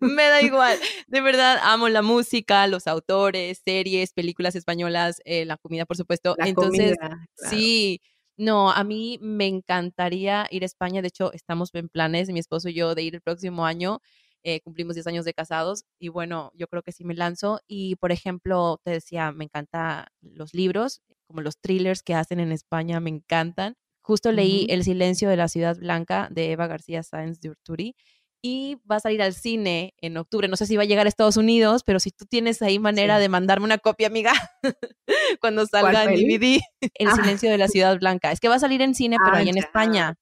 Me 0.00 0.24
da 0.24 0.42
igual. 0.42 0.78
De 1.06 1.20
verdad, 1.20 1.58
amo 1.62 1.88
la 1.88 2.02
música, 2.02 2.66
los 2.66 2.86
autores, 2.86 3.62
series, 3.64 4.12
películas 4.12 4.54
españolas, 4.54 5.22
eh, 5.24 5.44
la 5.46 5.56
comida, 5.56 5.86
por 5.86 5.96
supuesto. 5.96 6.36
Entonces, 6.38 6.96
sí. 7.36 8.00
No, 8.38 8.70
a 8.70 8.84
mí 8.84 9.18
me 9.22 9.46
encantaría 9.46 10.46
ir 10.50 10.62
a 10.62 10.66
España. 10.66 11.00
De 11.00 11.08
hecho, 11.08 11.32
estamos 11.32 11.70
en 11.74 11.88
planes, 11.88 12.28
mi 12.28 12.38
esposo 12.38 12.68
y 12.68 12.74
yo, 12.74 12.94
de 12.94 13.02
ir 13.02 13.14
el 13.14 13.22
próximo 13.22 13.64
año. 13.64 14.00
Eh, 14.42 14.60
cumplimos 14.60 14.94
10 14.94 15.06
años 15.08 15.24
de 15.24 15.34
casados 15.34 15.84
y 15.98 16.08
bueno, 16.08 16.52
yo 16.54 16.68
creo 16.68 16.82
que 16.82 16.92
sí 16.92 17.02
me 17.04 17.14
lanzo. 17.14 17.60
Y 17.66 17.96
por 17.96 18.12
ejemplo, 18.12 18.78
te 18.84 18.90
decía, 18.92 19.32
me 19.32 19.44
encantan 19.44 20.06
los 20.20 20.54
libros, 20.54 21.00
como 21.26 21.40
los 21.40 21.58
thrillers 21.58 22.02
que 22.02 22.14
hacen 22.14 22.40
en 22.40 22.52
España, 22.52 23.00
me 23.00 23.10
encantan. 23.10 23.76
Justo 24.00 24.30
leí 24.30 24.66
El 24.70 24.84
silencio 24.84 25.28
de 25.28 25.36
la 25.36 25.48
ciudad 25.48 25.76
blanca 25.76 26.28
de 26.30 26.52
Eva 26.52 26.68
García 26.68 27.02
Sáenz 27.02 27.40
de 27.40 27.50
Urturi 27.50 27.96
y 28.40 28.76
va 28.88 28.96
a 28.96 29.00
salir 29.00 29.20
al 29.22 29.34
cine 29.34 29.94
en 30.00 30.16
octubre. 30.16 30.46
No 30.46 30.56
sé 30.56 30.66
si 30.66 30.76
va 30.76 30.84
a 30.84 30.86
llegar 30.86 31.06
a 31.06 31.08
Estados 31.08 31.36
Unidos, 31.36 31.82
pero 31.84 31.98
si 31.98 32.12
tú 32.12 32.26
tienes 32.26 32.62
ahí 32.62 32.78
manera 32.78 33.18
de 33.18 33.28
mandarme 33.28 33.64
una 33.64 33.78
copia, 33.78 34.06
amiga, 34.06 34.32
cuando 35.40 35.66
salga 35.66 36.04
en 36.04 36.14
DVD, 36.14 36.60
El 36.94 37.08
ah. 37.08 37.16
silencio 37.16 37.50
de 37.50 37.58
la 37.58 37.66
ciudad 37.66 37.98
blanca. 37.98 38.30
Es 38.30 38.38
que 38.38 38.48
va 38.48 38.54
a 38.54 38.60
salir 38.60 38.82
en 38.82 38.94
cine, 38.94 39.16
pero 39.24 39.36
ah, 39.36 39.40
ahí 39.40 39.48
en 39.48 39.58
España. 39.58 40.14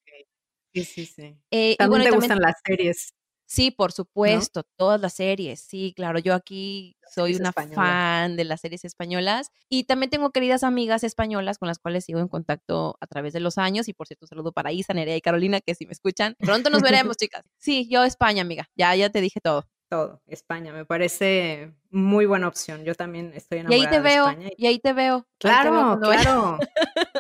Sí, 0.73 0.85
sí, 0.85 1.07
sí. 1.07 1.37
Eh, 1.51 1.77
también 1.77 2.05
te 2.05 2.11
gustan 2.11 2.39
las 2.41 2.57
series. 2.65 3.15
Sí, 3.47 3.71
por 3.71 3.93
supuesto, 3.93 4.63
todas 4.77 5.01
las 5.01 5.15
series, 5.15 5.61
sí, 5.61 5.93
claro, 5.95 6.19
yo 6.19 6.35
aquí 6.35 6.97
soy 7.15 7.35
una 7.35 7.53
fan 7.53 8.37
de 8.37 8.45
las 8.45 8.63
series 8.63 8.85
españolas 8.85 9.51
y 9.69 9.85
también 9.85 10.11
tengo 10.11 10.31
queridas 10.31 10.65
amigas 10.65 11.05
españolas 11.05 11.59
con 11.59 11.69
las 11.69 11.79
cuales 11.79 12.05
sigo 12.05 12.21
en 12.21 12.29
contacto 12.29 12.97
a 13.01 13.07
través 13.07 13.33
de 13.35 13.41
los 13.41 13.59
años 13.59 13.89
y 13.89 13.93
por 13.93 14.07
cierto 14.07 14.27
saludo 14.27 14.53
para 14.53 14.73
Isa, 14.73 14.95
Nerea 14.95 15.17
y 15.17 15.21
Carolina 15.21 15.61
que 15.61 15.75
si 15.75 15.87
me 15.87 15.93
escuchan, 15.93 16.37
pronto 16.39 16.71
nos 16.71 16.83
veremos 16.83 17.17
chicas. 17.19 17.45
Sí, 17.59 17.87
yo 17.91 18.05
España, 18.05 18.43
amiga, 18.43 18.69
ya, 18.77 18.95
ya 18.97 19.11
te 19.11 19.21
dije 19.21 19.41
todo. 19.41 19.69
Todo, 19.91 20.23
España, 20.27 20.73
me 20.73 20.87
parece 20.87 21.75
muy 21.91 22.25
buena 22.25 22.49
opción. 22.49 22.85
Yo 22.85 22.95
también 22.95 23.33
estoy 23.35 23.59
enamorada 23.59 23.83
y 23.83 23.85
ahí 23.85 23.91
te 23.91 24.01
veo, 24.01 24.29
España. 24.29 24.51
Y 24.57 24.67
ahí 24.67 24.79
te 24.79 24.93
veo. 24.95 25.27
Claro, 25.39 26.01
claro. 26.01 26.59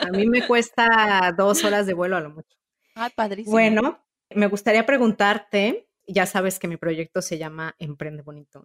a 0.01 0.11
mí 0.11 0.27
me 0.27 0.47
cuesta 0.47 1.35
dos 1.37 1.63
horas 1.63 1.87
de 1.87 1.93
vuelo 1.93 2.17
a 2.17 2.21
lo 2.21 2.31
mucho. 2.31 2.57
Ah, 2.97 3.11
padrísimo. 3.15 3.53
Bueno, 3.53 4.03
me 4.31 4.47
gustaría 4.47 4.87
preguntarte 4.87 5.89
ya 6.07 6.27
sabes 6.27 6.59
que 6.59 6.69
mi 6.69 6.77
proyecto 6.77 7.23
se 7.23 7.39
llama 7.39 7.75
Emprende 7.79 8.23
Bonito. 8.23 8.63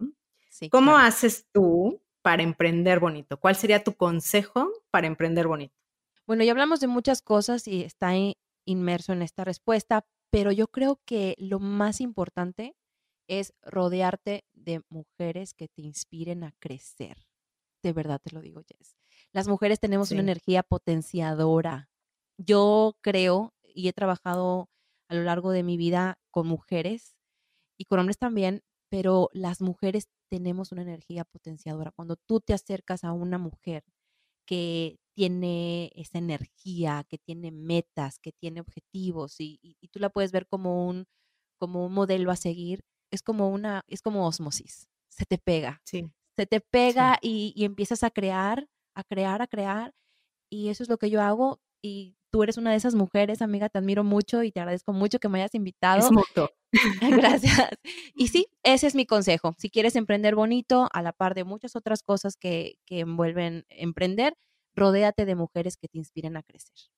¿Cómo 0.70 0.96
haces 0.96 1.46
tú 1.52 2.02
para 2.22 2.42
emprender 2.42 3.00
bonito? 3.00 3.38
¿Cuál 3.38 3.56
sería 3.56 3.82
tu 3.82 3.94
consejo 3.94 4.70
para 4.90 5.06
emprender 5.06 5.46
bonito? 5.46 5.74
Bueno, 6.26 6.44
ya 6.44 6.52
hablamos 6.52 6.80
de 6.80 6.86
muchas 6.86 7.22
cosas 7.22 7.66
y 7.66 7.82
está 7.82 8.12
inmerso 8.64 9.12
en 9.12 9.22
esta 9.22 9.44
respuesta, 9.44 10.06
pero 10.30 10.52
yo 10.52 10.68
creo 10.68 11.00
que 11.04 11.34
lo 11.38 11.60
más 11.60 12.00
importante 12.00 12.76
es 13.26 13.52
rodearte 13.62 14.44
de 14.52 14.82
mujeres 14.88 15.54
que 15.54 15.68
te 15.68 15.82
inspiren 15.82 16.44
a 16.44 16.52
crecer. 16.58 17.16
De 17.82 17.92
verdad 17.92 18.20
te 18.22 18.34
lo 18.34 18.40
digo, 18.40 18.62
Jess. 18.66 18.96
Las 19.32 19.48
mujeres 19.48 19.80
tenemos 19.80 20.10
una 20.10 20.20
energía 20.20 20.62
potenciadora. 20.62 21.88
Yo 22.36 22.96
creo 23.00 23.54
y 23.62 23.88
he 23.88 23.92
trabajado 23.92 24.68
a 25.08 25.14
lo 25.14 25.22
largo 25.22 25.52
de 25.52 25.62
mi 25.62 25.76
vida 25.76 26.18
con 26.30 26.46
mujeres 26.46 27.16
y 27.80 27.86
con 27.86 27.98
hombres 27.98 28.18
también, 28.18 28.62
pero 28.90 29.30
las 29.32 29.62
mujeres 29.62 30.10
tenemos 30.30 30.70
una 30.70 30.82
energía 30.82 31.24
potenciadora. 31.24 31.92
Cuando 31.92 32.16
tú 32.16 32.40
te 32.40 32.52
acercas 32.52 33.04
a 33.04 33.12
una 33.12 33.38
mujer 33.38 33.84
que 34.46 34.98
tiene 35.16 35.90
esa 35.94 36.18
energía, 36.18 37.06
que 37.08 37.16
tiene 37.16 37.50
metas, 37.50 38.18
que 38.18 38.32
tiene 38.32 38.60
objetivos 38.60 39.36
y, 39.38 39.78
tú 39.90 39.98
la 39.98 40.10
puedes 40.10 40.30
ver 40.30 40.46
como 40.46 40.86
un, 40.86 41.06
como 41.58 41.86
un 41.86 41.94
modelo 41.94 42.30
a 42.30 42.36
seguir, 42.36 42.84
es 43.10 43.22
como 43.22 43.48
una, 43.48 43.82
es 43.86 44.02
como 44.02 44.26
osmosis, 44.26 44.86
se 45.08 45.24
te 45.24 45.38
pega. 45.38 45.80
Sí. 45.86 46.04
Se 46.36 46.44
te 46.44 46.60
pega 46.60 47.18
y, 47.22 47.54
y 47.56 47.64
empiezas 47.64 48.02
a 48.02 48.10
crear, 48.10 48.68
a 48.94 49.04
crear, 49.04 49.40
a 49.40 49.46
crear. 49.46 49.94
Y 50.50 50.68
eso 50.68 50.82
es 50.82 50.90
lo 50.90 50.98
que 50.98 51.08
yo 51.08 51.22
hago 51.22 51.62
y 51.82 52.18
tú 52.30 52.42
eres 52.42 52.56
una 52.56 52.70
de 52.70 52.76
esas 52.76 52.94
mujeres, 52.94 53.42
amiga, 53.42 53.68
te 53.68 53.78
admiro 53.78 54.04
mucho 54.04 54.42
y 54.42 54.52
te 54.52 54.60
agradezco 54.60 54.92
mucho 54.92 55.18
que 55.18 55.28
me 55.28 55.40
hayas 55.40 55.54
invitado. 55.54 55.98
Es 55.98 56.10
mutuo. 56.10 56.50
Gracias. 57.00 57.68
Y 58.14 58.28
sí, 58.28 58.48
ese 58.62 58.86
es 58.86 58.94
mi 58.94 59.06
consejo. 59.06 59.54
Si 59.58 59.70
quieres 59.70 59.96
emprender 59.96 60.34
bonito, 60.34 60.88
a 60.92 61.02
la 61.02 61.12
par 61.12 61.34
de 61.34 61.44
muchas 61.44 61.74
otras 61.74 62.02
cosas 62.02 62.36
que, 62.36 62.74
que 62.84 63.00
envuelven 63.00 63.64
emprender, 63.70 64.34
rodéate 64.74 65.24
de 65.24 65.34
mujeres 65.34 65.76
que 65.76 65.88
te 65.88 65.98
inspiren 65.98 66.36
a 66.36 66.42
crecer. 66.42 66.90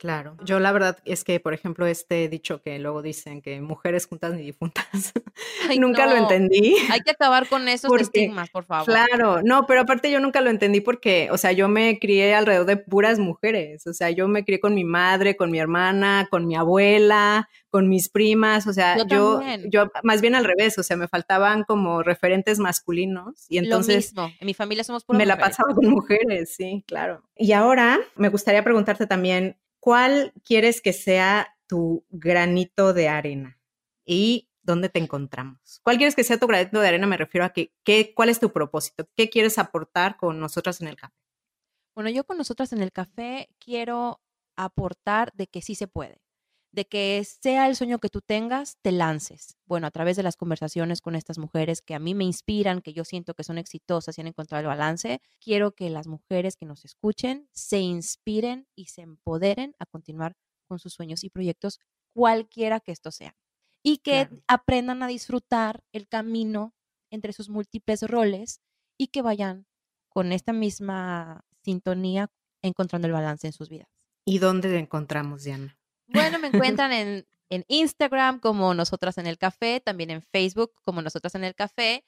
Claro, 0.00 0.34
yo 0.42 0.60
la 0.60 0.72
verdad 0.72 0.96
es 1.04 1.24
que, 1.24 1.40
por 1.40 1.52
ejemplo, 1.52 1.84
este 1.84 2.26
dicho 2.30 2.62
que 2.62 2.78
luego 2.78 3.02
dicen 3.02 3.42
que 3.42 3.60
mujeres 3.60 4.06
juntas 4.06 4.32
ni 4.32 4.40
difuntas, 4.40 5.12
nunca 5.78 6.06
lo 6.06 6.16
entendí. 6.16 6.74
Hay 6.90 7.00
que 7.00 7.10
acabar 7.10 7.46
con 7.46 7.68
esos 7.68 7.92
estigmas, 8.00 8.48
por 8.48 8.64
favor. 8.64 8.86
Claro, 8.86 9.42
no, 9.42 9.66
pero 9.66 9.82
aparte 9.82 10.10
yo 10.10 10.18
nunca 10.18 10.40
lo 10.40 10.48
entendí 10.48 10.80
porque, 10.80 11.28
o 11.30 11.36
sea, 11.36 11.52
yo 11.52 11.68
me 11.68 11.98
crié 11.98 12.34
alrededor 12.34 12.64
de 12.64 12.78
puras 12.78 13.18
mujeres, 13.18 13.86
o 13.86 13.92
sea, 13.92 14.08
yo 14.08 14.26
me 14.26 14.42
crié 14.42 14.58
con 14.58 14.74
mi 14.74 14.84
madre, 14.84 15.36
con 15.36 15.50
mi 15.50 15.58
hermana, 15.58 16.28
con 16.30 16.46
mi 16.46 16.56
abuela, 16.56 17.50
con 17.68 17.90
mis 17.90 18.08
primas, 18.08 18.66
o 18.66 18.72
sea, 18.72 18.96
yo, 19.06 19.42
yo, 19.68 19.90
más 20.02 20.22
bien 20.22 20.34
al 20.34 20.46
revés, 20.46 20.78
o 20.78 20.82
sea, 20.82 20.96
me 20.96 21.08
faltaban 21.08 21.64
como 21.64 22.02
referentes 22.02 22.58
masculinos 22.58 23.44
y 23.50 23.58
entonces... 23.58 24.14
Lo 24.14 24.22
mismo, 24.24 24.36
en 24.40 24.46
mi 24.46 24.54
familia 24.54 24.82
somos 24.82 25.04
puras 25.04 25.18
Me 25.18 25.26
la 25.26 25.36
pasaba 25.36 25.74
con 25.74 25.86
mujeres, 25.90 26.54
sí, 26.56 26.84
claro. 26.86 27.22
Y 27.36 27.52
ahora 27.52 27.98
me 28.16 28.30
gustaría 28.30 28.64
preguntarte 28.64 29.06
también, 29.06 29.58
¿cuál 29.80 30.32
quieres 30.44 30.80
que 30.80 30.92
sea 30.92 31.56
tu 31.66 32.04
granito 32.10 32.92
de 32.92 33.08
arena? 33.08 33.58
¿Y 34.04 34.48
dónde 34.62 34.88
te 34.88 34.98
encontramos? 34.98 35.80
¿Cuál 35.82 35.96
quieres 35.96 36.14
que 36.14 36.24
sea 36.24 36.38
tu 36.38 36.46
granito 36.46 36.80
de 36.80 36.88
arena? 36.88 37.06
Me 37.06 37.16
refiero 37.16 37.44
a 37.44 37.50
que, 37.50 37.72
¿qué, 37.82 38.14
¿cuál 38.14 38.28
es 38.28 38.38
tu 38.38 38.52
propósito? 38.52 39.08
¿Qué 39.16 39.30
quieres 39.30 39.58
aportar 39.58 40.16
con 40.16 40.38
nosotras 40.38 40.80
en 40.80 40.88
el 40.88 40.96
café? 40.96 41.14
Bueno, 41.94 42.10
yo 42.10 42.24
con 42.24 42.38
nosotras 42.38 42.72
en 42.72 42.82
el 42.82 42.92
café 42.92 43.48
quiero 43.58 44.20
aportar 44.56 45.32
de 45.34 45.46
que 45.46 45.62
sí 45.62 45.74
se 45.74 45.88
puede, 45.88 46.20
de 46.72 46.86
que 46.86 47.24
sea 47.24 47.68
el 47.68 47.76
sueño 47.76 47.98
que 47.98 48.08
tú 48.08 48.20
tengas, 48.20 48.78
te 48.82 48.92
lances. 48.92 49.56
Bueno, 49.66 49.86
a 49.86 49.90
través 49.90 50.16
de 50.16 50.22
las 50.22 50.36
conversaciones 50.36 51.00
con 51.00 51.16
estas 51.16 51.38
mujeres 51.38 51.82
que 51.82 51.94
a 51.94 51.98
mí 51.98 52.14
me 52.14 52.24
inspiran, 52.24 52.80
que 52.80 52.92
yo 52.92 53.04
siento 53.04 53.34
que 53.34 53.44
son 53.44 53.58
exitosas 53.58 54.16
y 54.16 54.20
han 54.20 54.28
encontrado 54.28 54.60
el 54.60 54.68
balance, 54.68 55.20
quiero 55.40 55.72
que 55.72 55.90
las 55.90 56.06
mujeres 56.06 56.56
que 56.56 56.66
nos 56.66 56.84
escuchen 56.84 57.48
se 57.52 57.80
inspiren 57.80 58.68
y 58.76 58.86
se 58.86 59.02
empoderen 59.02 59.74
a 59.78 59.86
continuar 59.86 60.36
con 60.68 60.78
sus 60.78 60.92
sueños 60.92 61.24
y 61.24 61.30
proyectos, 61.30 61.80
cualquiera 62.12 62.78
que 62.80 62.92
estos 62.92 63.16
sean. 63.16 63.34
Y 63.82 63.98
que 63.98 64.28
aprendan 64.46 65.02
a 65.02 65.08
disfrutar 65.08 65.82
el 65.92 66.06
camino 66.06 66.74
entre 67.10 67.32
sus 67.32 67.48
múltiples 67.48 68.02
roles 68.02 68.60
y 68.96 69.08
que 69.08 69.22
vayan 69.22 69.66
con 70.08 70.32
esta 70.32 70.52
misma 70.52 71.44
sintonía 71.62 72.30
encontrando 72.62 73.06
el 73.06 73.14
balance 73.14 73.46
en 73.46 73.52
sus 73.52 73.68
vidas. 73.68 73.88
¿Y 74.24 74.38
dónde 74.38 74.68
te 74.68 74.78
encontramos, 74.78 75.44
Diana? 75.44 75.79
Bueno, 76.12 76.38
me 76.38 76.48
encuentran 76.52 76.92
en, 76.92 77.26
en 77.50 77.64
Instagram 77.68 78.40
como 78.40 78.72
Nosotras 78.74 79.18
en 79.18 79.26
el 79.26 79.38
Café, 79.38 79.80
también 79.80 80.10
en 80.10 80.22
Facebook 80.22 80.72
como 80.82 81.02
Nosotras 81.02 81.34
en 81.34 81.44
el 81.44 81.54
Café, 81.54 82.04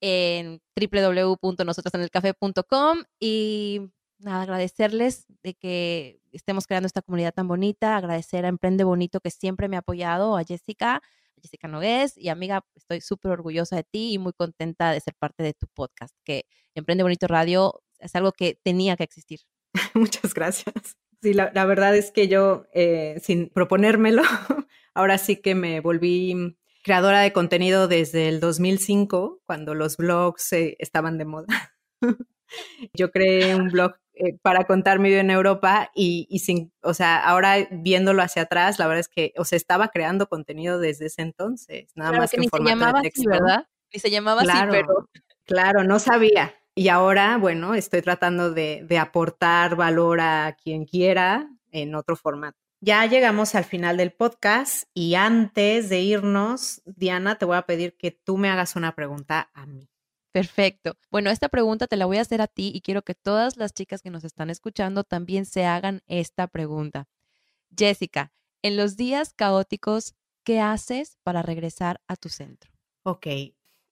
en 0.00 0.60
www.nosotrasenelcafé.com 0.76 3.04
y 3.18 3.80
nada, 4.18 4.42
agradecerles 4.42 5.26
de 5.42 5.54
que 5.54 6.20
estemos 6.32 6.66
creando 6.66 6.86
esta 6.86 7.02
comunidad 7.02 7.34
tan 7.34 7.48
bonita, 7.48 7.96
agradecer 7.96 8.44
a 8.44 8.48
Emprende 8.48 8.84
Bonito 8.84 9.20
que 9.20 9.30
siempre 9.30 9.68
me 9.68 9.76
ha 9.76 9.80
apoyado, 9.80 10.36
a 10.36 10.44
Jessica, 10.44 10.96
a 10.96 11.40
Jessica 11.40 11.68
Nogués 11.68 12.16
y 12.16 12.28
amiga, 12.28 12.64
estoy 12.74 13.00
súper 13.00 13.32
orgullosa 13.32 13.76
de 13.76 13.84
ti 13.84 14.12
y 14.12 14.18
muy 14.18 14.32
contenta 14.32 14.92
de 14.92 15.00
ser 15.00 15.14
parte 15.14 15.42
de 15.42 15.54
tu 15.54 15.66
podcast, 15.68 16.14
que 16.24 16.44
Emprende 16.74 17.02
Bonito 17.02 17.26
Radio 17.26 17.82
es 17.98 18.14
algo 18.14 18.32
que 18.32 18.58
tenía 18.62 18.96
que 18.96 19.04
existir. 19.04 19.40
Muchas 19.94 20.34
gracias. 20.34 20.96
Sí, 21.22 21.34
la, 21.34 21.64
verdad 21.66 21.94
es 21.96 22.12
que 22.12 22.28
yo, 22.28 22.64
eh, 22.72 23.20
sin 23.22 23.50
proponérmelo, 23.50 24.22
ahora 24.94 25.18
sí 25.18 25.36
que 25.36 25.54
me 25.54 25.80
volví 25.80 26.56
creadora 26.82 27.20
de 27.20 27.32
contenido 27.32 27.88
desde 27.88 28.28
el 28.28 28.40
2005, 28.40 29.42
cuando 29.44 29.74
los 29.74 29.98
blogs 29.98 30.52
eh, 30.54 30.76
estaban 30.78 31.18
de 31.18 31.26
moda. 31.26 31.74
yo 32.94 33.10
creé 33.10 33.54
un 33.54 33.68
blog 33.68 33.96
eh, 34.14 34.38
para 34.40 34.64
contar 34.64 34.98
mi 34.98 35.10
vida 35.10 35.20
en 35.20 35.30
Europa 35.30 35.90
y, 35.94 36.26
sin, 36.42 36.72
o 36.82 36.94
sea, 36.94 37.18
ahora 37.18 37.68
viéndolo 37.70 38.22
hacia 38.22 38.42
atrás, 38.42 38.78
la 38.78 38.86
verdad 38.86 39.00
es 39.00 39.08
que, 39.08 39.34
o 39.36 39.44
sea, 39.44 39.56
estaba 39.56 39.88
creando 39.88 40.26
contenido 40.26 40.78
desde 40.78 41.06
ese 41.06 41.20
entonces, 41.22 41.92
nada 41.94 42.12
más 42.12 42.30
que, 42.30 42.38
en 42.38 42.48
formato 42.48 42.70
se 42.70 42.76
llamaba 42.76 42.98
de 43.00 43.10
texto. 43.10 43.30
¿verdad? 43.30 43.68
Ni 43.92 44.00
se 44.00 44.10
llamaba 44.10 44.40
así, 44.42 44.58
pero... 44.70 45.08
Claro, 45.44 45.82
no 45.82 45.98
sabía. 45.98 46.54
Y 46.80 46.88
ahora, 46.88 47.36
bueno, 47.36 47.74
estoy 47.74 48.00
tratando 48.00 48.52
de, 48.52 48.86
de 48.88 48.96
aportar 48.96 49.76
valor 49.76 50.18
a 50.22 50.56
quien 50.56 50.86
quiera 50.86 51.46
en 51.72 51.94
otro 51.94 52.16
formato. 52.16 52.58
Ya 52.80 53.04
llegamos 53.04 53.54
al 53.54 53.64
final 53.64 53.98
del 53.98 54.12
podcast 54.12 54.84
y 54.94 55.14
antes 55.14 55.90
de 55.90 56.00
irnos, 56.00 56.80
Diana, 56.86 57.36
te 57.36 57.44
voy 57.44 57.58
a 57.58 57.66
pedir 57.66 57.98
que 57.98 58.12
tú 58.12 58.38
me 58.38 58.48
hagas 58.48 58.76
una 58.76 58.94
pregunta 58.94 59.50
a 59.52 59.66
mí. 59.66 59.90
Perfecto. 60.32 60.96
Bueno, 61.10 61.28
esta 61.28 61.50
pregunta 61.50 61.86
te 61.86 61.98
la 61.98 62.06
voy 62.06 62.16
a 62.16 62.22
hacer 62.22 62.40
a 62.40 62.46
ti 62.46 62.72
y 62.74 62.80
quiero 62.80 63.02
que 63.02 63.14
todas 63.14 63.58
las 63.58 63.74
chicas 63.74 64.00
que 64.00 64.08
nos 64.08 64.24
están 64.24 64.48
escuchando 64.48 65.04
también 65.04 65.44
se 65.44 65.66
hagan 65.66 66.00
esta 66.06 66.46
pregunta. 66.46 67.08
Jessica, 67.76 68.32
en 68.62 68.78
los 68.78 68.96
días 68.96 69.34
caóticos, 69.34 70.14
¿qué 70.44 70.60
haces 70.60 71.18
para 71.24 71.42
regresar 71.42 72.00
a 72.08 72.16
tu 72.16 72.30
centro? 72.30 72.70
Ok, 73.02 73.26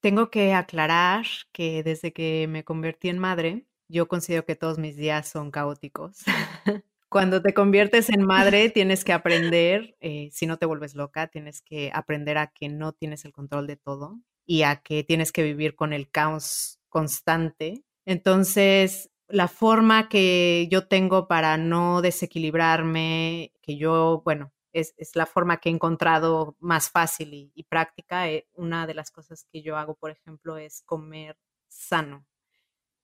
tengo 0.01 0.30
que 0.30 0.55
aclarar 0.55 1.26
que 1.53 1.82
desde 1.82 2.12
que 2.12 2.46
me 2.49 2.64
convertí 2.64 3.09
en 3.09 3.18
madre, 3.18 3.66
yo 3.88 4.09
considero 4.09 4.44
que 4.44 4.57
todos 4.57 4.78
mis 4.78 4.96
días 4.96 5.28
son 5.28 5.51
caóticos. 5.51 6.18
Cuando 7.09 7.40
te 7.40 7.55
conviertes 7.55 8.11
en 8.11 8.22
madre, 8.22 8.68
tienes 8.70 9.05
que 9.05 9.12
aprender, 9.12 9.96
eh, 10.01 10.28
si 10.32 10.46
no 10.46 10.59
te 10.59 10.66
vuelves 10.66 10.94
loca, 10.94 11.28
tienes 11.28 11.62
que 11.62 11.90
aprender 11.94 12.38
a 12.38 12.49
que 12.49 12.68
no 12.68 12.92
tienes 12.92 13.24
el 13.24 13.32
control 13.32 13.66
de 13.66 13.76
todo 13.76 14.20
y 14.46 14.62
a 14.62 14.76
que 14.76 15.05
tienes 15.05 15.32
que 15.32 15.42
vivir 15.42 15.74
con 15.74 15.92
el 15.92 16.11
caos 16.11 16.78
constante. 16.88 17.82
Entonces, 18.05 19.11
la 19.28 19.49
forma 19.49 20.09
que 20.09 20.68
yo 20.70 20.86
tengo 20.86 21.28
para 21.28 21.57
no 21.57 22.03
desequilibrarme, 22.03 23.53
que 23.62 23.76
yo, 23.76 24.22
bueno, 24.24 24.53
es, 24.73 24.95
la 25.14 25.27
forma 25.27 25.59
que 25.59 25.69
he 25.69 25.73
encontrado 25.73 26.57
más 26.61 26.91
fácil 26.91 27.53
y, 27.55 27.62
práctica. 27.64 28.31
Eh, 28.31 28.49
una 28.55 28.87
de 28.87 28.95
las 28.95 29.11
cosas 29.11 29.47
que 29.51 29.62
yo 29.62 29.77
hago, 29.77 29.95
por 29.95 30.11
ejemplo, 30.11 30.57
es 30.57 30.83
comer 30.83 31.39
sano. 31.69 32.27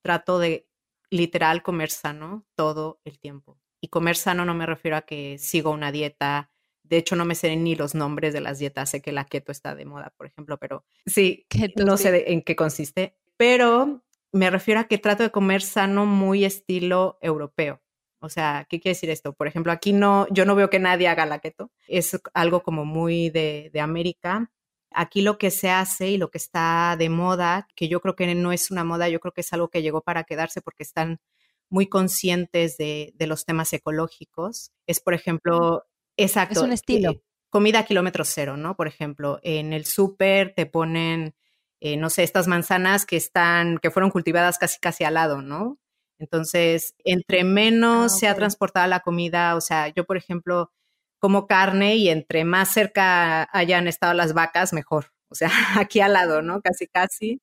Trato 0.02 0.38
de 0.38 0.68
literal 1.10 1.62
comer 1.62 1.90
sano 1.90 2.46
todo 2.54 3.00
el 3.04 3.18
tiempo. 3.18 3.58
Y 3.80 3.88
comer 3.88 4.16
sano 4.16 4.44
no 4.44 4.54
me 4.54 4.66
refiero 4.66 4.96
a 4.96 5.02
que 5.02 5.38
sigo 5.38 5.70
una 5.70 5.92
dieta 5.92 6.50
de 6.84 6.98
hecho, 6.98 7.16
no 7.16 7.24
me 7.24 7.34
sé 7.34 7.56
ni 7.56 7.74
los 7.74 7.94
nombres 7.94 8.32
de 8.34 8.42
las 8.42 8.58
dietas. 8.58 8.90
Sé 8.90 9.00
que 9.00 9.10
la 9.10 9.24
keto 9.24 9.50
está 9.50 9.74
de 9.74 9.86
moda, 9.86 10.12
por 10.16 10.26
ejemplo, 10.26 10.58
pero 10.58 10.84
sí, 11.06 11.46
no 11.76 11.96
sé 11.96 12.32
en 12.32 12.42
qué 12.42 12.54
consiste. 12.54 13.16
Pero 13.36 14.04
me 14.32 14.50
refiero 14.50 14.80
a 14.80 14.84
que 14.84 14.98
trato 14.98 15.22
de 15.22 15.30
comer 15.30 15.62
sano 15.62 16.06
muy 16.06 16.44
estilo 16.44 17.18
europeo. 17.22 17.80
O 18.24 18.28
sea, 18.28 18.66
¿qué 18.68 18.80
quiere 18.80 18.94
decir 18.94 19.10
esto? 19.10 19.32
Por 19.32 19.46
ejemplo, 19.46 19.72
aquí 19.72 19.92
no, 19.92 20.26
yo 20.30 20.44
no 20.44 20.54
veo 20.54 20.70
que 20.70 20.78
nadie 20.78 21.08
haga 21.08 21.26
la 21.26 21.38
keto. 21.38 21.70
Es 21.86 22.20
algo 22.34 22.62
como 22.62 22.84
muy 22.84 23.30
de, 23.30 23.70
de 23.72 23.80
América. 23.80 24.50
Aquí 24.90 25.22
lo 25.22 25.38
que 25.38 25.50
se 25.50 25.70
hace 25.70 26.10
y 26.10 26.18
lo 26.18 26.30
que 26.30 26.38
está 26.38 26.96
de 26.98 27.08
moda, 27.08 27.68
que 27.76 27.88
yo 27.88 28.00
creo 28.00 28.16
que 28.16 28.34
no 28.34 28.52
es 28.52 28.70
una 28.70 28.84
moda, 28.84 29.08
yo 29.08 29.20
creo 29.20 29.32
que 29.32 29.42
es 29.42 29.52
algo 29.52 29.68
que 29.68 29.82
llegó 29.82 30.02
para 30.02 30.24
quedarse 30.24 30.60
porque 30.60 30.82
están 30.84 31.20
muy 31.68 31.86
conscientes 31.88 32.76
de, 32.76 33.12
de 33.14 33.26
los 33.26 33.44
temas 33.44 33.72
ecológicos. 33.72 34.72
Es, 34.86 35.00
por 35.00 35.14
ejemplo, 35.14 35.84
Exacto. 36.16 36.60
Es 36.60 36.64
un 36.64 36.72
estilo. 36.72 37.10
Eh, 37.10 37.22
comida 37.50 37.84
kilómetro 37.84 38.24
cero, 38.24 38.56
¿no? 38.56 38.76
Por 38.76 38.88
ejemplo, 38.88 39.40
en 39.42 39.72
el 39.72 39.84
súper 39.84 40.54
te 40.54 40.66
ponen, 40.66 41.34
eh, 41.80 41.96
no 41.96 42.10
sé, 42.10 42.22
estas 42.22 42.46
manzanas 42.46 43.06
que 43.06 43.16
están, 43.16 43.78
que 43.78 43.90
fueron 43.90 44.10
cultivadas 44.10 44.58
casi 44.58 44.78
casi 44.80 45.04
al 45.04 45.14
lado, 45.14 45.42
¿no? 45.42 45.78
Entonces, 46.18 46.94
entre 47.04 47.44
menos 47.44 48.12
ah, 48.12 48.16
sea 48.16 48.34
transportada 48.34 48.86
la 48.86 49.00
comida, 49.00 49.56
o 49.56 49.60
sea, 49.60 49.88
yo, 49.88 50.04
por 50.04 50.16
ejemplo, 50.16 50.70
como 51.18 51.46
carne 51.46 51.96
y 51.96 52.08
entre 52.08 52.44
más 52.44 52.72
cerca 52.72 53.48
hayan 53.52 53.88
estado 53.88 54.14
las 54.14 54.34
vacas, 54.34 54.72
mejor. 54.72 55.12
O 55.28 55.34
sea, 55.34 55.48
aquí 55.80 56.00
al 56.00 56.12
lado, 56.12 56.42
¿no? 56.42 56.60
Casi, 56.60 56.86
casi. 56.86 57.40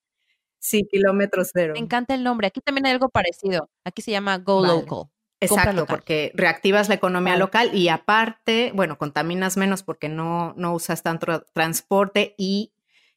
Sí, 0.59 0.87
kilómetro 0.89 1.43
cero. 1.43 1.73
Me 1.73 1.79
encanta 1.79 2.13
el 2.13 2.23
nombre. 2.23 2.47
Aquí 2.47 2.61
también 2.61 2.85
hay 2.85 2.91
algo 2.93 3.09
parecido. 3.09 3.69
Aquí 3.83 4.01
se 4.01 4.11
llama 4.11 4.37
Go 4.37 4.63
Local. 4.65 5.09
Exacto, 5.41 5.87
porque 5.87 6.31
reactivas 6.35 6.87
la 6.87 6.95
economía 6.95 7.35
local 7.35 7.73
y 7.73 7.89
aparte, 7.89 8.71
bueno, 8.75 8.99
contaminas 8.99 9.57
menos 9.57 9.81
porque 9.81 10.07
no, 10.07 10.53
no 10.55 10.75
usas 10.75 11.01
tanto 11.01 11.41
transporte 11.53 12.35
y 12.37 12.73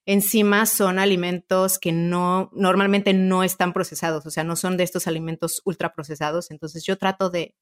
encima 0.07 0.67
son 0.67 0.99
alimentos 0.99 1.79
que 1.79 1.93
no 1.93 2.51
normalmente 2.53 3.15
no 3.15 3.43
están 3.45 3.73
procesados, 3.73 4.27
o 4.27 4.31
sea, 4.31 4.45
no 4.45 4.57
son 4.57 4.77
de 4.77 4.85
estos 4.85 5.07
alimentos 5.07 5.63
ultraprocesados. 5.65 6.51
Entonces 6.51 6.85
yo 6.85 6.99
trato 6.99 7.31
de, 7.31 7.55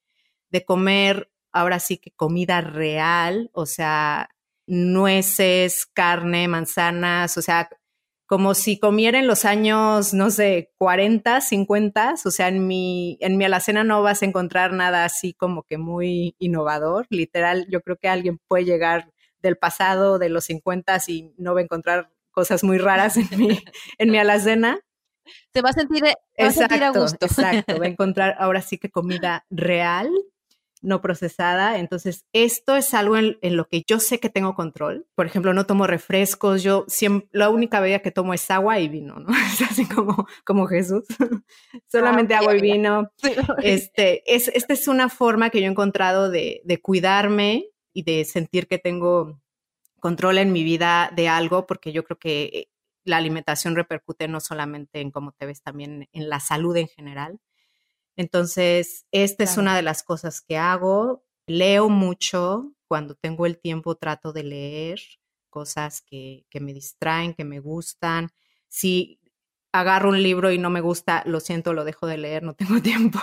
de 0.50 0.64
comer 0.64 1.30
ahora 1.52 1.80
sí 1.80 1.98
que 1.98 2.10
comida 2.12 2.60
real, 2.60 3.50
o 3.52 3.66
sea, 3.66 4.30
nueces, 4.66 5.86
carne, 5.86 6.48
manzanas, 6.48 7.36
o 7.36 7.42
sea, 7.42 7.68
como 8.26 8.54
si 8.54 8.78
comiera 8.78 9.18
en 9.18 9.26
los 9.26 9.44
años, 9.44 10.14
no 10.14 10.30
sé, 10.30 10.72
40, 10.78 11.40
50, 11.42 12.14
o 12.24 12.30
sea, 12.30 12.48
en 12.48 12.66
mi, 12.66 13.18
en 13.20 13.36
mi 13.36 13.44
alacena 13.44 13.84
no 13.84 14.02
vas 14.02 14.22
a 14.22 14.26
encontrar 14.26 14.72
nada 14.72 15.04
así 15.04 15.34
como 15.34 15.64
que 15.64 15.76
muy 15.78 16.34
innovador, 16.38 17.06
literal, 17.10 17.66
yo 17.68 17.82
creo 17.82 17.96
que 17.98 18.08
alguien 18.08 18.38
puede 18.48 18.64
llegar 18.64 19.12
del 19.42 19.58
pasado, 19.58 20.18
de 20.18 20.30
los 20.30 20.44
50 20.44 20.98
y 21.08 21.34
no 21.36 21.54
va 21.54 21.60
a 21.60 21.64
encontrar 21.64 22.11
cosas 22.32 22.64
muy 22.64 22.78
raras 22.78 23.16
en 23.16 23.28
mi, 23.38 23.62
en 23.98 24.10
mi 24.10 24.18
alacena. 24.18 24.80
Se 25.52 25.62
va 25.62 25.70
a 25.70 25.72
sentir, 25.72 26.02
va 26.04 26.46
a, 26.46 26.50
sentir 26.50 26.82
a 26.82 26.90
gusto. 26.90 27.26
Exacto, 27.26 27.78
va 27.78 27.84
a 27.84 27.88
encontrar 27.88 28.34
ahora 28.38 28.60
sí 28.60 28.78
que 28.78 28.90
comida 28.90 29.46
real 29.50 30.10
no 30.82 31.00
procesada. 31.00 31.78
Entonces, 31.78 32.26
esto 32.32 32.76
es 32.76 32.92
algo 32.92 33.16
en, 33.16 33.38
lo 33.40 33.68
que 33.68 33.84
yo 33.86 34.00
sé 34.00 34.18
que 34.18 34.28
tengo 34.28 34.54
control. 34.54 35.06
Por 35.14 35.26
ejemplo, 35.26 35.54
no 35.54 35.64
tomo 35.64 35.86
refrescos, 35.86 36.62
yo 36.62 36.84
siempre, 36.88 37.28
la 37.32 37.48
única 37.48 37.80
bebida 37.80 38.00
que 38.00 38.10
tomo 38.10 38.34
es 38.34 38.50
agua 38.50 38.80
y 38.80 38.88
vino, 38.88 39.20
¿no? 39.20 39.28
Es 39.52 39.62
así 39.62 39.86
como, 39.86 40.26
como 40.44 40.66
Jesús. 40.66 41.04
Solamente 41.86 42.34
ah, 42.34 42.38
agua 42.38 42.56
y 42.56 42.60
vino. 42.60 43.10
Este, 43.62 44.22
es, 44.34 44.48
esta 44.48 44.72
es 44.74 44.88
una 44.88 45.08
forma 45.08 45.50
que 45.50 45.60
yo 45.60 45.66
he 45.66 45.70
encontrado 45.70 46.30
de, 46.30 46.60
de 46.64 46.80
cuidarme 46.80 47.66
y 47.94 48.02
de 48.02 48.24
sentir 48.24 48.66
que 48.66 48.78
tengo 48.78 49.40
control 50.02 50.38
en 50.38 50.50
mi 50.50 50.64
vida 50.64 51.12
de 51.14 51.28
algo, 51.28 51.64
porque 51.64 51.92
yo 51.92 52.02
creo 52.02 52.18
que 52.18 52.68
la 53.04 53.18
alimentación 53.18 53.76
repercute 53.76 54.26
no 54.26 54.40
solamente 54.40 55.00
en 55.00 55.12
cómo 55.12 55.30
te 55.30 55.46
ves, 55.46 55.62
también 55.62 56.08
en 56.12 56.28
la 56.28 56.40
salud 56.40 56.76
en 56.76 56.88
general. 56.88 57.38
Entonces, 58.16 59.06
esta 59.12 59.44
es 59.44 59.56
una 59.58 59.76
de 59.76 59.82
las 59.82 60.02
cosas 60.02 60.40
que 60.40 60.56
hago. 60.56 61.24
Leo 61.46 61.88
mucho, 61.88 62.72
cuando 62.88 63.14
tengo 63.14 63.46
el 63.46 63.60
tiempo 63.60 63.94
trato 63.94 64.32
de 64.32 64.42
leer 64.42 65.00
cosas 65.50 66.02
que, 66.02 66.46
que 66.50 66.58
me 66.58 66.74
distraen, 66.74 67.32
que 67.32 67.44
me 67.44 67.60
gustan. 67.60 68.32
Si 68.66 69.20
agarro 69.70 70.08
un 70.08 70.20
libro 70.20 70.50
y 70.50 70.58
no 70.58 70.68
me 70.68 70.80
gusta, 70.80 71.22
lo 71.26 71.38
siento, 71.38 71.74
lo 71.74 71.84
dejo 71.84 72.08
de 72.08 72.18
leer, 72.18 72.42
no 72.42 72.54
tengo 72.56 72.82
tiempo. 72.82 73.20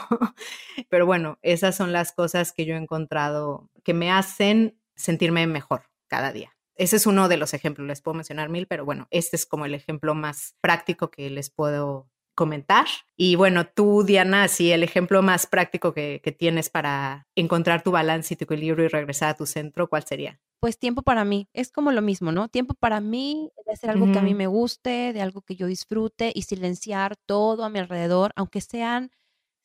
Pero 0.89 1.05
bueno, 1.05 1.39
esas 1.41 1.75
son 1.75 1.91
las 1.91 2.13
cosas 2.13 2.53
que 2.53 2.65
yo 2.65 2.75
he 2.75 2.77
encontrado 2.77 3.69
que 3.83 3.93
me 3.93 4.11
hacen 4.11 4.79
sentirme 4.95 5.45
mejor 5.45 5.83
cada 6.07 6.31
día. 6.31 6.55
Ese 6.79 6.95
es 6.95 7.05
uno 7.05 7.27
de 7.27 7.35
los 7.35 7.53
ejemplos, 7.53 7.85
les 7.85 8.01
puedo 8.01 8.15
mencionar 8.15 8.47
mil, 8.47 8.65
pero 8.65 8.85
bueno, 8.85 9.09
este 9.11 9.35
es 9.35 9.45
como 9.45 9.65
el 9.65 9.75
ejemplo 9.75 10.15
más 10.15 10.55
práctico 10.61 11.11
que 11.11 11.29
les 11.29 11.49
puedo 11.49 12.09
comentar. 12.35 12.87
Y 13.17 13.35
bueno, 13.35 13.67
tú, 13.67 14.03
Diana, 14.05 14.43
así 14.43 14.71
el 14.71 14.81
ejemplo 14.81 15.21
más 15.21 15.45
práctico 15.45 15.93
que, 15.93 16.21
tienes 16.39 16.69
para 16.69 17.27
encontrar 17.35 17.83
tu 17.83 17.91
balance 17.91 18.33
y 18.33 18.37
tu 18.37 18.45
equilibrio 18.45 18.85
y 18.85 18.87
regresar 18.87 19.27
a 19.27 19.33
tu 19.33 19.45
centro, 19.45 19.89
¿cuál 19.89 20.05
sería? 20.05 20.39
Pues 20.61 20.79
tiempo 20.79 21.01
para 21.01 21.25
mí, 21.25 21.49
es 21.51 21.69
como 21.69 21.91
lo 21.91 22.01
mismo, 22.01 22.31
¿no? 22.31 22.47
Tiempo 22.47 22.75
para 22.75 23.01
mí, 23.01 23.51
de 23.65 23.73
hacer 23.73 23.89
algo 23.89 24.09
que 24.13 24.19
a 24.19 24.21
mí 24.21 24.33
me 24.33 24.47
guste, 24.47 25.11
de 25.11 25.21
algo 25.21 25.41
que 25.41 25.57
yo 25.57 25.67
disfrute 25.67 26.31
y 26.33 26.43
silenciar 26.43 27.17
todo 27.25 27.65
a 27.65 27.69
mi 27.69 27.79
alrededor, 27.79 28.31
aunque 28.37 28.61
sean 28.61 29.11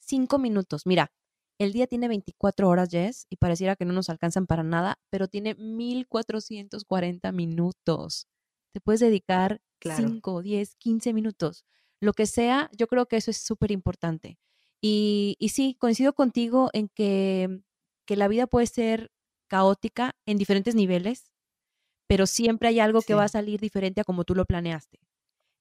cinco 0.01 0.41
minutos. 0.41 0.85
Mira, 0.85 1.13
el 1.59 1.73
día 1.73 1.87
tiene 1.87 2.09
24 2.09 2.69
horas, 2.69 2.89
Jess, 2.91 3.27
y 3.31 3.37
pareciera 3.37 3.77
que 3.77 3.85
no 3.85 3.93
nos 3.93 4.11
alcanzan 4.11 4.47
para 4.47 4.63
nada, 4.63 4.99
pero 5.11 5.29
tiene 5.29 5.55
1440 5.55 7.33
minutos. 7.33 8.29
Te 8.73 8.81
puedes 8.81 9.01
dedicar 9.01 9.61
5, 9.81 10.43
10, 10.43 10.77
15 10.77 11.13
minutos 11.13 11.65
lo 12.05 12.13
que 12.13 12.27
sea, 12.27 12.71
yo 12.77 12.87
creo 12.87 13.07
que 13.07 13.17
eso 13.17 13.31
es 13.31 13.39
súper 13.39 13.73
importante. 13.73 14.39
Y, 14.81 15.37
y, 15.41 15.49
sí, 15.49 15.77
coincido 15.81 16.13
contigo 16.13 16.71
en 16.73 16.89
que, 16.89 17.63
que, 18.07 18.17
la 18.17 18.29
vida 18.29 18.47
puede 18.47 18.67
ser 18.67 19.11
caótica 19.49 20.15
en 20.27 20.37
diferentes 20.37 20.75
niveles, 20.75 21.33
pero 22.07 22.27
siempre 22.27 22.69
hay 22.69 22.81
algo 22.81 23.01
que 23.01 23.15
va 23.15 23.25
a 23.25 23.29
salir 23.29 23.61
diferente 23.61 24.03
a 24.03 24.05
como 24.05 24.25
tú 24.25 24.35
lo 24.35 24.45
planeaste. 24.45 25.01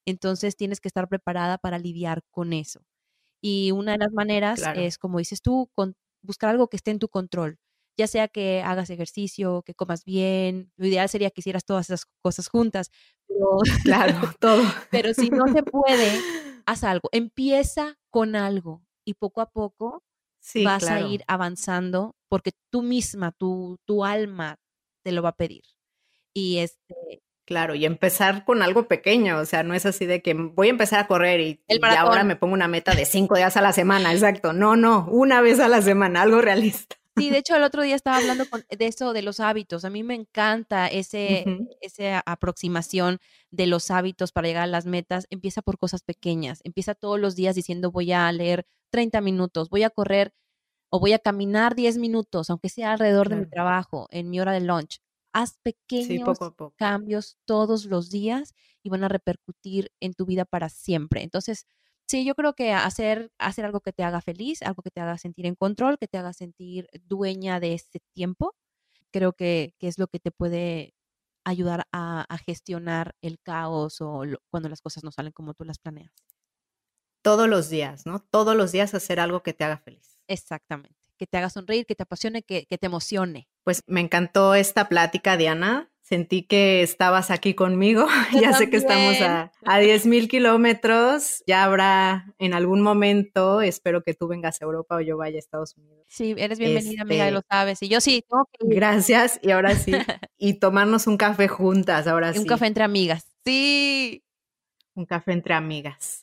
Entonces 0.06 0.58
tienes 0.58 0.82
que 0.82 0.90
estar 0.90 1.08
preparada 1.08 1.58
para 1.58 1.80
lidiar 1.80 2.24
con 2.30 2.52
eso. 2.52 2.82
Y 3.44 3.72
una 3.72 3.94
de 3.94 3.98
las 3.98 4.14
maneras 4.14 4.64
es, 4.76 4.98
como 4.98 5.20
dices 5.20 5.42
tú, 5.42 5.70
con, 5.76 5.96
buscar 6.22 6.50
algo 6.50 6.70
que 6.70 6.78
esté 6.78 6.92
en 6.92 7.00
tu 7.00 7.10
control 7.10 7.60
ya 7.98 8.08
sea 8.08 8.28
que 8.28 8.62
hagas 8.62 8.90
ejercicio, 8.90 9.62
que 9.64 9.76
comas 9.76 10.04
bien, 10.04 10.72
lo 10.78 10.88
ideal 10.88 11.10
sería 11.10 11.30
que 11.30 11.42
hicieras 11.42 11.66
todas 11.66 11.88
esas 11.90 12.06
cosas 12.22 12.48
juntas, 12.48 12.90
pero, 13.28 13.60
claro, 13.84 14.16
todo. 14.40 14.64
pero 14.90 15.14
si 15.14 15.30
no 15.30 15.48
se 15.54 15.64
puede, 15.64 16.12
haz 16.66 16.84
algo, 16.84 17.10
empieza 17.12 17.98
con 18.10 18.36
algo 18.36 18.84
y 19.06 19.16
poco 19.16 19.42
a 19.42 19.52
poco 19.52 20.04
vas 20.64 20.84
a 20.88 21.02
ir 21.02 21.24
avanzando 21.28 22.16
porque 22.30 22.52
tú 22.70 22.82
misma, 22.82 23.32
tu, 23.32 23.78
tu 23.86 24.04
alma 24.04 24.58
te 25.04 25.12
lo 25.12 25.22
va 25.22 25.30
a 25.30 25.36
pedir. 25.36 25.64
Y 26.34 26.58
este, 26.58 27.22
Claro, 27.46 27.76
y 27.76 27.86
empezar 27.86 28.46
con 28.46 28.62
algo 28.62 28.88
pequeño, 28.88 29.38
o 29.38 29.46
sea, 29.46 29.64
no 29.64 29.74
es 29.74 29.86
así 29.86 30.06
de 30.06 30.22
que 30.22 30.34
voy 30.34 30.68
a 30.68 30.70
empezar 30.70 31.00
a 31.00 31.08
correr 31.08 31.42
y, 31.42 31.62
y, 31.68 31.80
ahora 31.98 32.24
me 32.24 32.38
pongo 32.38 32.54
una 32.54 32.70
meta 32.70 32.96
de 32.96 33.06
cinco 33.06 33.36
días 33.36 33.58
a 33.58 33.62
la 33.62 33.74
semana, 33.74 34.14
exacto. 34.14 34.54
No, 34.54 34.78
no, 34.78 35.08
una 35.12 35.42
vez 35.42 35.60
a 35.60 35.68
la 35.68 35.82
semana, 35.82 36.22
algo 36.22 36.40
realista. 36.40 36.96
Sí, 37.18 37.30
de 37.30 37.38
hecho 37.40 37.56
el 37.56 37.64
otro 37.64 37.82
día 37.82 37.96
estaba 37.96 38.18
hablando 38.18 38.46
de 38.46 38.88
eso, 38.88 39.12
de 39.12 39.22
los 39.22 39.42
hábitos. 39.42 39.84
A 39.84 39.90
mí 39.90 40.04
me 40.04 40.16
encanta 40.16 40.88
ese, 40.88 41.46
esa 41.82 42.24
aproximación 42.26 43.20
de 43.52 43.68
los 43.68 43.92
hábitos 43.92 44.32
para 44.32 44.48
llegar 44.48 44.64
a 44.64 44.68
las 44.68 44.86
metas. 44.86 45.28
Empieza 45.30 45.62
por 45.62 45.78
cosas 45.78 46.02
pequeñas. 46.02 46.62
Empieza 46.64 46.96
todos 46.96 47.20
los 47.20 47.36
días 47.36 47.56
diciendo 47.56 47.92
voy 47.92 48.14
a 48.14 48.32
leer 48.32 48.66
30 48.92 49.22
minutos, 49.22 49.70
voy 49.70 49.84
a 49.84 49.90
correr 49.90 50.34
o 50.90 51.00
voy 51.00 51.14
a 51.14 51.20
caminar 51.20 51.76
10 51.76 51.98
minutos, 51.98 52.50
aunque 52.50 52.70
sea 52.70 52.94
alrededor 52.94 53.28
de 53.28 53.36
mi 53.38 53.46
trabajo, 53.48 54.08
en 54.12 54.30
mi 54.30 54.40
hora 54.40 54.54
de 54.54 54.62
lunch. 54.62 55.02
Haz 55.34 55.58
pequeños 55.64 56.38
cambios 56.76 57.38
todos 57.46 57.86
los 57.86 58.10
días 58.10 58.54
y 58.84 58.90
van 58.90 59.04
a 59.04 59.10
repercutir 59.10 59.92
en 60.00 60.14
tu 60.14 60.26
vida 60.26 60.46
para 60.46 60.70
siempre. 60.70 61.24
Entonces, 61.24 61.66
Sí, 62.08 62.26
yo 62.26 62.36
creo 62.36 62.54
que 62.54 62.74
hacer, 62.74 63.32
hacer 63.40 63.66
algo 63.66 63.80
que 63.82 63.94
te 63.94 64.04
haga 64.04 64.22
feliz, 64.22 64.62
algo 64.62 64.84
que 64.84 64.92
te 64.92 65.02
haga 65.02 65.18
sentir 65.18 65.46
en 65.46 65.56
control, 65.56 65.98
que 65.98 66.08
te 66.08 66.18
haga 66.18 66.34
sentir 66.34 66.88
dueña 67.06 67.60
de 67.60 67.74
ese 67.74 68.00
tiempo, 68.14 68.56
creo 69.12 69.34
que, 69.34 69.76
es 69.80 69.98
lo 69.98 70.08
que 70.08 70.20
te 70.20 70.32
puede 70.32 70.94
ayudar 71.46 71.88
a, 71.92 72.26
gestionar 72.46 73.16
el 73.22 73.40
caos 73.40 74.02
o 74.02 74.24
cuando 74.50 74.70
las 74.70 74.82
cosas 74.82 75.04
no 75.04 75.12
salen 75.12 75.32
como 75.32 75.54
tú 75.54 75.64
las 75.64 75.80
planeas. 75.80 76.14
Todos 77.22 77.48
los 77.48 77.70
días, 77.70 78.06
¿no? 78.06 78.20
Todos 78.20 78.56
los 78.56 78.72
días 78.72 78.94
hacer 78.94 79.20
algo 79.20 79.44
que 79.44 79.54
te 79.54 79.64
haga 79.64 79.78
feliz. 79.78 80.20
Exactamente, 80.28 81.03
que 81.24 81.28
te 81.28 81.38
haga 81.38 81.50
sonreír, 81.50 81.86
que 81.86 81.96
te 81.96 82.04
apasione, 82.04 82.44
que, 82.44 82.66
que 82.66 82.78
te 82.78 82.88
emocione. 82.88 83.48
Pues 83.64 83.82
me 83.88 84.02
encantó 84.02 84.56
esta 84.56 84.90
plática, 84.90 85.38
Diana 85.38 85.90
sentí 86.04 86.44
que 86.44 86.84
estabas 86.84 87.32
aquí 87.32 87.54
conmigo. 87.56 88.06
ya 88.40 88.54
sé 88.54 88.70
que 88.70 88.78
estamos 88.78 89.20
a, 89.22 89.52
a 89.66 89.80
10 89.80 90.06
mil 90.06 90.28
kilómetros. 90.28 91.44
Ya 91.48 91.64
habrá 91.64 92.34
en 92.38 92.54
algún 92.54 92.82
momento, 92.82 93.62
espero 93.62 94.04
que 94.04 94.14
tú 94.14 94.28
vengas 94.28 94.62
a 94.62 94.66
Europa 94.66 94.98
o 94.98 95.02
yo 95.02 95.18
vaya 95.18 95.38
a 95.38 95.40
Estados 95.40 95.76
Unidos. 95.78 96.06
Sí, 96.10 96.36
eres 96.38 96.60
bienvenida, 96.60 97.02
amiga, 97.02 97.32
lo 97.32 97.40
este 97.40 97.48
sabes. 97.50 97.82
Y 97.84 97.88
yo 97.88 98.02
sí. 98.02 98.24
Gracias. 98.60 99.40
Y 99.42 99.52
ahora 99.52 99.76
sí. 99.76 99.92
y 100.38 100.56
tomarnos 100.56 101.08
un 101.08 101.18
café 101.18 101.48
juntas, 101.48 102.06
ahora 102.06 102.34
sí. 102.34 102.40
Un 102.40 102.46
café 102.46 102.68
entre 102.68 102.84
amigas. 102.84 103.26
Sí. 103.46 104.24
Un 104.94 105.06
café 105.06 105.32
entre 105.32 105.54
amigas. 105.54 106.23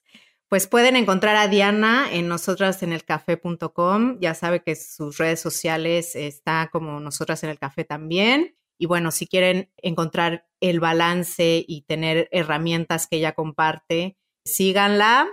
Pues 0.51 0.67
pueden 0.67 0.97
encontrar 0.97 1.37
a 1.37 1.47
Diana 1.47 2.09
en 2.11 2.27
nosotras 2.27 2.83
en 2.83 2.93
el 2.93 3.05
café.com. 3.05 4.19
Ya 4.19 4.35
sabe 4.35 4.65
que 4.65 4.75
sus 4.75 5.17
redes 5.17 5.39
sociales 5.39 6.17
está 6.17 6.71
como 6.73 6.99
nosotras 6.99 7.45
en 7.45 7.51
el 7.51 7.59
café 7.61 7.85
también. 7.85 8.57
Y 8.77 8.87
bueno, 8.87 9.13
si 9.13 9.29
quieren 9.29 9.71
encontrar 9.77 10.49
el 10.59 10.81
balance 10.81 11.65
y 11.65 11.83
tener 11.83 12.29
herramientas 12.33 13.07
que 13.07 13.19
ella 13.19 13.37
comparte, 13.37 14.17
síganla. 14.45 15.29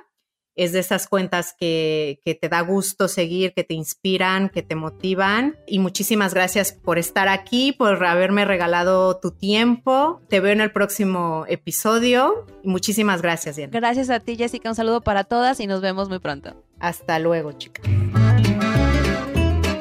Es 0.57 0.73
de 0.73 0.79
esas 0.79 1.07
cuentas 1.07 1.55
que, 1.57 2.19
que, 2.25 2.35
te 2.35 2.49
da 2.49 2.61
gusto 2.61 3.07
seguir, 3.07 3.53
que 3.53 3.63
te 3.63 3.73
inspiran, 3.73 4.49
que 4.49 4.63
te 4.63 4.75
motivan. 4.75 5.55
Y 5.67 5.79
muchísimas 5.79 6.33
gracias 6.33 6.73
por 6.73 6.97
estar 6.97 7.27
aquí, 7.29 7.71
por 7.71 8.03
haberme 8.03 8.43
regalado 8.43 9.17
tu 9.19 9.31
tiempo. 9.31 10.21
Te 10.27 10.39
veo 10.39 10.51
en 10.51 10.61
el 10.61 10.71
próximo 10.71 11.45
episodio. 11.47 12.45
Y 12.63 12.67
muchísimas 12.67 13.21
gracias, 13.21 13.55
Diana. 13.55 13.71
Gracias 13.71 14.09
a 14.09 14.19
ti, 14.19 14.35
Jessica. 14.35 14.69
Un 14.69 14.75
saludo 14.75 15.01
para 15.01 15.23
todas 15.23 15.59
y 15.59 15.67
nos 15.67 15.81
vemos 15.81 16.09
muy 16.09 16.19
pronto. 16.19 16.55
Hasta 16.79 17.19
luego, 17.19 17.53
chicas. 17.53 17.85